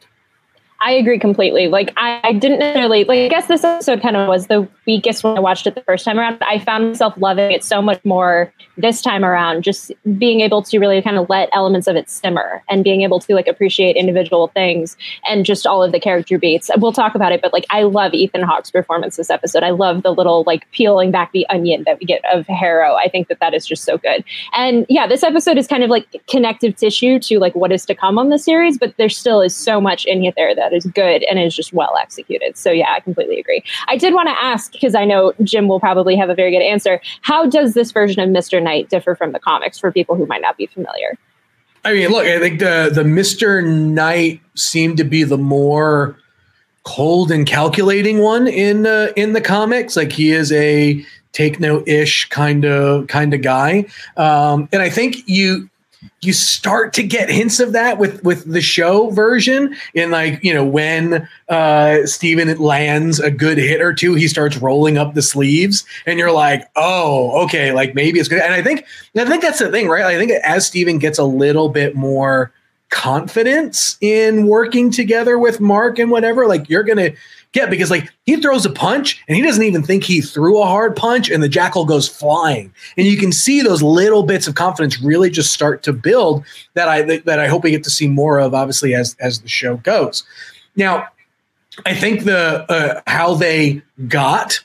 I 0.83 0.93
agree 0.93 1.19
completely. 1.19 1.69
Like 1.69 1.93
I, 1.97 2.33
didn't 2.33 2.61
necessarily 2.61 3.05
like 3.05 3.19
I 3.19 3.29
guess 3.29 3.47
this 3.47 3.65
episode 3.65 4.01
kind 4.01 4.17
of 4.17 4.29
was 4.29 4.47
the 4.47 4.67
weakest 4.87 5.23
when 5.23 5.37
I 5.37 5.41
watched 5.41 5.67
it 5.67 5.75
the 5.75 5.83
first 5.83 6.05
time 6.05 6.19
around. 6.19 6.39
I 6.43 6.59
found 6.59 6.89
myself 6.89 7.15
loving 7.17 7.53
it 7.53 7.63
so 7.65 7.81
much 7.83 8.05
more 8.05 8.53
this 8.77 9.03
time 9.03 9.25
around, 9.25 9.63
just 9.63 9.93
being 10.19 10.41
able 10.41 10.63
to 10.63 10.79
really 10.79 11.01
kind 11.03 11.17
of 11.17 11.29
let 11.29 11.49
elements 11.53 11.87
of 11.87 11.97
it 11.97 12.09
simmer 12.09 12.63
and 12.69 12.83
being 12.83 13.03
able 13.03 13.21
to 13.21 13.35
like 13.35 13.47
appreciate 13.47 13.97
individual 13.97 14.49
things 14.49 14.97
and 15.29 15.45
just 15.45 15.67
all 15.67 15.83
of 15.83 15.93
the 15.93 16.01
character 16.01 16.39
beats. 16.39 16.71
We'll 16.77 16.93
talk 16.93 17.15
about 17.15 17.33
it, 17.33 17.43
but 17.43 17.53
like 17.53 17.67
I 17.71 17.83
love 17.83 18.15
Ethan 18.15 18.43
Hawke's 18.43 18.71
performance 18.71 19.17
this 19.17 19.31
episode. 19.31 19.63
I 19.63 19.71
love 19.71 20.03
the 20.03 20.13
little 20.13 20.45
like 20.47 20.71
peeling 20.73 21.11
back 21.11 21.33
the 21.33 21.47
onion 21.49 21.85
that 21.87 21.99
we 22.01 22.07
get 22.07 22.23
of 22.33 22.47
Harrow. 22.47 22.95
I 22.95 23.09
think 23.09 23.29
that 23.29 23.41
that 23.41 23.55
is 23.55 23.67
just 23.67 23.85
so 23.85 23.99
good. 23.99 24.25
And 24.55 24.87
yeah, 24.89 25.07
this 25.07 25.23
episode 25.23 25.59
is 25.59 25.67
kind 25.67 25.85
of 25.85 25.91
like 25.91 26.07
connective 26.29 26.77
tissue 26.77 27.19
to 27.21 27.39
like 27.39 27.55
what 27.55 27.73
is 27.73 27.85
to 27.87 27.95
come 27.95 28.19
on 28.19 28.31
the 28.31 28.39
series, 28.39 28.79
but 28.79 28.97
there 28.97 29.09
still 29.09 29.41
is 29.41 29.55
so 29.55 29.81
much 29.81 30.05
in 30.05 30.23
here 30.23 30.55
that 30.55 30.73
is 30.73 30.87
good 30.87 31.23
and 31.25 31.39
is 31.39 31.55
just 31.55 31.73
well 31.73 31.97
executed. 32.01 32.57
So 32.57 32.71
yeah, 32.71 32.93
I 32.93 33.01
completely 33.01 33.39
agree. 33.39 33.63
I 33.89 33.97
did 33.97 34.15
want 34.15 34.29
to 34.29 34.43
ask 34.43 34.73
because 34.81 34.95
I 34.95 35.05
know 35.05 35.35
Jim 35.43 35.69
will 35.69 35.81
probably 35.81 36.17
have 36.17 36.31
a 36.31 36.35
very 36.35 36.51
good 36.51 36.63
answer. 36.63 37.01
How 37.23 37.47
does 37.47 37.75
this 37.75 37.93
version 37.93 38.21
of 38.21 38.31
Mr. 38.31 38.63
Knight 38.63 38.89
differ 38.89 39.15
from 39.15 39.33
the 39.33 39.39
comics 39.39 39.79
for 39.79 39.93
people 39.93 40.17
who 40.17 40.27
might 40.27 40.41
not 40.41 40.57
be 40.57 40.67
familiar? 40.67 41.19
I 41.85 41.95
mean, 41.95 42.11
look, 42.11 42.27
I 42.27 42.39
think 42.39 42.61
the 42.61 42.91
the 42.93 43.03
Mr. 43.03 43.65
Knight 43.65 44.41
seemed 44.55 44.99
to 44.99 45.05
be 45.05 45.25
the 45.25 45.39
more 45.39 46.17
cold 46.85 47.31
and 47.31 47.47
calculating 47.47 48.19
one 48.19 48.47
in 48.47 48.87
uh, 48.87 49.13
in 49.17 49.33
the 49.33 49.41
comics. 49.41 49.97
Like 49.97 50.13
he 50.13 50.31
is 50.31 50.53
a 50.53 51.05
take 51.33 51.61
no 51.61 51.83
ish 51.87 52.29
kind 52.29 52.65
of 52.65 53.07
kind 53.07 53.33
of 53.33 53.41
guy, 53.41 53.87
um, 54.17 54.69
and 54.73 54.83
I 54.83 54.91
think 54.91 55.27
you 55.27 55.71
you 56.23 56.33
start 56.33 56.93
to 56.95 57.03
get 57.03 57.31
hints 57.31 57.61
of 57.61 57.73
that 57.73 57.99
with 57.99 58.23
with 58.25 58.51
the 58.51 58.61
show 58.61 59.11
version 59.11 59.75
in 59.95 60.11
like 60.11 60.43
you 60.43 60.53
know 60.53 60.65
when 60.65 61.29
uh 61.49 62.05
steven 62.07 62.57
lands 62.59 63.21
a 63.21 63.31
good 63.31 63.59
hit 63.59 63.81
or 63.81 63.93
two 63.93 64.15
he 64.15 64.29
starts 64.29 64.57
rolling 64.59 64.99
up 64.99 65.15
the 65.15 65.23
sleeves 65.23 65.85
and 66.07 66.19
you're 66.19 66.33
like 66.33 66.69
oh 66.77 67.43
okay 67.45 67.73
like 67.73 67.95
maybe 67.95 68.19
it's 68.19 68.29
good. 68.29 68.41
And 68.41 68.55
i 68.55 68.63
think 68.63 68.85
i 69.17 69.25
think 69.25 69.43
that's 69.43 69.59
the 69.59 69.71
thing 69.71 69.89
right? 69.89 70.05
I 70.05 70.17
think 70.19 70.31
as 70.31 70.67
steven 70.67 70.99
gets 70.99 71.19
a 71.19 71.25
little 71.25 71.69
bit 71.69 71.95
more 71.95 72.53
confidence 72.91 73.97
in 74.01 74.47
working 74.47 74.91
together 74.91 75.39
with 75.39 75.61
mark 75.61 75.99
and 75.99 76.11
whatever 76.11 76.47
like 76.47 76.69
you're 76.69 76.83
gonna 76.83 77.11
get 77.53 77.71
because 77.71 77.91
like 77.91 78.13
he 78.27 78.37
throws 78.37 78.65
a 78.65 78.71
punch 78.71 79.23
and 79.27 79.37
he 79.37 79.43
doesn't 79.43 79.65
even 79.65 79.83
think 79.83 80.05
he 80.05 80.21
threw 80.21 80.61
a 80.63 80.67
hard 80.67 80.95
punch 80.95 81.29
and 81.31 81.43
the 81.43 81.49
jackal 81.49 81.85
goes 81.85 82.09
flying 82.09 82.73
and 82.97 83.07
you 83.07 83.17
can 83.17 83.33
see 83.33 83.61
those 83.61 83.83
little 83.83 84.23
bits 84.23 84.47
of 84.47 84.55
confidence 84.55 85.01
really 85.01 85.31
just 85.31 85.53
start 85.53 85.83
to 85.83 85.93
build 85.93 86.45
that 86.75 86.89
I 86.89 87.03
that 87.03 87.41
I 87.41 87.49
hope 87.49 87.65
we 87.65 87.71
get 87.71 87.85
to 87.85 87.91
see 87.91 88.09
more 88.09 88.39
of 88.39 88.55
obviously 88.55 88.95
as 88.95 89.17
as 89.21 89.41
the 89.41 89.49
show 89.49 89.77
goes. 89.79 90.25
Now, 90.77 91.09
I 91.87 91.95
think 91.95 92.25
the 92.25 92.71
uh, 92.71 93.01
how 93.07 93.35
they 93.35 93.83
got 94.09 94.61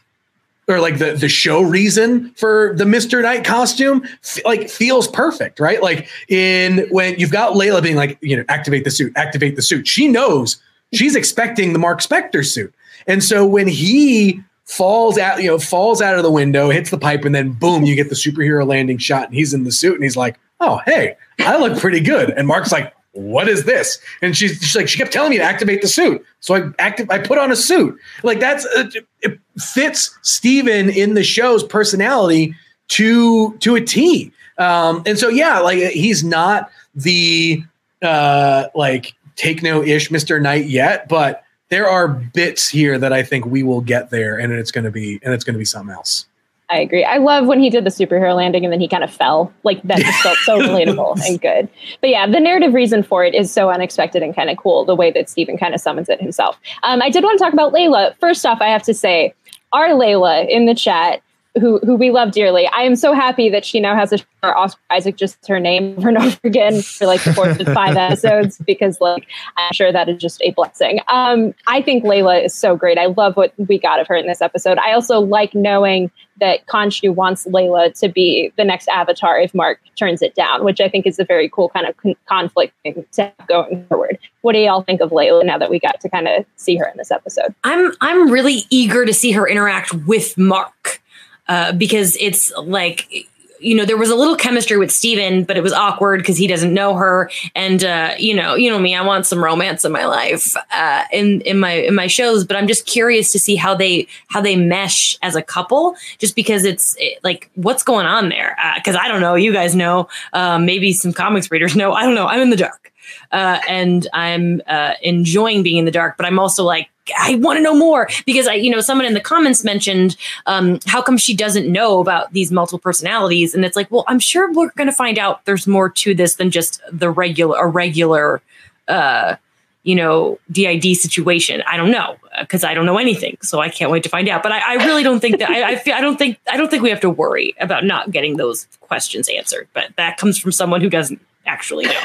or 0.67 0.79
like 0.79 0.97
the 0.97 1.13
the 1.13 1.29
show 1.29 1.61
reason 1.61 2.31
for 2.31 2.73
the 2.75 2.85
Mr. 2.85 3.21
Knight 3.21 3.43
costume 3.43 4.03
f- 4.23 4.43
like 4.45 4.69
feels 4.69 5.07
perfect, 5.07 5.59
right? 5.59 5.81
Like 5.81 6.07
in 6.27 6.87
when 6.89 7.17
you've 7.19 7.31
got 7.31 7.53
Layla 7.53 7.81
being 7.81 7.95
like, 7.95 8.17
you 8.21 8.35
know, 8.35 8.43
activate 8.49 8.83
the 8.83 8.91
suit, 8.91 9.13
activate 9.15 9.55
the 9.55 9.61
suit. 9.61 9.87
She 9.87 10.07
knows 10.07 10.61
she's 10.95 11.15
expecting 11.15 11.73
the 11.73 11.79
Mark 11.79 12.01
Spector 12.01 12.45
suit. 12.45 12.73
And 13.07 13.23
so 13.23 13.45
when 13.45 13.67
he 13.67 14.41
falls 14.65 15.17
out, 15.17 15.41
you 15.41 15.47
know, 15.47 15.59
falls 15.59 16.01
out 16.01 16.15
of 16.15 16.23
the 16.23 16.31
window, 16.31 16.69
hits 16.69 16.89
the 16.89 16.97
pipe, 16.97 17.23
and 17.23 17.33
then 17.33 17.51
boom, 17.51 17.83
you 17.83 17.95
get 17.95 18.09
the 18.09 18.15
superhero 18.15 18.67
landing 18.67 18.97
shot, 18.97 19.25
and 19.25 19.33
he's 19.33 19.53
in 19.53 19.63
the 19.63 19.71
suit, 19.71 19.95
and 19.95 20.03
he's 20.03 20.17
like, 20.17 20.37
"Oh, 20.59 20.81
hey, 20.85 21.15
I 21.39 21.57
look 21.57 21.79
pretty 21.79 21.99
good." 21.99 22.31
And 22.31 22.47
Mark's 22.47 22.71
like, 22.71 22.93
"What 23.11 23.47
is 23.47 23.65
this?" 23.65 23.99
And 24.21 24.35
she's, 24.35 24.59
she's 24.59 24.75
like, 24.75 24.87
"She 24.87 24.97
kept 24.97 25.13
telling 25.13 25.29
me 25.31 25.37
to 25.37 25.43
activate 25.43 25.81
the 25.81 25.87
suit, 25.87 26.23
so 26.39 26.55
I 26.55 26.69
active, 26.79 27.09
I 27.09 27.19
put 27.19 27.37
on 27.37 27.51
a 27.51 27.55
suit." 27.55 27.97
Like 28.23 28.39
that's 28.39 28.65
uh, 28.65 28.89
it 29.21 29.39
fits 29.57 30.17
Steven 30.23 30.89
in 30.89 31.13
the 31.13 31.23
show's 31.23 31.63
personality 31.63 32.55
to 32.89 33.53
to 33.59 33.75
a 33.75 33.81
T. 33.81 34.31
Um, 34.57 35.03
and 35.05 35.19
so 35.19 35.29
yeah, 35.29 35.59
like 35.59 35.79
he's 35.91 36.23
not 36.23 36.71
the 36.95 37.63
uh, 38.01 38.67
like 38.73 39.13
take 39.35 39.63
no 39.63 39.83
ish 39.83 40.09
Mr. 40.09 40.41
Knight 40.41 40.65
yet, 40.65 41.07
but 41.07 41.43
there 41.69 41.87
are 41.87 42.07
bits 42.07 42.67
here 42.67 42.97
that 42.99 43.11
I 43.11 43.23
think 43.23 43.45
we 43.45 43.63
will 43.63 43.81
get 43.81 44.09
there, 44.09 44.37
and 44.37 44.53
it's 44.53 44.71
going 44.71 44.85
to 44.85 44.91
be 44.91 45.19
and 45.23 45.33
it's 45.33 45.43
going 45.43 45.55
to 45.55 45.59
be 45.59 45.65
something 45.65 45.93
else. 45.93 46.27
I 46.69 46.79
agree. 46.79 47.03
I 47.03 47.17
love 47.17 47.45
when 47.45 47.59
he 47.59 47.69
did 47.69 47.83
the 47.83 47.91
superhero 47.91 48.35
landing 48.35 48.63
and 48.63 48.73
then 48.73 48.79
he 48.79 48.87
kind 48.87 49.03
of 49.03 49.13
fell. 49.13 49.53
Like 49.63 49.81
that 49.83 49.99
just 49.99 50.19
felt 50.21 50.37
so 50.39 50.59
relatable 50.61 51.19
and 51.27 51.39
good. 51.39 51.69
But 52.01 52.09
yeah, 52.09 52.25
the 52.25 52.39
narrative 52.39 52.73
reason 52.73 53.03
for 53.03 53.23
it 53.23 53.35
is 53.35 53.51
so 53.51 53.69
unexpected 53.69 54.23
and 54.23 54.35
kind 54.35 54.49
of 54.49 54.57
cool. 54.57 54.83
The 54.83 54.95
way 54.95 55.11
that 55.11 55.29
Steven 55.29 55.57
kind 55.57 55.75
of 55.75 55.81
summons 55.81 56.09
it 56.09 56.19
himself. 56.19 56.59
Um, 56.81 57.01
I 57.03 57.09
did 57.11 57.23
want 57.23 57.37
to 57.37 57.43
talk 57.43 57.53
about 57.53 57.71
Layla. 57.71 58.15
First 58.19 58.45
off, 58.45 58.61
I 58.61 58.67
have 58.67 58.83
to 58.83 58.93
say, 58.93 59.33
our 59.73 59.89
Layla 59.89 60.47
in 60.49 60.65
the 60.65 60.73
chat 60.73 61.21
who 61.59 61.79
who 61.79 61.95
we 61.95 62.11
love 62.11 62.31
dearly. 62.31 62.67
I 62.67 62.81
am 62.81 62.95
so 62.95 63.13
happy 63.13 63.49
that 63.49 63.65
she 63.65 63.79
now 63.79 63.95
has 63.95 64.11
a 64.11 64.19
Oscar 64.43 64.81
Isaac 64.89 65.15
just 65.15 65.47
her 65.47 65.59
name 65.59 65.95
over 65.97 66.09
and 66.09 66.17
over 66.23 66.39
again 66.43 66.81
for 66.81 67.05
like 67.05 67.23
the 67.23 67.33
fourth 67.33 67.59
and 67.59 67.73
five 67.73 67.95
episodes 67.95 68.57
because 68.65 68.99
like 68.99 69.27
I'm 69.57 69.73
sure 69.73 69.91
that 69.91 70.09
is 70.09 70.21
just 70.21 70.41
a 70.41 70.51
blessing. 70.51 70.99
Um, 71.07 71.53
I 71.67 71.81
think 71.81 72.03
Layla 72.03 72.45
is 72.45 72.53
so 72.53 72.75
great. 72.75 72.97
I 72.97 73.07
love 73.07 73.35
what 73.37 73.53
we 73.57 73.79
got 73.79 73.99
of 73.99 74.07
her 74.07 74.15
in 74.15 74.27
this 74.27 74.41
episode. 74.41 74.77
I 74.77 74.93
also 74.93 75.19
like 75.19 75.55
knowing 75.55 76.11
that 76.41 76.65
Khonshu 76.67 77.15
wants 77.15 77.45
Layla 77.45 77.97
to 77.99 78.09
be 78.09 78.51
the 78.57 78.65
next 78.65 78.89
Avatar 78.89 79.39
if 79.39 79.53
Mark 79.53 79.79
turns 79.97 80.21
it 80.21 80.35
down, 80.35 80.65
which 80.65 80.81
I 80.81 80.89
think 80.89 81.07
is 81.07 81.17
a 81.17 81.23
very 81.23 81.47
cool 81.47 81.69
kind 81.69 81.87
of 81.87 81.95
con- 81.95 82.15
conflict 82.27 82.73
thing 82.83 83.05
to 83.13 83.23
have 83.23 83.47
going 83.47 83.85
forward. 83.85 84.19
What 84.41 84.53
do 84.53 84.59
y'all 84.59 84.81
think 84.81 84.99
of 84.99 85.11
Layla 85.11 85.45
now 85.45 85.57
that 85.57 85.69
we 85.69 85.79
got 85.79 86.01
to 86.01 86.09
kind 86.09 86.27
of 86.27 86.45
see 86.57 86.75
her 86.75 86.85
in 86.85 86.97
this 86.97 87.11
episode? 87.11 87.55
I'm 87.63 87.93
I'm 88.01 88.29
really 88.29 88.63
eager 88.69 89.05
to 89.05 89.13
see 89.13 89.31
her 89.31 89.47
interact 89.47 89.93
with 89.93 90.37
Mark 90.37 91.01
uh, 91.47 91.71
because 91.73 92.17
it's 92.19 92.51
like 92.57 93.27
you 93.59 93.75
know 93.75 93.85
there 93.85 93.97
was 93.97 94.09
a 94.09 94.15
little 94.15 94.35
chemistry 94.35 94.77
with 94.77 94.91
Steven, 94.91 95.43
but 95.43 95.57
it 95.57 95.63
was 95.63 95.73
awkward 95.73 96.19
because 96.19 96.37
he 96.37 96.47
doesn't 96.47 96.73
know 96.73 96.95
her, 96.95 97.29
and 97.55 97.83
uh, 97.83 98.13
you 98.17 98.35
know 98.35 98.55
you 98.55 98.69
know 98.69 98.79
me, 98.79 98.95
I 98.95 99.01
want 99.01 99.25
some 99.25 99.43
romance 99.43 99.85
in 99.85 99.91
my 99.91 100.05
life 100.05 100.55
uh, 100.71 101.03
in 101.11 101.41
in 101.41 101.59
my 101.59 101.71
in 101.71 101.95
my 101.95 102.07
shows, 102.07 102.45
but 102.45 102.57
I'm 102.57 102.67
just 102.67 102.85
curious 102.85 103.31
to 103.31 103.39
see 103.39 103.55
how 103.55 103.75
they 103.75 104.07
how 104.27 104.41
they 104.41 104.55
mesh 104.55 105.17
as 105.21 105.35
a 105.35 105.41
couple, 105.41 105.95
just 106.17 106.35
because 106.35 106.63
it's 106.63 106.95
it, 106.99 107.19
like 107.23 107.49
what's 107.55 107.83
going 107.83 108.05
on 108.05 108.29
there? 108.29 108.57
Because 108.75 108.95
uh, 108.95 108.99
I 108.99 109.07
don't 109.07 109.21
know, 109.21 109.35
you 109.35 109.53
guys 109.53 109.75
know, 109.75 110.09
uh, 110.33 110.59
maybe 110.59 110.93
some 110.93 111.13
comics 111.13 111.49
readers 111.49 111.75
know, 111.75 111.93
I 111.93 112.03
don't 112.03 112.15
know, 112.15 112.27
I'm 112.27 112.41
in 112.41 112.49
the 112.49 112.57
dark. 112.57 112.91
Uh, 113.31 113.59
and 113.67 114.07
I'm 114.13 114.61
uh, 114.67 114.93
enjoying 115.01 115.63
being 115.63 115.77
in 115.77 115.85
the 115.85 115.91
dark, 115.91 116.17
but 116.17 116.25
I'm 116.25 116.39
also 116.39 116.63
like, 116.63 116.89
I 117.17 117.35
want 117.35 117.57
to 117.57 117.63
know 117.63 117.75
more 117.75 118.09
because 118.25 118.47
I, 118.47 118.55
you 118.55 118.71
know, 118.71 118.81
someone 118.81 119.05
in 119.05 119.13
the 119.13 119.21
comments 119.21 119.63
mentioned 119.63 120.17
um, 120.45 120.79
how 120.87 121.01
come 121.01 121.17
she 121.17 121.35
doesn't 121.35 121.71
know 121.71 121.99
about 121.99 122.33
these 122.33 122.51
multiple 122.51 122.79
personalities, 122.79 123.53
and 123.53 123.63
it's 123.63 123.75
like, 123.75 123.89
well, 123.91 124.05
I'm 124.07 124.19
sure 124.19 124.51
we're 124.51 124.71
going 124.71 124.87
to 124.87 124.93
find 124.93 125.19
out 125.19 125.45
there's 125.45 125.67
more 125.67 125.89
to 125.89 126.15
this 126.15 126.35
than 126.35 126.49
just 126.49 126.81
the 126.91 127.09
regular, 127.09 127.57
a 127.59 127.67
regular, 127.67 128.41
uh, 128.87 129.35
you 129.83 129.95
know, 129.95 130.39
DID 130.51 130.97
situation. 130.97 131.61
I 131.67 131.77
don't 131.77 131.91
know 131.91 132.17
because 132.39 132.63
I 132.63 132.73
don't 132.73 132.85
know 132.85 132.97
anything, 132.97 133.37
so 133.41 133.59
I 133.59 133.69
can't 133.69 133.91
wait 133.91 134.03
to 134.03 134.09
find 134.09 134.27
out. 134.27 134.41
But 134.41 134.51
I, 134.51 134.73
I 134.73 134.85
really 134.85 135.03
don't 135.03 135.19
think 135.19 135.39
that 135.39 135.49
I, 135.49 135.73
I, 135.73 135.75
feel, 135.75 135.93
I 135.93 136.01
don't 136.01 136.17
think 136.17 136.39
I 136.51 136.57
don't 136.57 136.71
think 136.71 136.81
we 136.81 136.89
have 136.89 137.01
to 137.01 137.09
worry 137.09 137.55
about 137.59 137.85
not 137.85 138.09
getting 138.09 138.37
those 138.37 138.67
questions 138.81 139.29
answered. 139.29 139.67
But 139.73 139.95
that 139.97 140.17
comes 140.17 140.39
from 140.39 140.51
someone 140.51 140.81
who 140.81 140.89
doesn't 140.89 141.21
actually 141.45 141.85
know. 141.85 142.03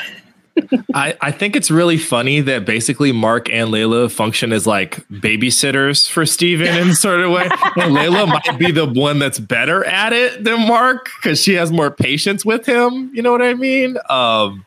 I, 0.95 1.17
I 1.21 1.31
think 1.31 1.57
it's 1.57 1.71
really 1.71 1.99
funny 1.99 2.41
that 2.41 2.65
basically 2.65 3.13
Mark 3.13 3.51
and 3.51 3.71
Layla 3.71 4.11
function 4.11 4.53
as 4.53 4.67
like 4.67 5.07
babysitters 5.09 6.09
for 6.09 6.27
Steven 6.27 6.67
in 6.67 6.95
sort 6.95 7.21
of 7.21 7.31
way. 7.31 7.45
And 7.77 7.95
Layla 7.97 8.29
might 8.29 8.59
be 8.59 8.71
the 8.71 8.87
one 8.87 9.19
that's 9.19 9.39
better 9.39 9.85
at 9.85 10.13
it 10.13 10.45
than 10.45 10.67
Mark 10.67 11.09
because 11.21 11.43
she 11.43 11.55
has 11.55 11.71
more 11.71 11.91
patience 11.91 12.45
with 12.45 12.67
him. 12.67 13.11
You 13.15 13.23
know 13.23 13.33
what 13.33 13.43
I 13.43 13.55
mean? 13.55 13.97
Um, 14.09 14.65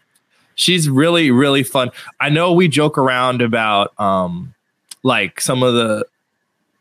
she's 0.55 0.89
really 0.89 1.31
really 1.31 1.63
fun. 1.63 1.91
I 2.19 2.29
know 2.29 2.53
we 2.53 2.67
joke 2.67 2.97
around 2.97 3.41
about 3.41 3.99
um 3.99 4.53
like 5.03 5.41
some 5.41 5.63
of 5.63 5.73
the 5.73 6.05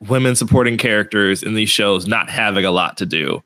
women 0.00 0.34
supporting 0.34 0.78
characters 0.78 1.42
in 1.42 1.54
these 1.54 1.70
shows 1.70 2.06
not 2.06 2.28
having 2.28 2.64
a 2.64 2.70
lot 2.70 2.96
to 2.98 3.06
do. 3.06 3.42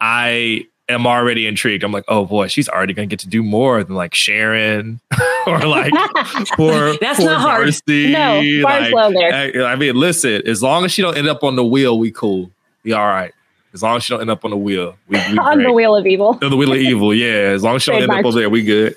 I 0.00 0.66
am 0.88 1.06
already 1.06 1.46
intrigued. 1.46 1.84
I'm 1.84 1.92
like, 1.92 2.04
oh 2.08 2.24
boy, 2.24 2.48
she's 2.48 2.68
already 2.68 2.92
gonna 2.92 3.06
get 3.06 3.20
to 3.20 3.28
do 3.28 3.42
more 3.42 3.82
than 3.84 3.94
like 3.94 4.14
Sharon 4.14 5.00
or 5.46 5.60
like 5.60 5.92
poor, 6.56 6.96
That's 6.98 7.18
poor 7.18 7.26
not 7.26 7.40
hard. 7.40 7.74
No, 7.86 8.40
like, 8.62 8.92
low 8.92 9.12
there. 9.12 9.32
I, 9.32 9.72
I 9.72 9.76
mean, 9.76 9.96
listen, 9.96 10.42
as 10.46 10.62
long 10.62 10.84
as 10.84 10.92
she 10.92 11.02
don't 11.02 11.16
end 11.16 11.28
up 11.28 11.44
on 11.44 11.56
the 11.56 11.64
wheel, 11.64 11.98
we 11.98 12.10
cool. 12.10 12.50
We 12.84 12.92
all 12.92 13.06
right. 13.06 13.32
As 13.74 13.82
long 13.82 13.98
as 13.98 14.04
she 14.04 14.14
don't 14.14 14.22
end 14.22 14.30
up 14.30 14.44
on 14.44 14.50
the 14.50 14.56
wheel, 14.56 14.96
we, 15.08 15.18
we 15.30 15.38
on 15.38 15.62
the 15.62 15.72
wheel 15.72 15.94
of 15.94 16.06
evil. 16.06 16.38
On 16.42 16.50
the 16.50 16.56
wheel 16.56 16.72
of 16.72 16.78
evil, 16.78 17.14
yeah. 17.14 17.50
As 17.52 17.62
long 17.62 17.76
as 17.76 17.82
she 17.82 17.90
don't 17.90 18.02
end 18.02 18.10
up 18.10 18.24
over 18.24 18.38
there, 18.38 18.48
we 18.48 18.62
good. 18.62 18.96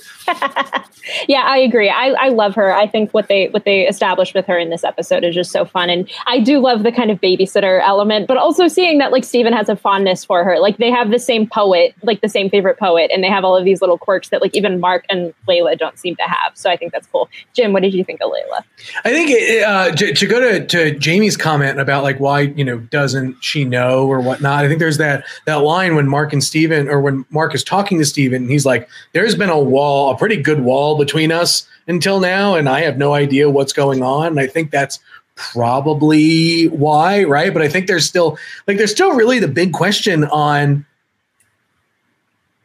Yeah, 1.28 1.44
I 1.46 1.58
agree. 1.58 1.90
I, 1.90 2.10
I 2.20 2.30
love 2.30 2.56
her. 2.56 2.74
I 2.74 2.88
think 2.88 3.12
what 3.12 3.28
they 3.28 3.50
what 3.50 3.66
they 3.66 3.88
established 3.88 4.34
with 4.34 4.46
her 4.46 4.58
in 4.58 4.70
this 4.70 4.84
episode 4.84 5.24
is 5.24 5.36
just 5.36 5.52
so 5.52 5.66
fun, 5.66 5.90
and 5.90 6.10
I 6.28 6.40
do 6.40 6.60
love 6.60 6.84
the 6.84 6.92
kind 6.92 7.12
of 7.12 7.20
babysitter 7.20 7.82
element, 7.82 8.28
but 8.28 8.38
also 8.38 8.68
seeing 8.68 8.98
that 9.00 9.12
like 9.12 9.24
Steven 9.24 9.54
has 9.54 9.70
a 9.70 9.76
fondness 9.76 10.24
for 10.24 10.44
her. 10.44 10.60
Like 10.60 10.78
they 10.78 10.92
have 10.92 11.12
the 11.12 11.20
same 11.20 11.48
poet, 11.48 11.96
like 12.04 12.22
the 12.22 12.30
same 12.30 12.50
favorite 12.50 12.78
poet, 12.80 13.12
and 13.14 13.24
they 13.24 13.30
have 13.30 13.44
all 13.44 13.56
of 13.56 13.66
these 13.66 13.82
little 13.82 13.98
quirks 13.98 14.30
that 14.30 14.42
like 14.42 14.56
even 14.56 14.80
Mark 14.80 15.06
and 15.10 15.34
Layla 15.48 15.78
don't 15.78 15.98
seem 15.98 16.16
to 16.18 16.24
have. 16.24 16.56
So 16.56 16.70
I 16.70 16.78
think 16.78 16.92
that's 16.92 17.08
cool. 17.08 17.30
Jim, 17.54 17.74
what 17.74 17.82
did 17.82 17.94
you 17.94 18.04
think 18.04 18.22
of 18.22 18.32
Layla? 18.32 18.64
I 19.04 19.10
think 19.10 19.30
it, 19.32 19.64
uh, 19.64 19.92
to, 19.92 20.14
to 20.14 20.28
go 20.28 20.40
to, 20.40 20.66
to 20.68 20.98
Jamie's 20.98 21.38
comment 21.38 21.80
about 21.80 22.04
like 22.04 22.20
why 22.20 22.42
you 22.42 22.64
know 22.64 22.78
doesn't 22.80 23.44
she 23.44 23.66
know 23.66 24.08
or 24.08 24.22
whatnot. 24.22 24.66
I 24.66 24.68
think 24.68 24.80
there's 24.80 24.98
that 24.98 25.26
that 25.46 25.56
line 25.56 25.96
when 25.96 26.08
Mark 26.08 26.34
and 26.34 26.44
Steven 26.44 26.88
or 26.88 27.02
when 27.02 27.26
Mark 27.30 27.56
is 27.56 27.64
talking 27.64 27.98
to 28.00 28.06
Steven, 28.06 28.48
he's 28.48 28.66
like, 28.66 28.88
"There's 29.14 29.36
been 29.36 29.50
a 29.50 29.60
wall, 29.60 30.12
pretty 30.22 30.38
good 30.38 30.62
wall 30.62 31.00
between 31.00 31.32
us 31.32 31.68
until 31.88 32.20
now, 32.20 32.54
and 32.54 32.70
I 32.70 32.82
have 32.82 32.96
no 32.98 33.16
idea 33.16 33.50
what's 33.50 33.74
going 33.74 34.04
on." 34.04 34.28
And 34.28 34.40
I 34.40 34.46
think 34.46 34.70
that's 34.70 35.00
probably 35.36 36.68
why, 36.68 37.24
right? 37.24 37.52
But 37.52 37.64
I 37.64 37.68
think 37.68 37.88
there's 37.88 38.06
still 38.06 38.38
like 38.68 38.78
there's 38.78 38.92
still 38.92 39.14
really 39.14 39.40
the 39.40 39.48
big 39.48 39.74
question 39.74 40.26
on 40.26 40.86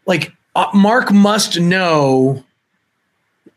like 0.05 0.33
uh, 0.55 0.69
Mark 0.75 1.11
must 1.11 1.59
know 1.59 2.45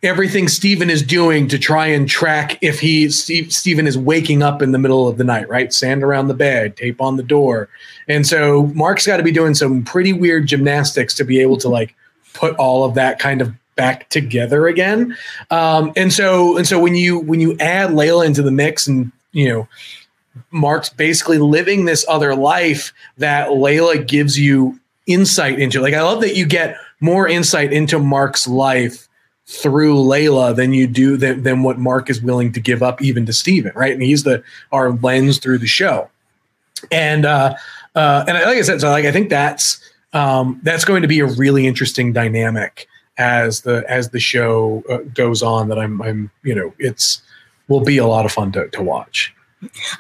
everything 0.02 0.48
Steven 0.48 0.90
is 0.90 1.04
doing 1.04 1.50
to 1.50 1.60
try 1.60 1.88
and 1.88 2.08
track 2.08 2.58
if 2.62 2.80
he 2.80 3.10
Steve, 3.10 3.52
Steven 3.52 3.86
is 3.86 3.98
waking 3.98 4.42
up 4.42 4.62
in 4.62 4.72
the 4.72 4.78
middle 4.78 5.10
of 5.10 5.18
the 5.18 5.26
night, 5.26 5.50
right? 5.50 5.74
Sand 5.74 6.04
around 6.04 6.30
the 6.30 6.34
bed, 6.34 6.78
tape 6.78 7.02
on 7.02 7.18
the 7.18 7.24
door. 7.24 7.68
And 8.08 8.26
so 8.26 8.68
Mark's 8.68 9.06
got 9.06 9.18
to 9.18 9.24
be 9.24 9.32
doing 9.32 9.54
some 9.54 9.84
pretty 9.84 10.14
weird 10.14 10.48
gymnastics 10.48 11.14
to 11.16 11.26
be 11.26 11.42
able 11.42 11.58
to 11.58 11.68
like 11.68 11.96
put 12.34 12.56
all 12.56 12.86
of 12.86 12.94
that 12.96 13.20
kind 13.20 13.42
of 13.42 13.54
back 13.80 14.10
together 14.10 14.68
again. 14.68 15.18
Um, 15.50 15.94
and 15.96 16.12
so 16.12 16.58
and 16.58 16.68
so 16.68 16.80
when 16.80 16.96
you 16.96 17.20
when 17.20 17.40
you 17.40 17.58
add 17.60 17.92
Layla 17.92 18.26
into 18.26 18.42
the 18.42 18.52
mix 18.52 18.88
and 18.88 19.12
you 19.32 19.48
know 19.48 19.68
Mark's 20.52 20.90
basically 20.90 21.38
living 21.38 21.86
this 21.86 22.06
other 22.10 22.36
life 22.36 22.94
that 23.18 23.50
Layla 23.50 24.06
gives 24.06 24.38
you 24.38 24.80
insight 25.08 25.60
into. 25.60 25.80
Like 25.82 25.94
I 25.94 26.02
love 26.02 26.22
that 26.22 26.36
you 26.36 26.46
get 26.46 26.76
more 27.00 27.28
insight 27.28 27.72
into 27.72 28.00
Mark's 28.00 28.48
life 28.48 29.08
through 29.46 29.96
Layla 29.96 30.56
than 30.56 30.74
you 30.74 30.86
do 30.86 31.16
than, 31.16 31.44
than 31.44 31.64
what 31.64 31.80
Mark 31.80 32.10
is 32.10 32.22
willing 32.22 32.52
to 32.52 32.60
give 32.60 32.84
up 32.84 33.02
even 33.02 33.26
to 33.26 33.34
Steven, 33.34 33.72
right? 33.76 33.94
And 33.94 34.04
he's 34.04 34.24
the 34.24 34.44
our 34.74 34.92
lens 34.92 35.40
through 35.40 35.60
the 35.60 35.68
show. 35.68 36.10
And 36.92 37.26
uh 37.26 37.56
uh 37.96 38.26
and 38.28 38.38
like 38.38 38.58
I 38.58 38.62
said, 38.62 38.82
so 38.82 38.90
like 38.90 39.06
I 39.06 39.14
think 39.14 39.30
that's 39.30 39.80
um 40.12 40.60
that's 40.64 40.84
going 40.84 41.02
to 41.02 41.08
be 41.08 41.22
a 41.22 41.26
really 41.26 41.66
interesting 41.66 42.12
dynamic 42.12 42.88
as 43.20 43.62
the 43.62 43.84
as 43.88 44.10
the 44.10 44.20
show 44.20 44.82
uh, 44.90 45.00
goes 45.14 45.44
on 45.44 45.68
that 45.68 45.78
I'm 45.78 46.02
I'm 46.02 46.32
you 46.44 46.56
know 46.56 46.74
it's 46.80 47.22
will 47.68 47.82
be 47.82 47.98
a 47.98 48.08
lot 48.08 48.26
of 48.26 48.32
fun 48.32 48.52
to, 48.54 48.68
to 48.70 48.82
watch. 48.82 49.36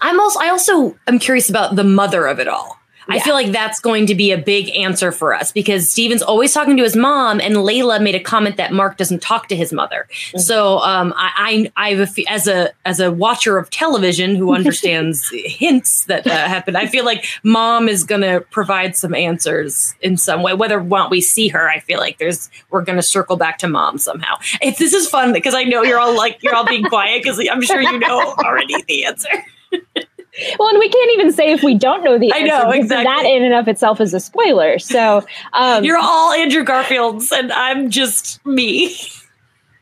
I'm 0.02 0.20
also 0.20 0.40
I 0.40 0.50
also 0.50 0.98
am 1.06 1.20
curious 1.20 1.50
about 1.50 1.76
the 1.76 1.84
mother 1.84 2.26
of 2.26 2.40
it 2.40 2.48
all. 2.48 2.79
I 3.10 3.20
feel 3.20 3.34
like 3.34 3.52
that's 3.52 3.80
going 3.80 4.06
to 4.08 4.16
be 4.16 4.32
a 4.32 4.38
big 4.38 4.70
answer 4.76 5.12
for 5.12 5.34
us 5.34 5.52
because 5.52 5.92
Steven's 5.92 6.22
always 6.22 6.54
talking 6.54 6.78
to 6.78 6.84
his 6.84 6.96
mom, 6.96 7.40
and 7.40 7.56
Layla 7.56 8.02
made 8.02 8.16
a 8.16 8.20
comment 8.20 8.58
that 8.58 8.72
Mark 8.72 8.98
doesn't 8.98 9.22
talk 9.22 9.48
to 9.48 9.56
his 9.56 9.74
mother. 9.74 10.08
So, 10.38 10.80
um, 10.80 11.14
I, 11.18 11.72
I, 11.76 11.88
I 11.88 11.94
have 11.96 12.18
a 12.18 12.24
as 12.30 12.48
a 12.48 12.72
as 12.86 13.00
a 13.00 13.12
watcher 13.12 13.58
of 13.58 13.70
television 13.70 14.36
who 14.36 14.54
understands 14.54 15.30
hints 15.46 16.06
that 16.06 16.28
uh, 16.28 16.30
happen. 16.30 16.76
I 16.76 16.88
feel 16.88 17.06
like 17.06 17.26
mom 17.44 17.90
is 17.90 18.04
going 18.04 18.22
to 18.22 18.42
provide 18.52 18.96
some 18.96 19.16
answers 19.16 19.96
in 20.02 20.18
some 20.18 20.44
way, 20.44 20.54
whether 20.54 20.80
or 20.80 20.84
not 20.84 21.10
we 21.10 21.22
see 21.22 21.48
her. 21.50 21.70
I 21.70 21.80
feel 21.80 22.00
like 22.00 22.18
there's 22.20 22.50
we're 22.70 22.84
going 22.84 22.98
to 22.98 23.04
circle 23.04 23.36
back 23.36 23.58
to 23.60 23.68
mom 23.68 23.98
somehow. 23.98 24.36
If 24.62 24.78
this 24.78 24.94
is 24.94 25.10
fun 25.10 25.34
because 25.34 25.56
I 25.56 25.64
know 25.64 25.84
you're 25.84 26.00
all 26.00 26.16
like 26.16 26.42
you're 26.44 26.56
all 26.56 26.66
being 26.66 26.86
quiet 26.86 27.24
because 27.24 27.40
I'm 27.52 27.62
sure 27.62 27.82
you 27.82 28.00
know 28.00 28.34
already 28.44 28.76
the 28.88 29.06
answer. 29.06 29.30
Well, 30.58 30.70
and 30.70 30.80
we 30.80 30.90
can't 30.90 31.12
even 31.14 31.32
say 31.32 31.52
if 31.52 31.64
we 31.64 31.76
don't 31.76 32.04
know 32.04 32.18
the 32.18 32.34
I 32.34 32.42
know, 32.42 32.72
exactly. 32.72 33.04
That 33.04 33.26
in 33.26 33.44
and 33.44 33.54
of 33.54 33.68
itself 33.68 34.02
is 34.02 34.14
a 34.14 34.20
spoiler. 34.20 34.80
So 34.80 35.26
um, 35.54 35.84
You're 35.84 35.98
all 35.98 36.32
Andrew 36.34 36.64
Garfields, 36.64 37.32
and 37.32 37.52
I'm 37.52 37.90
just 37.90 38.46
me. 38.46 38.96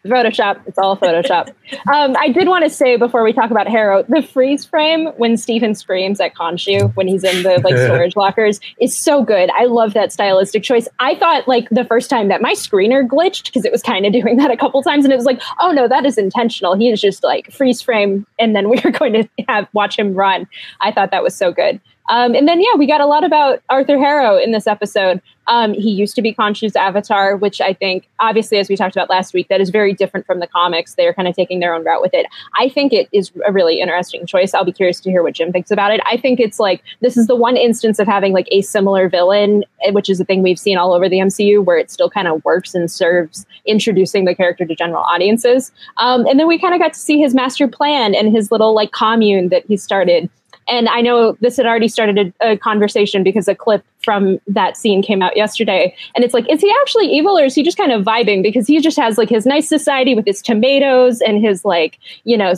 Photoshop. 0.08 0.62
It's 0.66 0.78
all 0.78 0.98
Photoshop. 0.98 1.50
um, 1.94 2.16
I 2.20 2.30
did 2.30 2.48
want 2.48 2.64
to 2.64 2.70
say 2.70 2.98
before 2.98 3.24
we 3.24 3.34
talk 3.34 3.52
about 3.52 3.68
Harrow, 3.68 4.04
the 4.04 4.22
freeze 4.22 4.66
frame 4.66 5.08
when 5.18 5.38
Stephen 5.38 5.76
screams 5.76 6.20
at 6.20 6.34
Khonshu 6.34 6.96
when 6.96 7.08
he's 7.08 7.24
in 7.24 7.44
the 7.44 7.62
like 7.64 7.78
storage 7.86 8.16
lockers 8.16 8.60
is 8.80 8.98
so 8.98 9.24
good. 9.24 9.50
I 9.52 9.66
love 9.66 9.94
that 9.94 10.12
stylistic 10.12 10.64
choice. 10.64 10.88
I 11.00 11.16
thought 11.16 11.48
like 11.48 11.70
the 11.70 11.86
first 11.86 12.10
time 12.10 12.28
that 12.30 12.42
my 12.42 12.54
screener 12.54 13.08
glitched 13.08 13.46
because 13.46 13.66
it 13.66 13.72
was 13.72 13.82
kind 13.82 14.06
of 14.06 14.14
doing 14.14 14.38
that 14.38 14.52
a 14.52 14.58
couple 14.58 14.82
times, 14.82 15.06
and 15.06 15.14
it 15.14 15.18
was 15.18 15.26
like, 15.26 15.42
oh 15.60 15.72
no, 15.72 15.88
that 15.88 16.06
is 16.06 16.18
intentional. 16.18 16.76
He 16.76 16.90
is 16.90 17.02
just 17.02 17.24
like 17.24 17.52
freeze 17.52 17.82
frame, 17.82 18.26
and 18.40 18.56
then 18.56 18.70
we 18.70 18.78
are 18.80 18.92
going 18.98 19.14
to 19.14 19.28
have 19.48 19.68
watch 19.74 19.98
him 19.98 20.14
run. 20.14 20.48
I 20.82 20.92
thought 20.92 21.12
that 21.12 21.24
was 21.24 21.36
so 21.36 21.52
good. 21.52 21.80
Um, 22.10 22.36
and 22.36 22.48
then, 22.48 22.62
yeah, 22.62 22.76
we 22.78 22.88
got 22.88 23.02
a 23.02 23.06
lot 23.06 23.24
about 23.24 23.62
Arthur 23.70 23.98
Harrow 23.98 24.38
in 24.38 24.52
this 24.52 24.68
episode. 24.68 25.22
Um, 25.48 25.74
he 25.74 25.92
used 25.92 26.16
to 26.16 26.22
be 26.22 26.34
Khonshu's 26.34 26.76
avatar, 26.76 27.38
which 27.38 27.62
I 27.62 27.74
think, 27.74 28.10
obviously, 28.20 28.58
as 28.58 28.70
we 28.70 28.76
talked 28.76 28.96
about 28.96 29.10
last 29.10 29.34
week, 29.34 29.48
that 29.48 29.62
is 29.62 29.70
very 29.70 29.94
different 29.94 30.26
from 30.26 30.40
the 30.40 30.48
comics. 30.48 30.96
They're 30.96 31.14
kind 31.14 31.28
of 31.28 31.36
taking 31.36 31.60
their 31.60 31.74
own 31.74 31.86
route 31.86 32.02
with 32.02 32.14
it. 32.14 32.26
I 32.60 32.70
think 32.70 32.92
it 32.92 33.08
is 33.12 33.32
a 33.46 33.52
really 33.52 33.80
interesting 33.80 34.26
choice. 34.26 34.54
I'll 34.54 34.66
be 34.66 34.74
curious 34.74 35.00
to 35.02 35.10
hear 35.10 35.24
what 35.24 35.34
Jim 35.34 35.52
thinks 35.52 35.72
about 35.72 35.94
it. 35.94 36.02
I 36.06 36.18
think 36.18 36.40
it's 36.40 36.60
like 36.60 36.84
this 37.00 37.16
is 37.16 37.28
the 37.28 37.36
one 37.36 37.56
instance 37.56 37.98
of 38.00 38.08
having 38.08 38.34
like 38.34 38.48
a 38.52 38.62
similar 38.62 39.08
villain, 39.08 39.64
eh, 39.84 39.92
which 39.92 40.10
is 40.10 40.20
a 40.20 40.26
thing 40.26 40.44
we've 40.44 40.60
seen 40.60 40.78
all 40.78 40.94
over 40.94 41.08
the 41.08 41.20
MCU, 41.20 41.64
where 41.64 41.78
it 41.78 41.90
still 41.90 42.10
kind 42.10 42.28
of 42.28 42.44
works 42.44 42.76
and 42.76 42.92
serves 42.92 43.46
introducing 43.66 44.26
the 44.26 44.36
character 44.36 44.66
to 44.66 44.76
general 44.76 45.04
audiences. 45.04 45.72
Um, 45.98 46.26
and 46.26 46.40
then 46.40 46.48
we 46.48 46.60
kind 46.60 46.74
of 46.74 46.82
got 46.82 46.94
to 46.94 47.00
see 47.00 47.20
his 47.20 47.34
master 47.34 47.68
plan 47.70 48.16
and 48.16 48.36
his 48.36 48.52
little 48.52 48.74
like 48.74 48.92
commune 48.92 49.50
that 49.50 49.66
he 49.66 49.78
started. 49.78 50.30
And 50.68 50.90
I 50.90 51.02
know 51.02 51.38
this 51.40 51.58
had 51.58 51.66
already 51.66 51.88
started 51.88 52.34
a, 52.42 52.52
a 52.52 52.58
conversation 52.58 53.24
because 53.24 53.48
a 53.48 53.56
clip 53.56 53.86
from 54.04 54.40
that 54.48 54.76
scene 54.76 55.02
came 55.02 55.22
out 55.22 55.38
yesterday. 55.38 55.96
And 56.16 56.24
it's 56.24 56.34
like, 56.34 56.50
is 56.52 56.62
he 56.62 56.74
actually 56.82 57.08
evil 57.08 57.38
or 57.38 57.46
is 57.46 57.56
he 57.56 57.64
just 57.64 57.78
kind 57.78 57.92
of 57.92 58.04
vibing? 58.04 58.44
Because 58.44 58.68
he 58.68 58.80
just 58.82 58.98
has 58.98 59.18
like 59.18 59.30
his 59.30 59.46
nice 59.46 59.68
society 59.68 60.14
with 60.14 60.26
his 60.26 60.42
tomatoes 60.42 61.22
and 61.22 61.44
his 61.44 61.64
like, 61.64 62.00
you 62.24 62.38
know, 62.38 62.54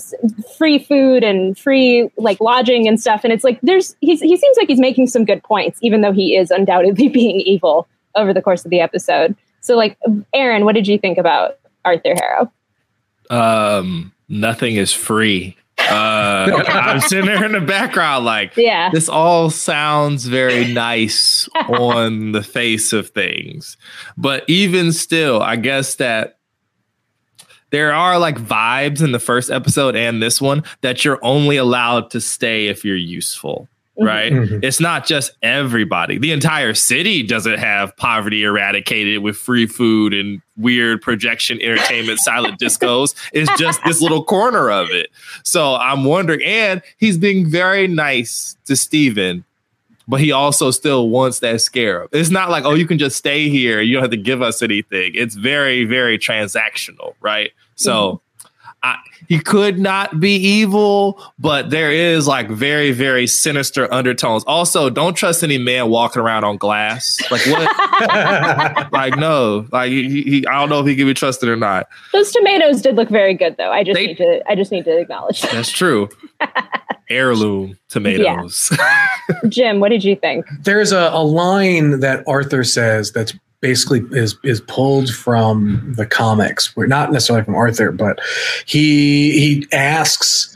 free 0.57 0.79
food 0.79 1.23
and 1.23 1.57
free 1.57 2.09
like 2.17 2.39
lodging 2.39 2.87
and 2.87 2.99
stuff. 2.99 3.21
And 3.23 3.31
it's 3.31 3.43
like, 3.43 3.59
there's, 3.61 3.95
he's, 4.01 4.21
he 4.21 4.37
seems 4.37 4.57
like 4.57 4.67
he's 4.67 4.79
making 4.79 5.07
some 5.07 5.25
good 5.25 5.43
points, 5.43 5.79
even 5.81 6.01
though 6.01 6.13
he 6.13 6.35
is 6.35 6.51
undoubtedly 6.51 7.09
being 7.09 7.39
evil 7.41 7.87
over 8.15 8.33
the 8.33 8.41
course 8.41 8.65
of 8.65 8.71
the 8.71 8.79
episode. 8.79 9.35
So, 9.61 9.75
like, 9.75 9.97
Aaron, 10.33 10.65
what 10.65 10.73
did 10.73 10.87
you 10.87 10.97
think 10.97 11.17
about 11.17 11.59
Arthur 11.83 12.15
Harrow? 12.15 12.51
Um, 13.29 14.13
nothing 14.27 14.75
is 14.75 14.93
free. 14.93 15.57
Uh, 15.89 16.63
I'm 16.67 16.99
sitting 17.01 17.25
there 17.25 17.43
in 17.45 17.51
the 17.53 17.61
background, 17.61 18.25
like, 18.25 18.55
Yeah. 18.57 18.89
this 18.91 19.07
all 19.09 19.49
sounds 19.49 20.25
very 20.25 20.71
nice 20.73 21.47
on 21.55 22.31
the 22.31 22.43
face 22.43 22.93
of 22.93 23.09
things. 23.09 23.77
But 24.17 24.43
even 24.47 24.91
still, 24.91 25.41
I 25.41 25.55
guess 25.55 25.95
that 25.95 26.37
there 27.71 27.93
are 27.93 28.17
like 28.17 28.37
vibes 28.37 29.01
in 29.03 29.11
the 29.11 29.19
first 29.19 29.51
episode 29.51 29.95
and 29.95 30.21
this 30.21 30.41
one 30.41 30.63
that 30.81 31.05
you're 31.05 31.19
only 31.23 31.57
allowed 31.57 32.09
to 32.11 32.19
stay 32.21 32.67
if 32.67 32.83
you're 32.83 32.95
useful. 32.95 33.67
Right? 34.01 34.31
Mhm. 34.31 34.63
It's 34.63 34.79
not 34.79 35.05
just 35.05 35.31
everybody. 35.43 36.17
The 36.17 36.31
entire 36.31 36.73
city 36.73 37.21
doesn't 37.23 37.59
have 37.59 37.95
poverty 37.97 38.43
eradicated 38.43 39.19
with 39.19 39.35
free 39.37 39.65
food 39.65 40.13
and 40.13 40.41
weird 40.57 41.01
projection 41.01 41.61
entertainment, 41.61 42.19
silent 42.23 42.59
discos. 42.59 43.13
It's 43.33 43.51
just 43.59 43.81
this 43.85 44.01
little 44.01 44.23
corner 44.23 44.69
of 44.71 44.89
it. 44.91 45.09
So 45.43 45.75
I'm 45.75 46.05
wondering, 46.05 46.43
and 46.43 46.81
he's 46.97 47.17
being 47.17 47.49
very 47.49 47.87
nice 47.87 48.55
to 48.65 48.75
Steven, 48.75 49.43
but 50.07 50.19
he 50.21 50.31
also 50.31 50.71
still 50.71 51.09
wants 51.09 51.39
that 51.39 51.59
scarab. 51.61 52.09
It's 52.13 52.29
not 52.29 52.49
like, 52.49 52.63
oh, 52.65 52.73
you 52.73 52.87
can 52.87 52.97
just 52.97 53.15
stay 53.17 53.49
here. 53.49 53.81
You 53.81 53.93
don't 53.95 54.03
have 54.03 54.11
to 54.11 54.17
give 54.17 54.41
us 54.41 54.61
anything. 54.61 55.11
It's 55.13 55.35
very, 55.35 55.83
very 55.85 56.17
transactional, 56.17 57.13
right? 57.21 57.51
So 57.75 58.21
I, 58.81 58.95
he 59.27 59.39
could 59.39 59.77
not 59.77 60.19
be 60.19 60.35
evil, 60.35 61.21
but 61.37 61.69
there 61.69 61.91
is 61.91 62.27
like 62.27 62.49
very, 62.49 62.91
very 62.91 63.27
sinister 63.27 63.91
undertones. 63.93 64.43
Also, 64.45 64.89
don't 64.89 65.15
trust 65.15 65.43
any 65.43 65.57
man 65.57 65.89
walking 65.89 66.21
around 66.21 66.45
on 66.45 66.55
glass. 66.57 67.19
Like 67.29 67.45
what? 67.47 68.91
like 68.93 69.17
no, 69.17 69.67
like 69.71 69.89
he, 69.91 70.23
he, 70.23 70.47
I 70.47 70.53
don't 70.59 70.69
know 70.69 70.79
if 70.79 70.87
he 70.87 70.95
can 70.95 71.05
be 71.07 71.13
trusted 71.13 71.49
or 71.49 71.57
not. 71.57 71.87
Those 72.13 72.31
tomatoes 72.31 72.81
did 72.81 72.95
look 72.95 73.09
very 73.09 73.33
good, 73.33 73.57
though. 73.57 73.71
I 73.71 73.83
just 73.83 73.95
They- 73.95 74.07
need 74.07 74.17
to. 74.17 74.41
I 74.49 74.55
just 74.55 74.71
need 74.71 74.85
to 74.85 74.97
acknowledge 74.97 75.41
that. 75.41 75.51
That's 75.51 75.71
true. 75.71 76.09
Heirloom 77.09 77.77
tomatoes. 77.89 78.71
Jim, 79.49 79.79
what 79.79 79.89
did 79.89 80.03
you 80.03 80.15
think? 80.15 80.45
There's 80.61 80.91
a, 80.91 81.09
a 81.11 81.23
line 81.23 81.99
that 82.01 82.23
Arthur 82.27 82.63
says 82.63 83.11
that's 83.11 83.33
basically 83.61 84.05
is 84.11 84.37
is 84.43 84.61
pulled 84.61 85.09
from 85.09 85.93
the 85.95 86.05
comics. 86.05 86.75
We're 86.75 86.87
not 86.87 87.11
necessarily 87.11 87.45
from 87.45 87.55
Arthur, 87.55 87.91
but 87.91 88.19
he 88.65 89.31
he 89.39 89.67
asks 89.71 90.55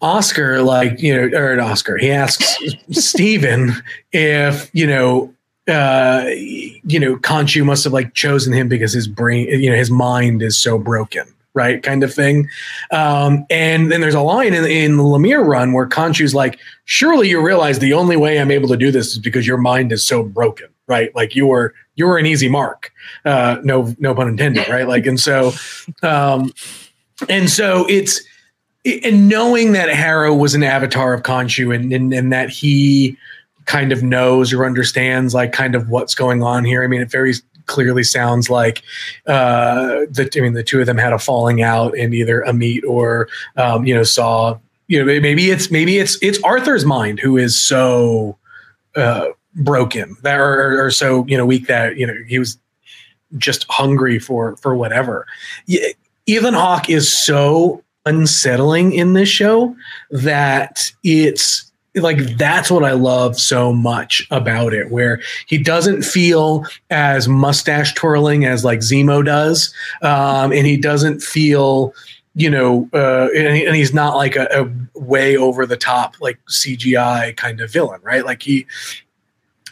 Oscar, 0.00 0.62
like, 0.62 1.00
you 1.00 1.14
know, 1.14 1.38
or 1.38 1.58
Oscar, 1.60 1.96
he 1.96 2.10
asks 2.10 2.58
Stephen 2.90 3.72
if, 4.12 4.70
you 4.72 4.86
know, 4.86 5.32
uh, 5.68 6.26
you 6.28 7.00
know, 7.00 7.16
Khonshu 7.16 7.64
must 7.64 7.84
have 7.84 7.92
like 7.92 8.14
chosen 8.14 8.52
him 8.52 8.68
because 8.68 8.92
his 8.92 9.08
brain, 9.08 9.48
you 9.48 9.70
know, 9.70 9.76
his 9.76 9.90
mind 9.90 10.42
is 10.42 10.60
so 10.60 10.78
broken, 10.78 11.26
right? 11.54 11.82
Kind 11.82 12.04
of 12.04 12.14
thing. 12.14 12.48
Um, 12.92 13.46
and 13.50 13.90
then 13.90 14.00
there's 14.00 14.14
a 14.14 14.20
line 14.20 14.54
in, 14.54 14.64
in 14.64 14.96
the 14.96 15.02
Lemire 15.02 15.44
run 15.44 15.72
where 15.72 15.88
Khonshu's 15.88 16.34
like, 16.34 16.60
surely 16.84 17.28
you 17.28 17.44
realize 17.44 17.78
the 17.78 17.94
only 17.94 18.16
way 18.16 18.38
I'm 18.38 18.52
able 18.52 18.68
to 18.68 18.76
do 18.76 18.92
this 18.92 19.08
is 19.08 19.18
because 19.18 19.46
your 19.46 19.58
mind 19.58 19.90
is 19.90 20.06
so 20.06 20.22
broken, 20.22 20.68
right? 20.86 21.12
Like 21.16 21.34
you 21.34 21.46
were, 21.46 21.74
you 21.96 22.06
were 22.06 22.18
an 22.18 22.26
easy 22.26 22.48
mark. 22.48 22.92
Uh, 23.24 23.58
no, 23.64 23.94
no 23.98 24.14
pun 24.14 24.28
intended, 24.28 24.68
right? 24.70 24.86
Like, 24.86 25.06
and 25.06 25.18
so, 25.18 25.52
um, 26.02 26.52
and 27.28 27.50
so 27.50 27.86
it's, 27.88 28.22
and 29.02 29.28
knowing 29.28 29.72
that 29.72 29.88
Harrow 29.88 30.34
was 30.34 30.54
an 30.54 30.62
avatar 30.62 31.12
of 31.12 31.22
Khonshu 31.22 31.74
and, 31.74 31.92
and 31.92 32.14
and 32.14 32.32
that 32.32 32.50
he 32.50 33.16
kind 33.64 33.90
of 33.90 34.04
knows 34.04 34.52
or 34.52 34.64
understands 34.64 35.34
like 35.34 35.52
kind 35.52 35.74
of 35.74 35.90
what's 35.90 36.14
going 36.14 36.42
on 36.42 36.64
here. 36.64 36.84
I 36.84 36.86
mean, 36.86 37.00
it 37.00 37.10
very 37.10 37.34
clearly 37.66 38.04
sounds 38.04 38.48
like 38.48 38.82
uh 39.26 40.06
the 40.08 40.30
I 40.36 40.40
mean 40.40 40.52
the 40.52 40.62
two 40.62 40.78
of 40.78 40.86
them 40.86 40.98
had 40.98 41.12
a 41.12 41.18
falling 41.18 41.62
out 41.62 41.98
and 41.98 42.14
either 42.14 42.44
Ammit 42.46 42.84
or 42.84 43.28
um, 43.56 43.84
you 43.84 43.92
know 43.92 44.04
saw 44.04 44.56
you 44.86 44.98
know 44.98 45.20
maybe 45.20 45.50
it's 45.50 45.68
maybe 45.68 45.98
it's 45.98 46.16
it's 46.22 46.40
Arthur's 46.44 46.84
mind 46.84 47.18
who 47.18 47.36
is 47.36 47.60
so 47.60 48.38
uh 48.94 49.26
broken 49.56 50.16
that 50.22 50.38
or, 50.38 50.84
or 50.84 50.90
so 50.90 51.24
you 51.26 51.36
know 51.36 51.46
weak 51.46 51.66
that 51.66 51.96
you 51.96 52.06
know 52.06 52.14
he 52.26 52.38
was 52.38 52.58
just 53.38 53.66
hungry 53.68 54.18
for 54.18 54.56
for 54.56 54.76
whatever. 54.76 55.26
Ethan 56.26 56.54
Hawke 56.54 56.90
is 56.90 57.12
so 57.12 57.82
unsettling 58.04 58.92
in 58.92 59.14
this 59.14 59.28
show 59.28 59.74
that 60.10 60.90
it's 61.02 61.70
like 61.96 62.36
that's 62.36 62.70
what 62.70 62.84
I 62.84 62.92
love 62.92 63.38
so 63.38 63.72
much 63.72 64.26
about 64.30 64.74
it, 64.74 64.90
where 64.90 65.20
he 65.46 65.58
doesn't 65.58 66.02
feel 66.02 66.64
as 66.90 67.26
mustache 67.26 67.94
twirling 67.94 68.44
as 68.44 68.64
like 68.64 68.80
Zemo 68.80 69.24
does, 69.24 69.72
um, 70.02 70.52
and 70.52 70.66
he 70.66 70.76
doesn't 70.76 71.22
feel, 71.22 71.94
you 72.34 72.50
know, 72.50 72.88
uh, 72.92 73.28
and, 73.34 73.46
and 73.46 73.76
he's 73.76 73.94
not 73.94 74.16
like 74.16 74.36
a, 74.36 74.46
a 74.52 75.00
way 75.00 75.36
over 75.36 75.64
the 75.64 75.76
top 75.76 76.16
like 76.20 76.38
CGI 76.50 77.34
kind 77.36 77.60
of 77.60 77.72
villain, 77.72 78.00
right? 78.02 78.24
Like 78.24 78.42
he 78.42 78.66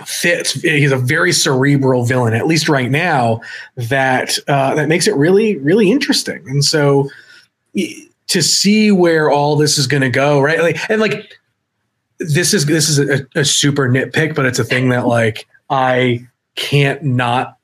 fits. 0.04 0.52
He's 0.52 0.92
a 0.92 0.98
very 0.98 1.32
cerebral 1.32 2.04
villain, 2.04 2.34
at 2.34 2.46
least 2.46 2.68
right 2.68 2.90
now. 2.90 3.40
That 3.76 4.38
uh, 4.48 4.74
that 4.74 4.88
makes 4.88 5.06
it 5.06 5.14
really 5.16 5.56
really 5.58 5.90
interesting, 5.90 6.44
and 6.48 6.64
so 6.64 7.08
to 8.28 8.42
see 8.42 8.90
where 8.90 9.30
all 9.30 9.56
this 9.56 9.78
is 9.78 9.86
going 9.86 10.02
to 10.02 10.10
go, 10.10 10.40
right? 10.40 10.60
Like, 10.60 10.90
and 10.90 11.00
like, 11.00 11.38
this 12.18 12.54
is 12.54 12.66
this 12.66 12.88
is 12.88 12.98
a, 12.98 13.26
a 13.34 13.44
super 13.44 13.88
nitpick, 13.88 14.34
but 14.34 14.46
it's 14.46 14.58
a 14.58 14.64
thing 14.64 14.88
that 14.90 15.06
like 15.06 15.46
I 15.68 16.26
can't 16.54 17.02
not 17.02 17.58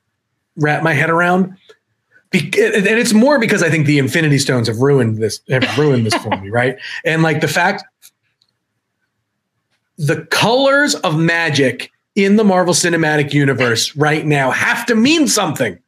wrap 0.57 0.83
my 0.83 0.93
head 0.93 1.11
around. 1.11 1.57
Be- 2.31 2.39
and 2.39 2.87
it's 2.87 3.13
more 3.13 3.39
because 3.39 3.63
I 3.63 3.71
think 3.71 3.87
the 3.87 3.99
Infinity 3.99 4.39
Stones 4.39 4.69
have 4.69 4.79
ruined 4.79 5.19
this, 5.19 5.41
have 5.49 5.79
ruined 5.79 6.07
this 6.07 6.15
for 6.15 6.31
me, 6.37 6.51
right? 6.51 6.77
And 7.05 7.23
like 7.23 7.41
the 7.41 7.49
fact, 7.49 7.85
the 9.97 10.25
colors 10.27 10.95
of 10.97 11.19
magic 11.19 11.91
in 12.15 12.37
the 12.37 12.45
Marvel 12.45 12.75
Cinematic 12.75 13.33
Universe 13.33 13.95
right 13.97 14.27
now 14.27 14.51
have 14.51 14.87
to 14.87 14.95
mean 14.95 15.29
something. 15.29 15.79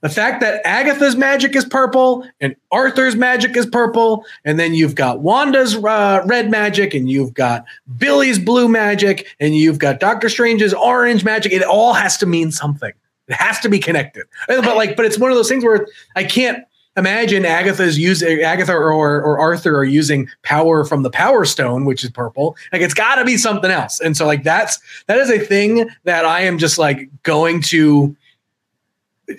The 0.00 0.10
fact 0.10 0.42
that 0.42 0.60
Agatha's 0.66 1.16
magic 1.16 1.56
is 1.56 1.64
purple 1.64 2.28
and 2.38 2.54
Arthur's 2.70 3.16
magic 3.16 3.56
is 3.56 3.64
purple, 3.64 4.26
and 4.44 4.58
then 4.60 4.74
you've 4.74 4.94
got 4.94 5.20
Wanda's 5.20 5.76
uh, 5.76 6.22
red 6.26 6.50
magic, 6.50 6.92
and 6.92 7.08
you've 7.08 7.32
got 7.32 7.64
Billy's 7.96 8.38
blue 8.38 8.68
magic, 8.68 9.34
and 9.40 9.56
you've 9.56 9.78
got 9.78 10.00
Doctor 10.00 10.28
Strange's 10.28 10.74
orange 10.74 11.24
magic. 11.24 11.52
It 11.52 11.62
all 11.62 11.94
has 11.94 12.18
to 12.18 12.26
mean 12.26 12.50
something. 12.50 12.92
It 13.28 13.34
has 13.34 13.60
to 13.60 13.70
be 13.70 13.78
connected. 13.78 14.26
But 14.46 14.76
like, 14.76 14.94
but 14.94 15.06
it's 15.06 15.18
one 15.18 15.30
of 15.30 15.38
those 15.38 15.48
things 15.48 15.64
where 15.64 15.86
I 16.14 16.24
can't 16.24 16.62
imagine 16.96 17.44
Agatha's 17.44 17.98
using 17.98 18.40
Agatha 18.40 18.72
or, 18.72 18.92
or 19.22 19.38
Arthur 19.38 19.76
are 19.76 19.84
using 19.84 20.28
power 20.42 20.84
from 20.84 21.02
the 21.02 21.10
Power 21.10 21.44
Stone, 21.44 21.84
which 21.84 22.04
is 22.04 22.10
purple. 22.10 22.56
Like, 22.72 22.82
it's 22.82 22.94
got 22.94 23.16
to 23.16 23.24
be 23.24 23.36
something 23.36 23.70
else. 23.70 24.00
And 24.00 24.16
so, 24.16 24.26
like, 24.26 24.42
that's 24.44 24.78
that 25.06 25.18
is 25.18 25.30
a 25.30 25.38
thing 25.38 25.88
that 26.04 26.24
I 26.24 26.42
am 26.42 26.58
just 26.58 26.78
like 26.78 27.08
going 27.22 27.62
to 27.62 28.16
uh, 29.30 29.34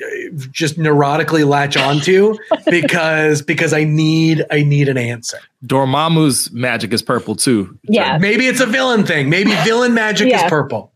just 0.51 0.77
neurotically 0.77 1.47
latch 1.47 1.77
onto 1.77 2.35
because 2.69 3.41
because 3.41 3.71
I 3.73 3.83
need 3.83 4.43
I 4.51 4.63
need 4.63 4.89
an 4.89 4.97
answer. 4.97 5.37
Dormammu's 5.65 6.51
magic 6.51 6.91
is 6.93 7.01
purple 7.03 7.35
too. 7.35 7.77
Yeah. 7.83 8.17
Maybe 8.17 8.47
it's 8.47 8.59
a 8.61 8.65
villain 8.65 9.05
thing. 9.05 9.29
Maybe 9.29 9.51
villain 9.63 9.93
magic 9.93 10.29
Yeah. 10.29 10.45
is 10.45 10.49
purple. 10.49 10.91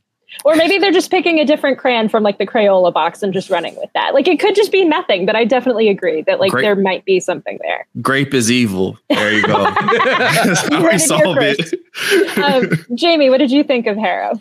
Or 0.46 0.56
maybe 0.56 0.78
they're 0.78 0.92
just 0.92 1.12
picking 1.12 1.40
a 1.40 1.46
different 1.46 1.78
crayon 1.78 2.10
from 2.10 2.24
like 2.24 2.38
the 2.38 2.48
Crayola 2.48 2.94
box 2.94 3.22
and 3.24 3.34
just 3.34 3.50
running 3.50 3.76
with 3.76 3.90
that. 3.94 4.14
Like 4.14 4.28
it 4.28 4.40
could 4.40 4.56
just 4.56 4.72
be 4.72 4.86
nothing, 4.86 5.26
but 5.26 5.36
I 5.36 5.46
definitely 5.46 5.90
agree 5.90 6.22
that 6.24 6.40
like 6.40 6.52
there 6.54 6.76
might 6.76 7.06
be 7.06 7.20
something 7.20 7.60
there. 7.62 7.88
Grape 8.02 8.34
is 8.34 8.52
evil. 8.52 8.98
There 9.10 9.34
you 9.34 9.46
go. 9.46 9.64
That's 9.64 10.68
how 10.70 10.80
You 10.80 10.88
we 10.88 10.98
solve 10.98 11.38
it. 11.40 12.38
Um, 12.38 12.96
Jamie, 12.96 13.30
what 13.30 13.38
did 13.38 13.52
you 13.52 13.64
think 13.64 13.86
of 13.88 13.98
Harrow? 13.98 14.40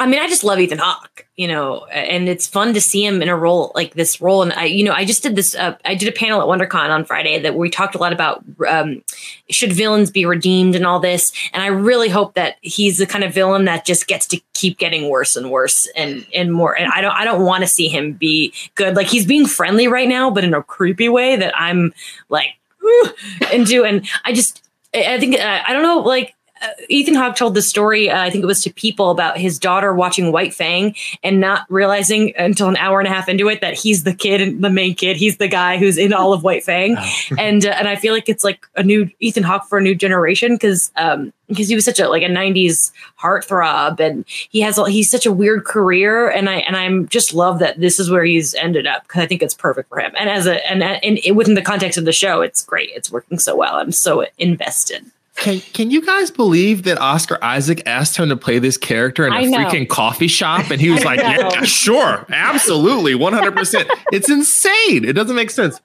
I 0.00 0.06
mean, 0.06 0.18
I 0.18 0.28
just 0.28 0.44
love 0.44 0.58
Ethan 0.58 0.78
Hawke, 0.78 1.26
you 1.36 1.46
know, 1.46 1.84
and 1.84 2.26
it's 2.26 2.46
fun 2.46 2.72
to 2.72 2.80
see 2.80 3.04
him 3.04 3.20
in 3.20 3.28
a 3.28 3.36
role 3.36 3.70
like 3.74 3.92
this 3.92 4.18
role. 4.18 4.40
And 4.42 4.50
I, 4.54 4.64
you 4.64 4.82
know, 4.82 4.94
I 4.94 5.04
just 5.04 5.22
did 5.22 5.36
this. 5.36 5.54
Uh, 5.54 5.76
I 5.84 5.94
did 5.94 6.08
a 6.08 6.12
panel 6.12 6.40
at 6.40 6.48
WonderCon 6.48 6.88
on 6.88 7.04
Friday 7.04 7.38
that 7.40 7.54
we 7.54 7.68
talked 7.68 7.94
a 7.94 7.98
lot 7.98 8.10
about 8.10 8.42
um, 8.66 9.02
should 9.50 9.74
villains 9.74 10.10
be 10.10 10.24
redeemed 10.24 10.74
and 10.74 10.86
all 10.86 11.00
this. 11.00 11.32
And 11.52 11.62
I 11.62 11.66
really 11.66 12.08
hope 12.08 12.32
that 12.32 12.56
he's 12.62 12.96
the 12.96 13.04
kind 13.04 13.24
of 13.24 13.34
villain 13.34 13.66
that 13.66 13.84
just 13.84 14.06
gets 14.06 14.26
to 14.28 14.40
keep 14.54 14.78
getting 14.78 15.10
worse 15.10 15.36
and 15.36 15.50
worse 15.50 15.86
and 15.94 16.26
and 16.34 16.50
more. 16.50 16.74
And 16.78 16.90
I 16.90 17.02
don't, 17.02 17.12
I 17.12 17.26
don't 17.26 17.44
want 17.44 17.62
to 17.62 17.68
see 17.68 17.88
him 17.88 18.14
be 18.14 18.54
good. 18.76 18.96
Like 18.96 19.08
he's 19.08 19.26
being 19.26 19.46
friendly 19.46 19.86
right 19.86 20.08
now, 20.08 20.30
but 20.30 20.44
in 20.44 20.54
a 20.54 20.62
creepy 20.62 21.10
way 21.10 21.36
that 21.36 21.52
I'm 21.54 21.92
like 22.30 22.54
"Ooh," 22.82 23.10
into. 23.52 23.84
And 23.84 24.08
I 24.24 24.32
just, 24.32 24.66
I 24.94 25.16
I 25.16 25.20
think, 25.20 25.38
uh, 25.38 25.60
I 25.66 25.74
don't 25.74 25.82
know, 25.82 25.98
like 25.98 26.34
uh, 26.60 26.68
Ethan 26.88 27.14
Hawke 27.14 27.36
told 27.36 27.54
the 27.54 27.62
story, 27.62 28.10
uh, 28.10 28.20
I 28.20 28.30
think 28.30 28.44
it 28.44 28.46
was 28.46 28.62
to 28.62 28.72
people 28.72 29.10
about 29.10 29.38
his 29.38 29.58
daughter 29.58 29.94
watching 29.94 30.30
White 30.30 30.52
Fang 30.52 30.94
and 31.22 31.40
not 31.40 31.64
realizing 31.70 32.34
until 32.36 32.68
an 32.68 32.76
hour 32.76 33.00
and 33.00 33.08
a 33.08 33.10
half 33.10 33.28
into 33.28 33.48
it 33.48 33.60
that 33.62 33.74
he's 33.74 34.04
the 34.04 34.14
kid, 34.14 34.60
the 34.60 34.70
main 34.70 34.94
kid, 34.94 35.16
he's 35.16 35.38
the 35.38 35.48
guy 35.48 35.78
who's 35.78 35.96
in 35.96 36.12
all 36.12 36.32
of 36.32 36.42
White 36.42 36.64
Fang, 36.64 36.96
and 37.38 37.64
uh, 37.64 37.70
and 37.70 37.88
I 37.88 37.96
feel 37.96 38.12
like 38.12 38.28
it's 38.28 38.44
like 38.44 38.66
a 38.76 38.82
new 38.82 39.08
Ethan 39.20 39.42
Hawke 39.42 39.66
for 39.66 39.78
a 39.78 39.82
new 39.82 39.94
generation 39.94 40.54
because 40.54 40.92
um 40.96 41.32
because 41.48 41.68
he 41.68 41.74
was 41.74 41.84
such 41.84 41.98
a 41.98 42.08
like 42.08 42.22
a 42.22 42.28
'90s 42.28 42.92
heartthrob 43.20 44.00
and 44.00 44.24
he 44.28 44.60
has 44.60 44.78
he's 44.88 45.10
such 45.10 45.26
a 45.26 45.32
weird 45.32 45.64
career 45.64 46.28
and 46.28 46.48
I 46.48 46.56
and 46.56 46.76
I'm 46.76 47.08
just 47.08 47.34
love 47.34 47.58
that 47.60 47.80
this 47.80 47.98
is 47.98 48.10
where 48.10 48.24
he's 48.24 48.54
ended 48.54 48.86
up 48.86 49.02
because 49.04 49.22
I 49.22 49.26
think 49.26 49.42
it's 49.42 49.54
perfect 49.54 49.88
for 49.88 49.98
him. 49.98 50.12
And 50.18 50.28
as 50.28 50.46
a 50.46 50.70
and 50.70 50.82
and, 50.82 51.18
and 51.24 51.36
within 51.36 51.54
the 51.54 51.62
context 51.62 51.98
of 51.98 52.04
the 52.04 52.12
show 52.12 52.42
it's 52.42 52.64
great. 52.64 52.90
It's 52.94 53.10
working 53.10 53.38
so 53.38 53.56
well. 53.56 53.76
I'm 53.76 53.92
so 53.92 54.26
invested. 54.38 55.10
Can 55.40 55.60
Can 55.72 55.90
you 55.90 56.04
guys 56.04 56.30
believe 56.30 56.84
that 56.84 56.98
Oscar 57.00 57.42
Isaac 57.42 57.82
asked 57.86 58.16
him 58.16 58.28
to 58.28 58.36
play 58.36 58.58
this 58.58 58.76
character 58.76 59.26
in 59.26 59.32
a 59.32 59.36
freaking 59.36 59.88
coffee 59.88 60.28
shop, 60.28 60.70
and 60.70 60.80
he 60.80 60.90
was 60.90 61.04
like, 61.04 61.18
"Yeah, 61.18 61.62
sure, 61.62 62.26
absolutely, 62.28 63.14
one 63.14 63.32
hundred 63.32 63.56
percent." 63.56 63.90
It's 64.12 64.30
insane. 64.30 65.04
It 65.04 65.14
doesn't 65.14 65.34
make 65.34 65.50
sense. 65.50 65.80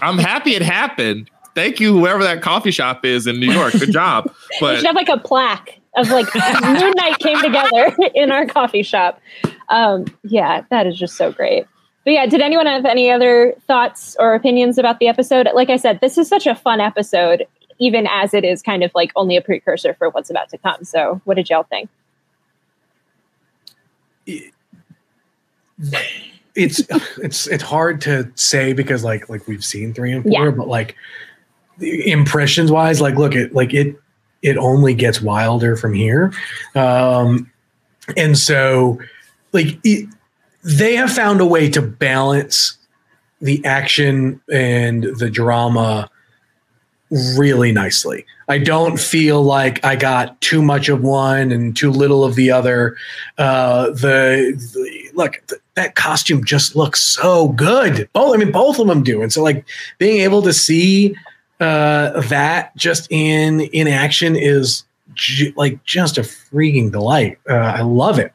I'm 0.00 0.18
happy 0.18 0.54
it 0.54 0.62
happened. 0.62 1.30
Thank 1.54 1.80
you, 1.80 1.92
whoever 1.92 2.22
that 2.22 2.40
coffee 2.42 2.70
shop 2.70 3.04
is 3.04 3.26
in 3.26 3.40
New 3.40 3.52
York. 3.52 3.72
Good 3.72 3.92
job. 3.92 4.24
We 4.52 4.56
But 4.60 4.76
should 4.76 4.86
have 4.86 4.96
like 4.96 5.08
a 5.08 5.18
plaque 5.18 5.80
of 5.96 6.10
like 6.10 6.32
Moon 6.34 6.92
Knight 6.96 7.18
came 7.18 7.40
together 7.40 7.96
in 8.14 8.30
our 8.30 8.46
coffee 8.46 8.82
shop. 8.82 9.20
Um, 9.68 10.06
yeah, 10.24 10.62
that 10.70 10.86
is 10.86 10.98
just 10.98 11.16
so 11.16 11.32
great. 11.32 11.66
But 12.04 12.12
yeah, 12.12 12.26
did 12.26 12.40
anyone 12.40 12.66
have 12.66 12.84
any 12.84 13.10
other 13.10 13.54
thoughts 13.66 14.16
or 14.18 14.34
opinions 14.34 14.78
about 14.78 14.98
the 15.00 15.08
episode? 15.08 15.48
Like 15.54 15.70
I 15.70 15.76
said, 15.76 16.00
this 16.00 16.16
is 16.18 16.28
such 16.28 16.46
a 16.46 16.54
fun 16.54 16.80
episode, 16.80 17.46
even 17.80 18.06
as 18.06 18.32
it 18.34 18.44
is 18.44 18.62
kind 18.62 18.84
of 18.84 18.92
like 18.94 19.10
only 19.16 19.36
a 19.36 19.40
precursor 19.42 19.94
for 19.94 20.10
what's 20.10 20.30
about 20.30 20.48
to 20.50 20.58
come. 20.58 20.84
So, 20.84 21.20
what 21.24 21.34
did 21.34 21.50
y'all 21.50 21.64
think? 21.64 21.88
It's 26.54 26.82
it's 27.22 27.46
it's 27.46 27.62
hard 27.62 28.00
to 28.02 28.30
say 28.34 28.72
because 28.72 29.02
like 29.02 29.28
like 29.28 29.48
we've 29.48 29.64
seen 29.64 29.94
three 29.94 30.12
and 30.12 30.22
four, 30.22 30.46
Yeah. 30.46 30.50
but 30.50 30.68
like 30.68 30.94
impressions 31.80 32.70
wise, 32.70 33.00
like 33.00 33.14
look 33.14 33.34
it 33.34 33.54
like 33.54 33.72
it 33.72 33.96
it 34.42 34.56
only 34.56 34.94
gets 34.94 35.20
wilder 35.22 35.76
from 35.76 35.94
here, 35.94 36.32
um, 36.74 37.50
and 38.16 38.36
so 38.36 38.98
like 39.52 39.78
it, 39.84 40.08
they 40.64 40.96
have 40.96 41.12
found 41.12 41.40
a 41.40 41.46
way 41.46 41.70
to 41.70 41.80
balance 41.80 42.76
the 43.40 43.64
action 43.64 44.40
and 44.52 45.04
the 45.18 45.30
drama 45.30 46.10
really 47.10 47.72
nicely. 47.72 48.24
I 48.48 48.58
don't 48.58 48.98
feel 48.98 49.42
like 49.42 49.84
I 49.84 49.96
got 49.96 50.40
too 50.40 50.62
much 50.62 50.88
of 50.88 51.02
one 51.02 51.52
and 51.52 51.76
too 51.76 51.90
little 51.90 52.24
of 52.24 52.34
the 52.34 52.50
other. 52.50 52.96
Uh, 53.38 53.90
the, 53.90 54.52
the 54.74 55.10
look, 55.14 55.40
th- 55.48 55.60
that 55.74 55.94
costume 55.94 56.44
just 56.44 56.76
looks 56.76 57.00
so 57.00 57.48
good. 57.48 58.08
Both, 58.12 58.34
I 58.34 58.38
mean, 58.38 58.52
both 58.52 58.78
of 58.78 58.86
them 58.86 59.02
do. 59.02 59.22
And 59.22 59.32
so, 59.32 59.42
like, 59.42 59.64
being 59.98 60.20
able 60.20 60.42
to 60.42 60.52
see 60.52 61.14
uh, 61.60 62.20
that 62.22 62.74
just 62.76 63.06
in 63.10 63.60
in 63.60 63.86
action 63.86 64.34
is 64.36 64.84
like 65.56 65.84
just 65.84 66.18
a 66.18 66.22
freaking 66.22 66.90
delight. 66.90 67.38
Uh, 67.48 67.54
I 67.54 67.82
love 67.82 68.18
it. 68.18 68.32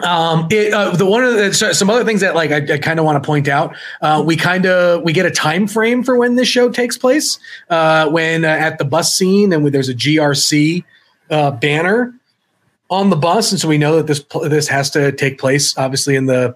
Um, 0.00 0.46
it, 0.50 0.72
uh, 0.72 0.90
the 0.94 1.04
one 1.04 1.24
of 1.24 1.34
the, 1.34 1.52
so- 1.52 1.72
some 1.72 1.90
other 1.90 2.04
things 2.04 2.20
that 2.20 2.34
like 2.34 2.50
I, 2.52 2.74
I 2.74 2.78
kind 2.78 2.98
of 2.98 3.04
want 3.04 3.22
to 3.22 3.26
point 3.26 3.48
out. 3.48 3.74
Uh, 4.00 4.22
we 4.24 4.36
kind 4.36 4.66
of 4.66 5.02
we 5.02 5.12
get 5.12 5.26
a 5.26 5.30
time 5.30 5.66
frame 5.66 6.04
for 6.04 6.16
when 6.16 6.36
this 6.36 6.48
show 6.48 6.70
takes 6.70 6.96
place. 6.96 7.38
Uh, 7.68 8.08
when 8.08 8.44
uh, 8.44 8.48
at 8.48 8.78
the 8.78 8.84
bus 8.84 9.16
scene 9.16 9.52
and 9.52 9.64
when 9.64 9.72
there's 9.72 9.88
a 9.88 9.94
GRC 9.94 10.84
uh, 11.30 11.50
banner 11.50 12.14
on 12.90 13.10
the 13.10 13.16
bus, 13.16 13.50
and 13.50 13.60
so 13.60 13.68
we 13.68 13.78
know 13.78 13.96
that 13.96 14.06
this 14.06 14.24
this 14.48 14.68
has 14.68 14.90
to 14.90 15.12
take 15.12 15.38
place 15.38 15.76
obviously 15.76 16.14
in 16.14 16.26
the 16.26 16.54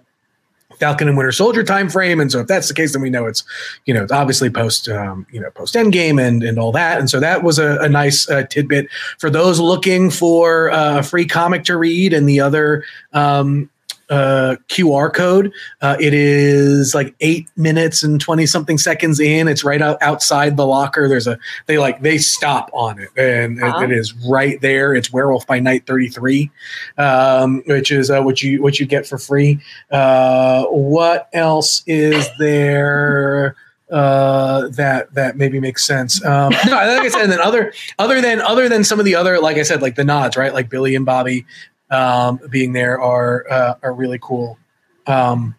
Falcon 0.79 1.09
and 1.09 1.17
Winter 1.17 1.33
Soldier 1.33 1.63
time 1.63 1.89
frame. 1.89 2.21
And 2.21 2.31
so 2.31 2.41
if 2.41 2.47
that's 2.47 2.69
the 2.69 2.75
case, 2.75 2.93
then 2.93 3.03
we 3.03 3.11
know 3.11 3.27
it's, 3.27 3.45
you 3.87 3.95
know, 3.95 4.03
it's 4.03 4.13
obviously 4.13 4.51
post, 4.51 4.89
um, 4.89 5.27
you 5.31 5.41
know, 5.41 5.51
post 5.51 5.75
Endgame 5.75 6.21
and 6.21 6.43
and 6.43 6.59
all 6.59 6.73
that. 6.73 6.99
And 6.99 7.09
so 7.09 7.21
that 7.21 7.43
was 7.43 7.59
a, 7.59 7.79
a 7.79 7.89
nice 7.89 8.29
uh, 8.29 8.45
tidbit 8.45 8.89
for 9.19 9.31
those 9.31 9.61
looking 9.61 10.11
for 10.11 10.71
uh, 10.71 10.99
a 10.99 11.03
free 11.03 11.27
comic 11.27 11.65
to 11.65 11.77
read 11.77 12.13
and 12.13 12.29
the 12.29 12.41
other 12.41 12.85
um, 13.13 13.71
uh, 14.13 14.57
QR 14.69 15.13
code. 15.13 15.51
Uh, 15.81 15.97
it 15.99 16.13
is 16.13 16.95
like 16.95 17.15
eight 17.21 17.49
minutes 17.57 18.03
and 18.03 18.21
twenty 18.21 18.45
something 18.45 18.77
seconds 18.77 19.19
in. 19.19 19.49
It's 19.49 19.65
right 19.65 19.81
out, 19.81 19.97
outside 20.03 20.57
the 20.59 20.67
locker. 20.67 21.09
There's 21.09 21.27
a 21.27 21.39
they 21.67 21.79
like 21.79 22.03
they 22.03 22.19
stop 22.19 22.71
on 22.75 22.99
it, 22.99 23.09
and 23.17 23.63
Uh-huh. 23.63 23.85
it 23.85 23.91
is 23.91 24.13
right 24.29 24.61
there. 24.61 24.95
It's 24.95 25.11
Werewolf 25.13 25.47
by 25.47 25.59
Night 25.61 25.87
thirty 25.87 26.09
three, 26.09 26.51
um, 26.99 27.63
which 27.67 27.91
is 27.91 28.11
uh, 28.11 28.21
what 28.21 28.43
you 28.43 28.63
what 28.63 28.79
you 28.79 28.85
get 28.87 29.07
for 29.07 29.17
free. 29.17 29.61
Uh, 29.91 30.65
what 30.67 31.29
else 31.33 31.83
is 31.87 32.29
there? 32.39 33.57
uh 33.91 34.69
that 34.69 35.13
that 35.13 35.37
maybe 35.37 35.61
makes 35.61 35.85
sense 35.85 36.25
um 36.25 36.51
no 36.67 36.73
like 36.73 37.03
i 37.03 37.09
said 37.09 37.25
and 37.25 37.31
then 37.33 37.41
other 37.43 37.75
other 37.99 38.23
than 38.23 38.41
other 38.41 38.67
than 38.67 38.83
some 38.85 38.99
of 38.99 39.05
the 39.05 39.15
other 39.15 39.39
like 39.39 39.59
i 39.59 39.63
said 39.63 39.83
like 39.83 39.97
the 39.97 40.05
nods 40.05 40.35
right 40.35 40.55
like 40.55 40.71
billy 40.71 40.95
and 40.95 41.05
bobby 41.05 41.45
um 41.93 42.41
being 42.51 42.73
there 42.73 43.01
are 43.01 43.47
uh, 43.51 43.75
are 43.83 43.93
really 43.93 44.19
cool 44.21 44.59
um 45.07 45.55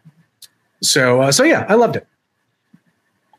so 0.81 1.21
uh, 1.21 1.31
so 1.31 1.43
yeah 1.43 1.65
i 1.69 1.75
loved 1.75 1.95
it 1.95 2.07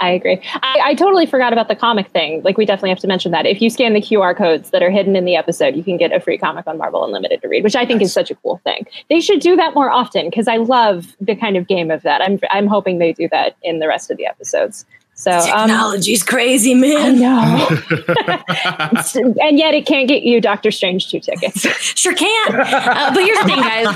I 0.00 0.10
agree. 0.10 0.40
I, 0.56 0.80
I 0.84 0.94
totally 0.94 1.24
forgot 1.24 1.52
about 1.52 1.68
the 1.68 1.76
comic 1.76 2.08
thing. 2.08 2.42
Like, 2.42 2.58
we 2.58 2.66
definitely 2.66 2.90
have 2.90 2.98
to 2.98 3.06
mention 3.06 3.30
that. 3.32 3.46
If 3.46 3.62
you 3.62 3.70
scan 3.70 3.94
the 3.94 4.00
QR 4.00 4.36
codes 4.36 4.70
that 4.70 4.82
are 4.82 4.90
hidden 4.90 5.14
in 5.14 5.24
the 5.24 5.36
episode, 5.36 5.76
you 5.76 5.84
can 5.84 5.96
get 5.96 6.12
a 6.12 6.20
free 6.20 6.36
comic 6.36 6.66
on 6.66 6.76
Marvel 6.76 7.04
Unlimited 7.04 7.40
to 7.42 7.48
read, 7.48 7.62
which 7.64 7.76
I 7.76 7.86
think 7.86 8.02
is 8.02 8.12
such 8.12 8.30
a 8.30 8.34
cool 8.34 8.60
thing. 8.64 8.86
They 9.08 9.20
should 9.20 9.40
do 9.40 9.56
that 9.56 9.74
more 9.74 9.90
often 9.90 10.28
because 10.28 10.48
I 10.48 10.56
love 10.56 11.16
the 11.20 11.36
kind 11.36 11.56
of 11.56 11.68
game 11.68 11.90
of 11.90 12.02
that. 12.02 12.20
I'm 12.20 12.38
I'm 12.50 12.66
hoping 12.66 12.98
they 12.98 13.12
do 13.12 13.28
that 13.30 13.56
in 13.62 13.78
the 13.78 13.88
rest 13.88 14.10
of 14.10 14.16
the 14.16 14.26
episodes. 14.26 14.84
So, 15.16 15.30
um, 15.30 15.46
Technology's 15.68 16.22
crazy, 16.22 16.72
I 16.72 16.74
man. 16.74 17.18
know, 17.20 17.68
and 19.40 19.58
yet 19.58 19.72
it 19.74 19.86
can't 19.86 20.08
get 20.08 20.22
you 20.24 20.40
Doctor 20.40 20.70
Strange 20.70 21.10
two 21.10 21.20
tickets. 21.20 21.66
Sure 22.04 22.14
can. 22.14 22.54
Uh, 22.60 23.14
but 23.14 23.22
here's 23.24 23.38
the 23.38 23.44
thing, 23.44 23.60
guys. 23.60 23.86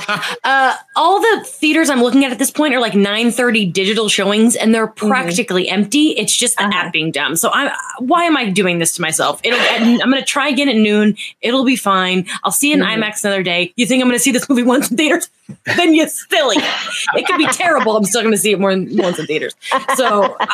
Uh, 0.44 0.74
all 0.96 1.20
the 1.20 1.44
theaters 1.44 1.90
I'm 1.90 2.00
looking 2.02 2.24
at 2.24 2.32
at 2.32 2.38
this 2.38 2.50
point 2.50 2.72
are 2.74 2.80
like 2.80 2.92
9:30 2.94 3.70
digital 3.72 4.08
showings, 4.08 4.56
and 4.56 4.74
they're 4.74 4.86
practically 4.86 5.68
empty. 5.68 6.10
It's 6.10 6.34
just 6.34 6.56
the 6.56 6.64
Uh-huh. 6.64 6.86
app 6.86 6.92
being 6.92 7.10
dumb. 7.10 7.36
So 7.36 7.50
I'm. 7.52 7.70
Why 7.98 8.24
am 8.24 8.36
I 8.36 8.48
doing 8.48 8.78
this 8.78 8.92
to 8.94 9.02
myself? 9.02 9.40
It'll. 9.44 9.58
I'm 9.60 9.98
going 10.10 10.12
to 10.12 10.24
try 10.24 10.48
again 10.48 10.68
at 10.70 10.76
noon. 10.76 11.16
It'll 11.42 11.64
be 11.64 11.76
fine. 11.76 12.26
I'll 12.44 12.52
see 12.52 12.70
it 12.72 12.78
in 12.78 12.80
Mhm. 12.84 12.96
IMAX 13.02 13.24
another 13.24 13.42
day. 13.42 13.72
You 13.76 13.84
think 13.86 14.00
I'm 14.02 14.08
going 14.08 14.16
to 14.18 14.22
see 14.22 14.30
this 14.32 14.48
movie 14.48 14.62
once 14.62 14.90
in 14.90 14.96
theaters? 14.96 15.28
then 15.76 15.94
you're 15.94 16.08
silly. 16.08 16.56
It 17.14 17.26
could 17.26 17.36
be 17.38 17.46
terrible. 17.48 17.96
I'm 17.96 18.04
still 18.04 18.22
going 18.22 18.32
to 18.32 18.38
see 18.38 18.52
it 18.52 18.60
more 18.60 18.70
than 18.74 18.96
once 18.96 19.18
in 19.18 19.26
theaters. 19.26 19.54
So. 19.96 20.36
Uh, 20.40 20.46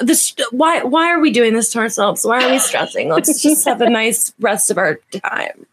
this 0.00 0.34
why 0.50 0.82
why 0.82 1.10
are 1.10 1.20
we 1.20 1.30
doing 1.30 1.54
this 1.54 1.70
to 1.72 1.78
ourselves? 1.78 2.24
Why 2.24 2.44
are 2.44 2.50
we 2.50 2.58
stressing? 2.58 3.08
Let's 3.08 3.42
just 3.42 3.64
have 3.66 3.80
a 3.80 3.90
nice 3.90 4.32
rest 4.40 4.70
of 4.70 4.78
our 4.78 5.00
time. 5.22 5.66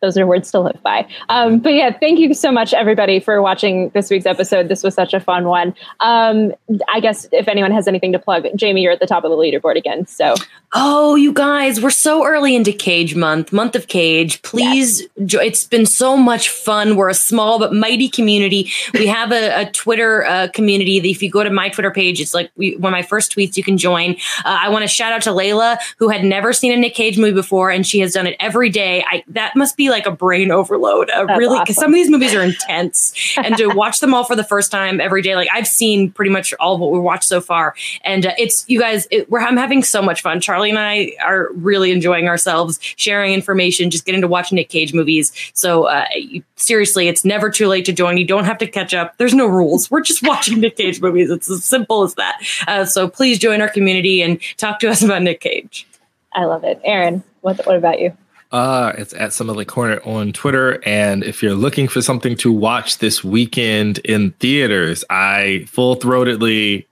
Those 0.00 0.16
are 0.16 0.26
words 0.26 0.50
to 0.52 0.60
live 0.60 0.80
by. 0.82 1.06
Um, 1.28 1.58
but 1.58 1.74
yeah, 1.74 1.96
thank 1.98 2.18
you 2.18 2.32
so 2.34 2.52
much, 2.52 2.72
everybody, 2.72 3.20
for 3.20 3.42
watching 3.42 3.90
this 3.90 4.10
week's 4.10 4.26
episode. 4.26 4.68
This 4.68 4.82
was 4.82 4.94
such 4.94 5.12
a 5.14 5.20
fun 5.20 5.46
one. 5.46 5.74
Um, 6.00 6.52
I 6.92 7.00
guess 7.00 7.28
if 7.32 7.48
anyone 7.48 7.72
has 7.72 7.88
anything 7.88 8.12
to 8.12 8.18
plug, 8.18 8.46
Jamie, 8.54 8.82
you're 8.82 8.92
at 8.92 9.00
the 9.00 9.06
top 9.06 9.24
of 9.24 9.30
the 9.30 9.36
leaderboard 9.36 9.76
again. 9.76 10.06
So 10.06 10.34
Oh, 10.74 11.14
you 11.14 11.32
guys, 11.32 11.80
we're 11.80 11.88
so 11.88 12.26
early 12.26 12.54
into 12.54 12.72
Cage 12.72 13.14
Month, 13.14 13.54
month 13.54 13.74
of 13.74 13.88
Cage. 13.88 14.42
Please, 14.42 15.02
jo- 15.24 15.40
it's 15.40 15.64
been 15.64 15.86
so 15.86 16.14
much 16.14 16.50
fun. 16.50 16.94
We're 16.94 17.08
a 17.08 17.14
small 17.14 17.58
but 17.58 17.72
mighty 17.72 18.06
community. 18.10 18.70
We 18.92 19.06
have 19.06 19.32
a, 19.32 19.62
a 19.62 19.70
Twitter 19.70 20.26
uh, 20.26 20.48
community. 20.52 21.00
That 21.00 21.08
if 21.08 21.22
you 21.22 21.30
go 21.30 21.42
to 21.42 21.48
my 21.48 21.70
Twitter 21.70 21.90
page, 21.90 22.20
it's 22.20 22.34
like 22.34 22.50
we, 22.56 22.76
one 22.76 22.92
of 22.92 22.96
my 22.96 23.02
first 23.02 23.34
tweets. 23.34 23.56
You 23.56 23.64
can 23.64 23.78
join. 23.78 24.12
Uh, 24.44 24.58
I 24.60 24.68
want 24.68 24.82
to 24.82 24.88
shout 24.88 25.10
out 25.10 25.22
to 25.22 25.30
Layla, 25.30 25.78
who 25.96 26.10
had 26.10 26.22
never 26.22 26.52
seen 26.52 26.70
a 26.70 26.76
Nick 26.76 26.94
Cage 26.94 27.16
movie 27.16 27.32
before, 27.32 27.70
and 27.70 27.86
she 27.86 28.00
has 28.00 28.12
done 28.12 28.26
it 28.26 28.36
every 28.38 28.68
day. 28.68 29.02
I, 29.10 29.24
that 29.28 29.56
must 29.56 29.74
be 29.78 29.87
like 29.88 30.06
a 30.06 30.10
brain 30.10 30.50
overload. 30.50 31.08
That's 31.08 31.38
really, 31.38 31.58
because 31.60 31.78
awesome. 31.78 31.82
some 31.82 31.90
of 31.90 31.94
these 31.94 32.10
movies 32.10 32.34
are 32.34 32.42
intense, 32.42 33.36
and 33.36 33.56
to 33.56 33.68
watch 33.68 34.00
them 34.00 34.14
all 34.14 34.24
for 34.24 34.36
the 34.36 34.44
first 34.44 34.70
time 34.70 35.00
every 35.00 35.22
day, 35.22 35.36
like 35.36 35.48
I've 35.52 35.66
seen 35.66 36.10
pretty 36.10 36.30
much 36.30 36.54
all 36.60 36.74
of 36.74 36.80
what 36.80 36.92
we 36.92 36.98
watched 36.98 37.24
so 37.24 37.40
far, 37.40 37.74
and 38.02 38.26
uh, 38.26 38.32
it's 38.38 38.64
you 38.68 38.78
guys. 38.78 39.06
It, 39.10 39.30
we're 39.30 39.40
I'm 39.40 39.56
having 39.56 39.82
so 39.82 40.02
much 40.02 40.22
fun. 40.22 40.40
Charlie 40.40 40.70
and 40.70 40.78
I 40.78 41.12
are 41.24 41.48
really 41.52 41.92
enjoying 41.92 42.28
ourselves, 42.28 42.78
sharing 42.96 43.32
information, 43.32 43.90
just 43.90 44.04
getting 44.04 44.20
to 44.20 44.28
watch 44.28 44.52
Nick 44.52 44.68
Cage 44.68 44.92
movies. 44.92 45.32
So 45.54 45.84
uh, 45.84 46.06
you, 46.14 46.42
seriously, 46.56 47.08
it's 47.08 47.24
never 47.24 47.50
too 47.50 47.68
late 47.68 47.84
to 47.86 47.92
join. 47.92 48.18
You 48.18 48.26
don't 48.26 48.44
have 48.44 48.58
to 48.58 48.66
catch 48.66 48.94
up. 48.94 49.16
There's 49.18 49.34
no 49.34 49.46
rules. 49.46 49.90
We're 49.90 50.00
just 50.00 50.26
watching 50.26 50.60
Nick 50.60 50.76
Cage 50.76 51.00
movies. 51.00 51.30
It's 51.30 51.50
as 51.50 51.64
simple 51.64 52.02
as 52.02 52.14
that. 52.14 52.40
Uh, 52.66 52.84
so 52.84 53.08
please 53.08 53.38
join 53.38 53.60
our 53.60 53.68
community 53.68 54.22
and 54.22 54.40
talk 54.56 54.80
to 54.80 54.88
us 54.88 55.02
about 55.02 55.22
Nick 55.22 55.40
Cage. 55.40 55.86
I 56.32 56.44
love 56.44 56.64
it. 56.64 56.80
Aaron, 56.84 57.22
what, 57.40 57.64
what 57.66 57.76
about 57.76 58.00
you? 58.00 58.16
Uh, 58.50 58.92
it's 58.96 59.12
at 59.14 59.32
Summit 59.32 59.66
Corner 59.68 60.00
on 60.04 60.32
Twitter. 60.32 60.82
And 60.86 61.22
if 61.22 61.42
you're 61.42 61.54
looking 61.54 61.86
for 61.86 62.00
something 62.00 62.36
to 62.38 62.52
watch 62.52 62.98
this 62.98 63.22
weekend 63.22 63.98
in 63.98 64.32
theaters, 64.32 65.04
I 65.10 65.64
full 65.68 65.96
throatedly 65.96 66.86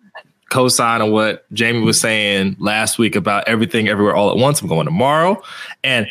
co 0.51 0.69
sign 0.69 1.01
on 1.01 1.11
what 1.13 1.51
Jamie 1.53 1.81
was 1.81 2.01
saying 2.01 2.57
last 2.59 2.99
week 2.99 3.17
about 3.17 3.49
everything 3.49 3.89
everywhere 3.89 4.15
all 4.15 4.31
at 4.31 4.37
once. 4.37 4.61
I'm 4.61 4.69
going 4.69 4.85
tomorrow. 4.85 5.43
And 5.83 6.09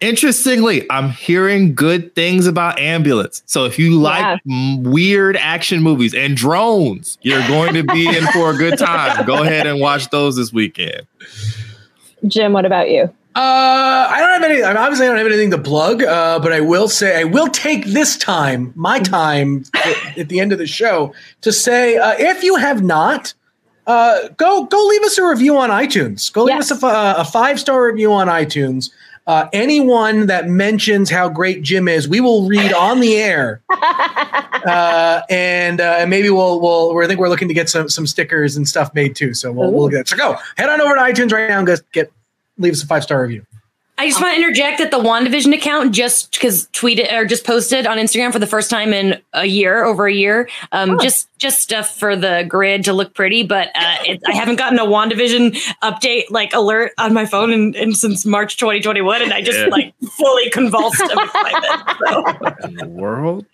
interestingly, 0.00 0.90
I'm 0.90 1.10
hearing 1.10 1.74
good 1.74 2.14
things 2.14 2.46
about 2.46 2.78
Ambulance. 2.78 3.42
So 3.44 3.66
if 3.66 3.78
you 3.78 3.98
like 4.00 4.40
m- 4.50 4.82
weird 4.84 5.36
action 5.36 5.82
movies 5.82 6.14
and 6.14 6.36
drones, 6.36 7.18
you're 7.20 7.46
going 7.46 7.74
to 7.74 7.82
be 7.82 8.08
in 8.08 8.26
for 8.28 8.52
a 8.52 8.56
good 8.56 8.78
time. 8.78 9.26
Go 9.26 9.42
ahead 9.42 9.66
and 9.66 9.80
watch 9.80 10.08
those 10.10 10.36
this 10.36 10.52
weekend. 10.52 11.06
Jim, 12.26 12.52
what 12.52 12.64
about 12.64 12.90
you? 12.90 13.12
Uh, 13.38 14.08
I 14.10 14.18
don't 14.18 14.30
have 14.42 14.50
any. 14.50 14.64
I 14.64 14.68
mean, 14.68 14.76
obviously, 14.78 15.06
I 15.06 15.10
don't 15.10 15.18
have 15.18 15.26
anything 15.28 15.52
to 15.52 15.58
plug. 15.58 16.02
Uh, 16.02 16.40
but 16.40 16.52
I 16.52 16.60
will 16.60 16.88
say, 16.88 17.20
I 17.20 17.24
will 17.24 17.46
take 17.46 17.84
this 17.84 18.16
time, 18.16 18.72
my 18.74 18.98
time, 18.98 19.64
at, 19.74 20.18
at 20.18 20.28
the 20.28 20.40
end 20.40 20.50
of 20.52 20.58
the 20.58 20.66
show, 20.66 21.14
to 21.42 21.52
say, 21.52 21.96
uh, 21.98 22.14
if 22.18 22.42
you 22.42 22.56
have 22.56 22.82
not, 22.82 23.32
uh, 23.86 24.26
go 24.36 24.64
go 24.64 24.84
leave 24.86 25.02
us 25.04 25.18
a 25.18 25.24
review 25.24 25.56
on 25.56 25.70
iTunes. 25.70 26.32
Go 26.32 26.44
leave 26.44 26.56
Yes. 26.56 26.72
us 26.72 26.82
a, 26.82 27.20
a 27.20 27.24
five 27.24 27.60
star 27.60 27.86
review 27.86 28.12
on 28.12 28.26
iTunes. 28.26 28.90
Uh, 29.28 29.48
anyone 29.52 30.26
that 30.26 30.48
mentions 30.48 31.08
how 31.10 31.28
great 31.28 31.62
Jim 31.62 31.86
is, 31.86 32.08
we 32.08 32.18
will 32.20 32.48
read 32.48 32.72
on 32.72 32.98
the 32.98 33.18
air, 33.18 33.60
uh, 33.70 35.20
and 35.30 35.80
uh, 35.80 35.96
and 35.98 36.10
maybe 36.10 36.28
we'll 36.30 36.60
we'll. 36.60 36.98
I 36.98 37.06
think 37.06 37.20
we're 37.20 37.28
looking 37.28 37.46
to 37.48 37.54
get 37.54 37.68
some 37.68 37.88
some 37.88 38.06
stickers 38.06 38.56
and 38.56 38.66
stuff 38.66 38.92
made 38.94 39.14
too. 39.14 39.32
So 39.34 39.52
we'll, 39.52 39.70
we'll 39.70 39.88
get. 39.88 40.00
it. 40.00 40.08
So 40.08 40.16
go 40.16 40.36
head 40.56 40.68
on 40.68 40.80
over 40.80 40.94
to 40.94 41.00
iTunes 41.00 41.30
right 41.32 41.48
now 41.48 41.58
and 41.60 41.68
get 41.92 42.10
leave 42.58 42.72
us 42.72 42.82
a 42.82 42.86
five 42.86 43.02
star 43.02 43.22
review. 43.22 43.44
I 44.00 44.06
just 44.08 44.20
want 44.22 44.32
to 44.36 44.40
interject 44.40 44.78
that 44.78 44.92
the 44.92 44.98
WandaVision 45.00 45.52
account 45.56 45.92
just 45.92 46.30
because 46.30 46.68
tweeted 46.68 47.12
or 47.12 47.24
just 47.24 47.44
posted 47.44 47.84
on 47.84 47.98
Instagram 47.98 48.30
for 48.32 48.38
the 48.38 48.46
first 48.46 48.70
time 48.70 48.92
in 48.92 49.20
a 49.32 49.44
year, 49.46 49.82
over 49.84 50.06
a 50.06 50.12
year. 50.12 50.48
Um, 50.70 51.00
Just 51.00 51.28
just 51.36 51.58
stuff 51.60 51.98
for 51.98 52.14
the 52.14 52.44
grid 52.48 52.84
to 52.84 52.92
look 52.92 53.12
pretty, 53.12 53.42
but 53.42 53.70
uh, 53.74 53.96
it, 54.04 54.20
I 54.24 54.34
haven't 54.36 54.54
gotten 54.54 54.78
a 54.78 54.84
WandaVision 54.84 55.50
update 55.82 56.30
like 56.30 56.52
alert 56.54 56.92
on 56.96 57.12
my 57.12 57.26
phone 57.26 57.50
in, 57.52 57.74
in 57.74 57.92
since 57.92 58.24
March 58.24 58.56
2021, 58.56 59.20
and 59.20 59.32
I 59.32 59.42
just 59.42 59.58
Yeah. 59.58 59.66
like 59.66 59.92
fully 60.12 60.48
convulsed 60.50 61.02
of 61.02 61.10
excitement. 61.18 61.98
So. 62.06 62.24
In 62.68 62.74
the 62.76 62.86
world. 62.88 63.46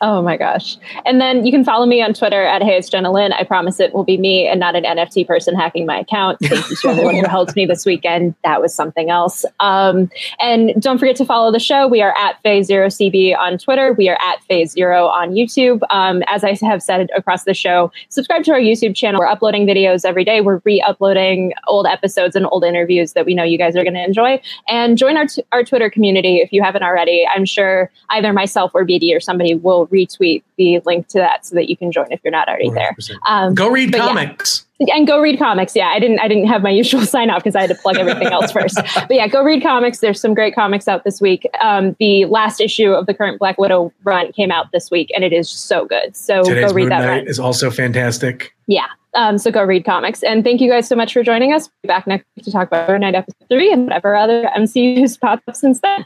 Oh 0.00 0.22
my 0.22 0.36
gosh. 0.36 0.76
And 1.04 1.20
then 1.20 1.44
you 1.44 1.52
can 1.52 1.64
follow 1.64 1.86
me 1.86 2.02
on 2.02 2.14
Twitter 2.14 2.42
at 2.42 2.62
Hey 2.62 2.76
It's 2.76 2.88
Jenna 2.88 3.10
Lynn. 3.10 3.32
I 3.32 3.44
promise 3.44 3.80
it 3.80 3.94
will 3.94 4.04
be 4.04 4.16
me 4.16 4.46
and 4.46 4.60
not 4.60 4.76
an 4.76 4.84
NFT 4.84 5.26
person 5.26 5.54
hacking 5.54 5.86
my 5.86 5.98
account. 6.00 6.38
Thank 6.42 6.70
you 6.70 6.76
to 6.76 6.88
everyone 6.88 7.16
who 7.16 7.26
helped 7.26 7.56
me 7.56 7.66
this 7.66 7.86
weekend. 7.86 8.34
That 8.44 8.60
was 8.60 8.74
something 8.74 9.10
else. 9.10 9.44
Um, 9.60 10.10
and 10.40 10.80
don't 10.80 10.98
forget 10.98 11.16
to 11.16 11.24
follow 11.24 11.50
the 11.50 11.58
show. 11.58 11.86
We 11.86 12.02
are 12.02 12.16
at 12.16 12.40
Phase 12.42 12.66
Zero 12.66 12.88
CB 12.88 13.36
on 13.36 13.58
Twitter. 13.58 13.92
We 13.92 14.08
are 14.08 14.18
at 14.20 14.42
Phase 14.44 14.72
Zero 14.72 15.06
on 15.06 15.30
YouTube. 15.30 15.80
Um, 15.90 16.22
as 16.26 16.44
I 16.44 16.54
have 16.66 16.82
said 16.82 17.08
across 17.16 17.44
the 17.44 17.54
show, 17.54 17.90
subscribe 18.08 18.44
to 18.44 18.52
our 18.52 18.60
YouTube 18.60 18.94
channel. 18.94 19.20
We're 19.20 19.26
uploading 19.26 19.66
videos 19.66 20.04
every 20.04 20.24
day. 20.24 20.40
We're 20.40 20.60
re-uploading 20.64 21.54
old 21.66 21.86
episodes 21.86 22.36
and 22.36 22.46
old 22.46 22.64
interviews 22.64 23.12
that 23.14 23.26
we 23.26 23.34
know 23.34 23.44
you 23.44 23.58
guys 23.58 23.76
are 23.76 23.84
going 23.84 23.94
to 23.94 24.04
enjoy. 24.04 24.40
And 24.68 24.98
join 24.98 25.16
our, 25.16 25.26
t- 25.26 25.44
our 25.52 25.64
Twitter 25.64 25.90
community 25.90 26.38
if 26.38 26.52
you 26.52 26.62
haven't 26.62 26.82
already. 26.82 27.26
I'm 27.26 27.44
sure 27.44 27.90
either 28.10 28.32
myself 28.32 28.72
or 28.74 28.84
BD 28.84 29.14
or 29.14 29.20
somebody 29.20 29.54
will 29.54 29.77
retweet 29.86 30.42
the 30.56 30.80
link 30.84 31.08
to 31.08 31.18
that 31.18 31.46
so 31.46 31.54
that 31.54 31.68
you 31.68 31.76
can 31.76 31.90
join 31.92 32.06
if 32.10 32.20
you're 32.22 32.30
not 32.30 32.48
already 32.48 32.70
there. 32.70 32.94
Um, 33.26 33.54
go 33.54 33.70
read 33.70 33.92
but 33.92 33.98
yeah. 33.98 34.06
comics. 34.06 34.66
and 34.80 35.06
go 35.06 35.20
read 35.20 35.38
comics. 35.38 35.74
Yeah, 35.74 35.86
I 35.88 35.98
didn't 35.98 36.18
I 36.20 36.28
didn't 36.28 36.46
have 36.46 36.62
my 36.62 36.70
usual 36.82 37.02
sign 37.02 37.30
off 37.30 37.42
because 37.42 37.56
I 37.56 37.62
had 37.62 37.70
to 37.70 37.76
plug 37.76 37.96
everything 37.96 38.28
else 38.28 38.52
first. 38.52 38.76
But 38.94 39.14
yeah, 39.14 39.26
go 39.28 39.42
read 39.42 39.62
comics. 39.62 40.00
There's 40.00 40.20
some 40.20 40.34
great 40.34 40.54
comics 40.54 40.88
out 40.88 41.04
this 41.04 41.20
week. 41.20 41.48
Um, 41.62 41.96
the 41.98 42.24
last 42.26 42.60
issue 42.60 42.90
of 42.90 43.06
the 43.06 43.14
current 43.14 43.38
Black 43.38 43.58
Widow 43.58 43.92
run 44.04 44.32
came 44.32 44.50
out 44.50 44.72
this 44.72 44.90
week, 44.90 45.10
and 45.14 45.24
it 45.24 45.32
is 45.32 45.48
so 45.48 45.86
good. 45.86 46.16
So 46.16 46.42
Today's 46.42 46.70
go 46.70 46.74
read 46.74 46.82
Moon 46.82 46.88
that 46.90 47.00
Knight 47.00 47.16
run. 47.18 47.26
is 47.28 47.38
also 47.38 47.70
fantastic. 47.70 48.54
Yeah. 48.66 48.86
Um, 49.14 49.38
so 49.38 49.50
go 49.50 49.64
read 49.64 49.84
comics. 49.84 50.22
And 50.22 50.44
thank 50.44 50.60
you 50.60 50.70
guys 50.70 50.86
so 50.86 50.94
much 50.94 51.12
for 51.12 51.22
joining 51.22 51.52
us. 51.52 51.68
Be 51.82 51.86
back 51.86 52.06
next 52.06 52.26
week 52.36 52.44
to 52.44 52.52
talk 52.52 52.68
about 52.68 52.88
Moon 52.88 53.00
Knight 53.00 53.14
episode 53.14 53.48
three 53.48 53.72
and 53.72 53.84
whatever 53.84 54.14
other 54.14 54.48
MCU's 54.56 55.16
popped 55.16 55.48
up 55.48 55.56
since 55.56 55.80
then. 55.80 56.04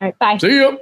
All 0.00 0.08
right, 0.08 0.18
bye. 0.18 0.36
See 0.38 0.54
you. 0.54 0.78